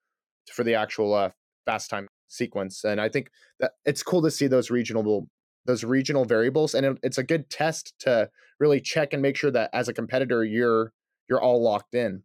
for 0.53 0.65
the 0.65 0.75
actual 0.75 1.13
uh, 1.15 1.31
fast 1.67 1.91
time 1.91 2.09
sequence. 2.29 2.85
And 2.85 3.01
I 3.01 3.09
think 3.09 3.31
that 3.59 3.73
it's 3.85 4.03
cool 4.03 4.23
to 4.23 4.31
see 4.31 4.47
those 4.47 4.71
regional 4.71 5.29
those 5.67 5.85
regional 5.85 6.25
variables 6.25 6.75
and 6.75 6.87
it, 6.87 6.99
it's 7.03 7.19
a 7.19 7.23
good 7.23 7.51
test 7.51 7.95
to 8.01 8.31
really 8.59 8.81
check 8.81 9.13
and 9.13 9.21
make 9.21 9.37
sure 9.37 9.51
that 9.51 9.71
as 9.75 9.89
a 9.89 9.93
competitor 9.93 10.43
you're 10.43 10.93
you're 11.29 11.41
all 11.41 11.63
locked 11.63 11.95
in 11.95 12.23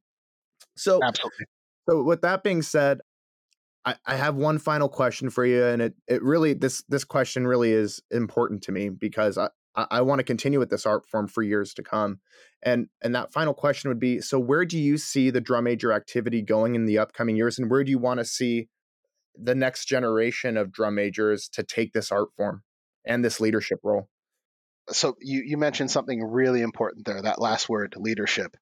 so 0.76 1.00
absolutely 1.04 1.46
so 1.90 2.04
with 2.04 2.22
that 2.22 2.44
being 2.44 2.62
said 2.62 3.00
I, 3.86 3.96
I 4.06 4.16
have 4.16 4.36
one 4.36 4.58
final 4.58 4.90
question 4.90 5.30
for 5.30 5.46
you 5.46 5.64
and 5.64 5.82
it 5.82 5.96
it 6.08 6.24
really 6.24 6.54
this 6.54 6.84
this 6.90 7.04
question 7.04 7.48
really 7.48 7.72
is 7.72 8.02
important 8.12 8.64
to 8.64 8.72
me 8.72 8.90
because 8.90 9.38
i 9.38 9.50
I, 9.76 10.02
want 10.02 10.20
to 10.20 10.24
continue 10.24 10.60
with 10.60 10.70
this 10.70 10.86
art 10.86 11.06
form 11.06 11.28
for 11.28 11.44
years 11.44 11.74
to 11.74 11.84
come. 11.84 12.20
And 12.64 12.88
and 13.04 13.14
that 13.14 13.34
final 13.34 13.54
question 13.54 13.90
would 13.90 14.00
be: 14.00 14.22
So, 14.22 14.40
where 14.40 14.66
do 14.66 14.78
you 14.78 14.98
see 14.98 15.30
the 15.30 15.42
drum 15.42 15.66
major 15.66 15.92
activity 15.92 16.42
going 16.42 16.76
in 16.76 16.86
the 16.86 16.98
upcoming 16.98 17.36
years, 17.36 17.60
and 17.60 17.70
where 17.70 17.84
do 17.84 17.92
you 17.92 18.00
want 18.00 18.20
to 18.20 18.26
see 18.26 18.70
the 19.36 19.56
next 19.56 19.86
generation 19.86 20.58
of 20.58 20.72
drum 20.72 20.96
majors 20.96 21.50
to 21.50 21.64
take 21.64 21.94
this 21.94 22.12
art 22.12 22.30
form 22.36 22.64
and 23.06 23.24
this 23.24 23.40
leadership 23.40 23.80
role? 23.84 24.10
So 24.92 25.16
you, 25.20 25.42
you 25.46 25.58
mentioned 25.58 25.90
something 25.90 26.22
really 26.24 26.62
important 26.62 27.06
there 27.06 27.22
that 27.22 27.42
last 27.42 27.68
word 27.68 27.96
leadership 27.98 28.56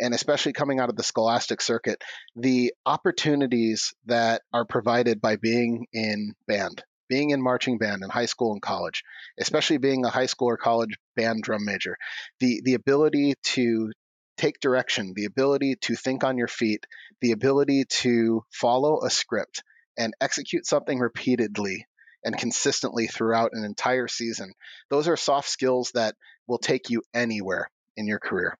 and 0.00 0.14
especially 0.14 0.52
coming 0.52 0.80
out 0.80 0.88
of 0.88 0.96
the 0.96 1.02
scholastic 1.02 1.60
circuit 1.60 2.02
the 2.34 2.72
opportunities 2.84 3.92
that 4.06 4.42
are 4.52 4.64
provided 4.64 5.20
by 5.20 5.36
being 5.36 5.86
in 5.92 6.32
band 6.46 6.82
being 7.08 7.30
in 7.30 7.42
marching 7.42 7.78
band 7.78 8.02
in 8.02 8.10
high 8.10 8.26
school 8.26 8.52
and 8.52 8.62
college, 8.62 9.02
especially 9.38 9.78
being 9.78 10.04
a 10.04 10.10
high 10.10 10.26
school 10.26 10.48
or 10.48 10.56
college 10.56 10.96
band 11.14 11.42
drum 11.42 11.64
major, 11.64 11.96
the 12.40 12.60
the 12.64 12.74
ability 12.74 13.34
to 13.42 13.92
take 14.36 14.60
direction, 14.60 15.12
the 15.14 15.24
ability 15.24 15.76
to 15.80 15.94
think 15.94 16.24
on 16.24 16.36
your 16.36 16.48
feet, 16.48 16.84
the 17.20 17.32
ability 17.32 17.84
to 17.88 18.42
follow 18.52 19.02
a 19.02 19.10
script 19.10 19.62
and 19.96 20.14
execute 20.20 20.66
something 20.66 20.98
repeatedly 20.98 21.86
and 22.26 22.36
consistently 22.36 23.06
throughout 23.06 23.52
an 23.52 23.64
entire 23.64 24.08
season. 24.08 24.52
Those 24.90 25.06
are 25.06 25.16
soft 25.16 25.48
skills 25.48 25.92
that 25.94 26.16
will 26.48 26.58
take 26.58 26.90
you 26.90 27.02
anywhere 27.14 27.70
in 27.96 28.08
your 28.08 28.18
career. 28.18 28.58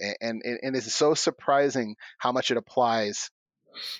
And, 0.00 0.42
and, 0.44 0.58
and 0.62 0.76
it's 0.76 0.92
so 0.92 1.14
surprising 1.14 1.94
how 2.18 2.32
much 2.32 2.50
it 2.50 2.56
applies 2.56 3.30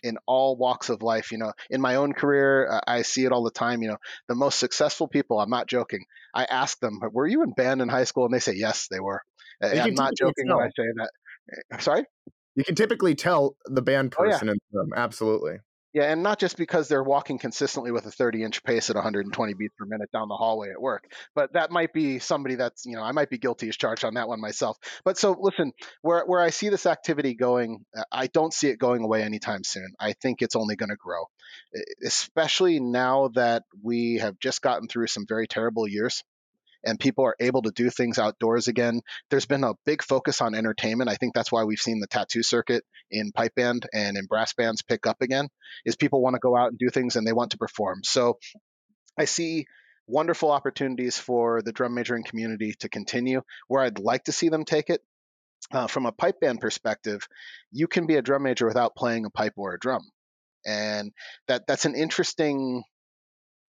in 0.03 0.19
all 0.27 0.57
walks 0.57 0.89
of 0.89 1.01
life. 1.01 1.31
You 1.31 1.39
know, 1.39 1.53
in 1.71 1.81
my 1.81 1.95
own 1.95 2.13
career, 2.13 2.69
uh, 2.73 2.81
I 2.87 3.03
see 3.03 3.25
it 3.25 3.31
all 3.31 3.45
the 3.45 3.53
time. 3.53 3.83
You 3.83 3.89
know, 3.91 3.99
the 4.27 4.35
most 4.35 4.59
successful 4.59 5.07
people, 5.07 5.39
I'm 5.39 5.49
not 5.49 5.69
joking. 5.69 6.05
I 6.35 6.45
ask 6.45 6.79
them, 6.81 7.01
were 7.13 7.27
you 7.27 7.45
in 7.45 7.53
band 7.53 7.83
in 7.83 7.89
high 7.89 8.05
school? 8.05 8.25
And 8.25 8.35
they 8.35 8.41
say, 8.41 8.55
yes, 8.55 8.89
they 8.91 8.99
were. 8.99 9.23
I'm 9.63 9.95
not 9.95 10.15
joking 10.19 10.49
tell. 10.49 10.57
when 10.57 10.67
I 10.67 10.71
say 10.71 10.89
that. 10.97 11.11
Eh, 11.73 11.79
sorry? 11.79 12.05
You 12.57 12.65
can 12.65 12.75
typically 12.75 13.15
tell 13.15 13.57
the 13.65 13.81
band 13.81 14.11
person 14.11 14.49
oh, 14.49 14.53
yeah. 14.53 14.59
in 14.73 14.91
them. 14.91 14.99
Absolutely. 14.99 15.59
Yeah, 15.93 16.05
and 16.05 16.23
not 16.23 16.39
just 16.39 16.57
because 16.57 16.89
they're 16.89 17.03
walking 17.03 17.39
consistently 17.39 17.93
with 17.93 18.07
a 18.07 18.11
30 18.11 18.45
inch 18.45 18.63
pace 18.65 18.89
at 18.89 18.97
120 18.97 19.55
beats 19.55 19.75
per 19.79 19.85
minute 19.85 20.11
down 20.11 20.29
the 20.29 20.37
hallway 20.37 20.71
at 20.71 20.81
work, 20.81 21.05
but 21.35 21.53
that 21.53 21.71
might 21.71 21.93
be 21.93 22.19
somebody 22.19 22.55
that's, 22.55 22.87
you 22.87 22.97
know, 22.97 23.03
I 23.03 23.13
might 23.13 23.29
be 23.29 23.37
guilty 23.37 23.69
as 23.69 23.77
charged 23.77 24.03
on 24.05 24.15
that 24.15 24.27
one 24.27 24.41
myself. 24.41 24.79
But 25.05 25.19
so 25.19 25.37
listen, 25.39 25.73
where, 26.01 26.25
where 26.25 26.41
I 26.41 26.49
see 26.49 26.71
this 26.71 26.87
activity 26.87 27.35
going, 27.35 27.85
uh, 27.95 28.05
I 28.11 28.29
don't 28.29 28.55
see 28.55 28.69
it 28.69 28.79
going 28.79 29.05
away 29.05 29.23
anytime 29.23 29.65
soon. 29.65 29.93
I 30.01 30.15
think 30.15 30.41
it's 30.41 30.57
only 30.57 30.77
going 30.77 30.89
to 30.91 30.97
grow, 30.97 31.25
especially 32.03 32.81
now 32.81 33.29
that 33.35 33.65
we 33.83 34.17
have 34.17 34.39
just 34.39 34.63
gotten 34.63 34.89
through 34.89 35.09
some 35.09 35.27
very 35.29 35.47
terrible 35.47 35.87
years 35.87 36.25
and 36.85 36.99
people 36.99 37.25
are 37.25 37.37
able 37.41 37.63
to 37.63 37.71
do 37.71 37.91
things 37.91 38.19
outdoors 38.19 38.69
again. 38.69 39.01
There's 39.31 39.47
been 39.47 39.65
a 39.65 39.75
big 39.87 40.03
focus 40.03 40.41
on 40.41 40.55
entertainment. 40.55 41.11
I 41.11 41.17
think 41.17 41.35
that's 41.35 41.53
why 41.53 41.65
we've 41.65 41.79
seen 41.79 42.01
the 42.01 42.07
tattoo 42.07 42.43
circuit 42.43 42.85
in 43.11 43.33
pipe 43.33 43.55
band 43.55 43.87
and 43.93 44.17
in 44.17 44.27
brass 44.27 44.55
bands 44.55 44.83
pick 44.83 45.07
up 45.07 45.23
again. 45.23 45.49
Is 45.85 45.97
people 45.97 46.23
want 46.23 46.35
to 46.35 46.41
go 46.41 46.57
out 46.57 46.71
and 46.71 46.79
do 46.79 46.91
things 46.91 47.17
and 47.17 47.27
they 47.27 47.33
want 47.33 47.53
to 47.53 47.59
perform. 47.59 48.01
So 48.05 48.39
I 49.19 49.27
see 49.27 49.67
wonderful 50.07 50.51
opportunities 50.51 51.19
for 51.19 51.63
the 51.63 51.73
drum 51.73 51.95
majoring 51.95 52.25
community 52.25 52.75
to 52.81 52.89
continue. 52.89 53.43
Where 53.69 53.83
I'd 53.83 53.99
like 53.99 54.25
to 54.25 54.33
see 54.33 54.49
them 54.49 54.65
take 54.65 54.91
it 54.91 55.01
uh, 55.73 55.87
from 55.87 56.07
a 56.07 56.13
pipe 56.13 56.41
band 56.41 56.61
perspective, 56.61 57.27
you 57.71 57.87
can 57.87 58.07
be 58.07 58.17
a 58.17 58.23
drum 58.23 58.43
major 58.43 58.67
without 58.67 58.97
playing 58.97 59.25
a 59.25 59.31
pipe 59.31 59.55
or 59.57 59.75
a 59.75 59.79
drum, 59.79 60.03
and 60.67 61.13
that 61.49 61.67
that's 61.67 61.85
an 61.85 61.95
interesting 61.95 62.83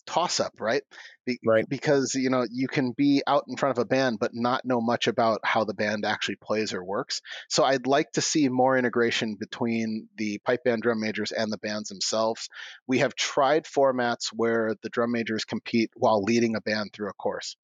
toss 0.05 0.39
up, 0.39 0.59
right? 0.59 0.83
Be- 1.25 1.39
right. 1.45 1.67
Because 1.67 2.15
you 2.15 2.29
know 2.29 2.45
you 2.51 2.67
can 2.67 2.91
be 2.91 3.21
out 3.25 3.45
in 3.47 3.57
front 3.57 3.77
of 3.77 3.81
a 3.81 3.85
band 3.85 4.19
but 4.19 4.33
not 4.33 4.65
know 4.65 4.81
much 4.81 5.07
about 5.07 5.41
how 5.43 5.63
the 5.63 5.73
band 5.73 6.05
actually 6.05 6.35
plays 6.35 6.73
or 6.73 6.83
works. 6.83 7.21
So 7.49 7.63
I'd 7.63 7.87
like 7.87 8.11
to 8.13 8.21
see 8.21 8.49
more 8.49 8.77
integration 8.77 9.35
between 9.35 10.09
the 10.17 10.39
pipe 10.39 10.63
band 10.63 10.81
drum 10.81 10.99
majors 10.99 11.31
and 11.31 11.51
the 11.51 11.57
bands 11.57 11.89
themselves. 11.89 12.49
We 12.87 12.99
have 12.99 13.15
tried 13.15 13.65
formats 13.65 14.27
where 14.33 14.75
the 14.81 14.89
drum 14.89 15.11
majors 15.11 15.45
compete 15.45 15.91
while 15.95 16.21
leading 16.21 16.55
a 16.55 16.61
band 16.61 16.91
through 16.93 17.09
a 17.09 17.13
course. 17.13 17.55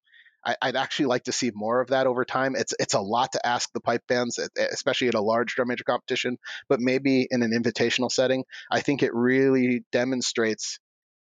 I, 0.44 0.56
would 0.64 0.76
actually 0.76 1.06
like 1.06 1.24
to 1.24 1.32
see 1.32 1.50
more 1.54 1.80
of 1.80 1.88
that 1.88 2.06
over 2.06 2.24
time. 2.24 2.56
It's 2.56 2.74
it's 2.78 2.94
a 2.94 3.00
lot 3.00 3.32
to 3.32 3.46
ask 3.46 3.70
the 3.72 3.80
pipe 3.80 4.06
bands, 4.06 4.38
especially 4.56 5.08
at 5.08 5.14
a 5.14 5.20
large 5.20 5.54
drum 5.54 5.68
major 5.68 5.84
competition, 5.84 6.38
but 6.68 6.80
maybe 6.80 7.26
in 7.30 7.42
an 7.42 7.52
invitational 7.52 8.10
setting. 8.10 8.44
I 8.70 8.80
think 8.80 9.02
it 9.02 9.14
really 9.14 9.84
demonstrates 9.92 10.78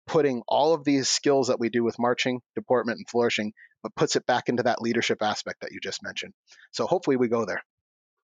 putting 0.08 0.42
all 0.48 0.74
of 0.74 0.84
these 0.84 1.08
skills 1.08 1.48
that 1.48 1.60
we 1.60 1.68
do 1.68 1.84
with 1.84 1.98
marching, 1.98 2.40
deportment, 2.56 2.98
and 2.98 3.08
flourishing, 3.08 3.52
but 3.82 3.94
puts 3.94 4.16
it 4.16 4.26
back 4.26 4.48
into 4.48 4.64
that 4.64 4.82
leadership 4.82 5.22
aspect 5.22 5.60
that 5.60 5.70
you 5.72 5.78
just 5.80 6.02
mentioned. 6.02 6.32
So 6.72 6.86
hopefully 6.86 7.16
we 7.16 7.28
go 7.28 7.44
there. 7.44 7.62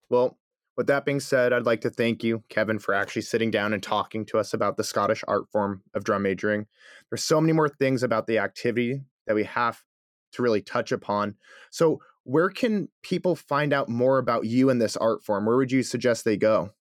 Well, 0.10 0.38
with 0.76 0.88
that 0.88 1.06
being 1.06 1.20
said, 1.20 1.54
I'd 1.54 1.66
like 1.66 1.82
to 1.82 1.90
thank 1.90 2.24
you, 2.24 2.44
Kevin, 2.50 2.80
for 2.80 2.94
actually 2.94 3.24
sitting 3.24 3.50
down 3.50 3.74
and 3.74 3.82
talking 3.82 4.26
to 4.28 4.38
us 4.38 4.54
about 4.54 4.78
the 4.78 4.84
Scottish 4.84 5.24
art 5.28 5.50
form 5.52 5.82
of 5.94 6.04
drum 6.04 6.24
majoring. 6.24 6.68
There's 7.10 7.24
so 7.24 7.42
many 7.42 7.54
more 7.54 7.70
things 7.70 8.04
about 8.04 8.28
the 8.28 8.40
activity 8.40 9.02
that 9.26 9.36
we 9.36 9.46
have 9.46 9.82
to 10.34 10.42
really 10.42 10.62
touch 10.62 10.92
upon. 10.92 11.36
So, 11.72 12.00
where 12.24 12.50
can 12.50 12.90
people 13.04 13.36
find 13.36 13.72
out 13.72 13.88
more 13.88 14.18
about 14.18 14.46
you 14.46 14.70
and 14.70 14.82
this 14.82 14.98
art 14.98 15.24
form? 15.24 15.46
Where 15.46 15.56
would 15.56 15.72
you 15.72 15.82
suggest 15.82 16.26
they 16.26 16.36
go? 16.36 16.72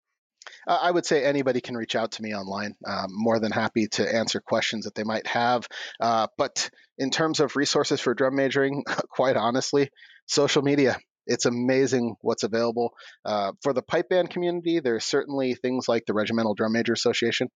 I 0.66 0.90
would 0.90 1.06
say 1.06 1.24
anybody 1.24 1.60
can 1.60 1.76
reach 1.76 1.96
out 1.96 2.12
to 2.12 2.22
me 2.22 2.34
online. 2.34 2.74
More 3.08 3.38
than 3.38 3.52
happy 3.52 3.88
to 3.92 4.14
answer 4.14 4.40
questions 4.40 4.84
that 4.84 4.94
they 4.94 5.04
might 5.04 5.26
have. 5.26 5.66
Uh, 6.00 6.26
but 6.38 6.70
in 6.98 7.10
terms 7.10 7.40
of 7.40 7.56
resources 7.56 8.00
for 8.00 8.14
drum 8.14 8.36
majoring, 8.36 8.84
quite 9.10 9.36
honestly, 9.36 9.90
social 10.26 10.62
media. 10.62 10.98
It's 11.26 11.44
amazing 11.46 12.14
what's 12.20 12.44
available. 12.44 12.94
Uh, 13.24 13.52
for 13.62 13.72
the 13.72 13.82
pipe 13.82 14.08
band 14.08 14.30
community, 14.30 14.80
there's 14.80 15.04
certainly 15.04 15.54
things 15.54 15.88
like 15.88 16.06
the 16.06 16.14
Regimental 16.14 16.54
Drum 16.54 16.72
Major 16.72 16.92
Association, 16.92 17.48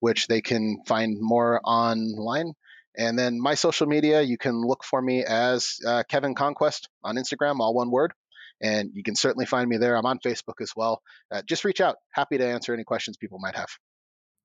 which 0.00 0.28
they 0.28 0.40
can 0.40 0.78
find 0.86 1.16
more 1.20 1.60
online. 1.64 2.52
And 2.96 3.18
then 3.18 3.40
my 3.40 3.54
social 3.54 3.86
media, 3.86 4.22
you 4.22 4.38
can 4.38 4.62
look 4.62 4.84
for 4.84 5.02
me 5.02 5.24
as 5.24 5.78
uh, 5.86 6.04
Kevin 6.08 6.34
Conquest 6.34 6.88
on 7.02 7.16
Instagram, 7.16 7.58
all 7.58 7.74
one 7.74 7.90
word. 7.90 8.12
And 8.62 8.90
you 8.94 9.02
can 9.02 9.14
certainly 9.14 9.46
find 9.46 9.68
me 9.68 9.76
there. 9.76 9.96
I'm 9.96 10.06
on 10.06 10.18
Facebook 10.24 10.60
as 10.60 10.72
well. 10.76 11.02
Uh, 11.30 11.42
just 11.46 11.64
reach 11.64 11.80
out. 11.80 11.96
Happy 12.12 12.38
to 12.38 12.46
answer 12.46 12.72
any 12.72 12.84
questions 12.84 13.16
people 13.16 13.38
might 13.38 13.56
have. 13.56 13.68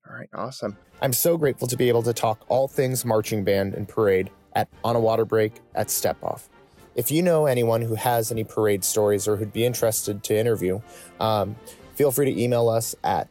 All 0.08 0.16
right, 0.16 0.28
awesome. 0.34 0.76
I'm 1.00 1.12
so 1.12 1.36
grateful 1.36 1.68
to 1.68 1.76
be 1.76 1.88
able 1.88 2.02
to 2.02 2.12
talk 2.12 2.44
all 2.48 2.66
things 2.68 3.04
marching 3.04 3.44
band 3.44 3.74
and 3.74 3.88
parade 3.88 4.30
at 4.54 4.68
On 4.84 4.96
a 4.96 5.00
Water 5.00 5.24
Break 5.24 5.52
at 5.74 5.90
Step 5.90 6.22
Off. 6.22 6.48
If 6.94 7.10
you 7.10 7.22
know 7.22 7.46
anyone 7.46 7.82
who 7.82 7.94
has 7.94 8.30
any 8.30 8.44
parade 8.44 8.84
stories 8.84 9.26
or 9.26 9.36
who'd 9.36 9.52
be 9.52 9.64
interested 9.64 10.22
to 10.24 10.36
interview, 10.36 10.80
um, 11.20 11.56
feel 11.94 12.10
free 12.10 12.32
to 12.32 12.40
email 12.40 12.68
us 12.68 12.94
at 13.02 13.28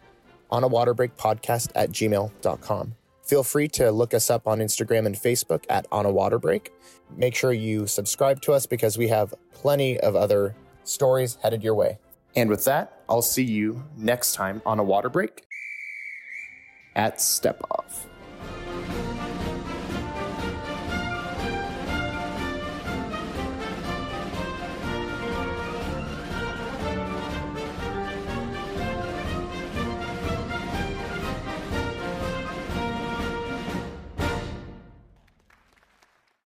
onawaterbreakpodcast 0.51 1.71
at 1.75 1.91
gmail.com. 1.91 2.95
Feel 3.23 3.43
free 3.43 3.67
to 3.69 3.91
look 3.91 4.13
us 4.13 4.29
up 4.29 4.47
on 4.47 4.59
Instagram 4.59 5.05
and 5.05 5.15
Facebook 5.15 5.63
at 5.69 5.85
On 5.91 6.05
a 6.05 6.11
Water 6.11 6.39
Break. 6.39 6.73
Make 7.15 7.35
sure 7.35 7.53
you 7.53 7.87
subscribe 7.87 8.41
to 8.41 8.53
us 8.53 8.65
because 8.65 8.97
we 8.97 9.09
have 9.09 9.33
plenty 9.53 9.99
of 9.99 10.15
other 10.15 10.55
stories 10.83 11.37
headed 11.41 11.63
your 11.63 11.75
way. 11.75 11.99
And 12.35 12.49
with 12.49 12.65
that, 12.65 13.01
I'll 13.09 13.21
see 13.21 13.43
you 13.43 13.83
next 13.97 14.33
time 14.33 14.61
on 14.65 14.79
a 14.79 14.83
water 14.83 15.09
break 15.09 15.43
at 16.95 17.19
Step 17.21 17.61
Off. 17.71 18.07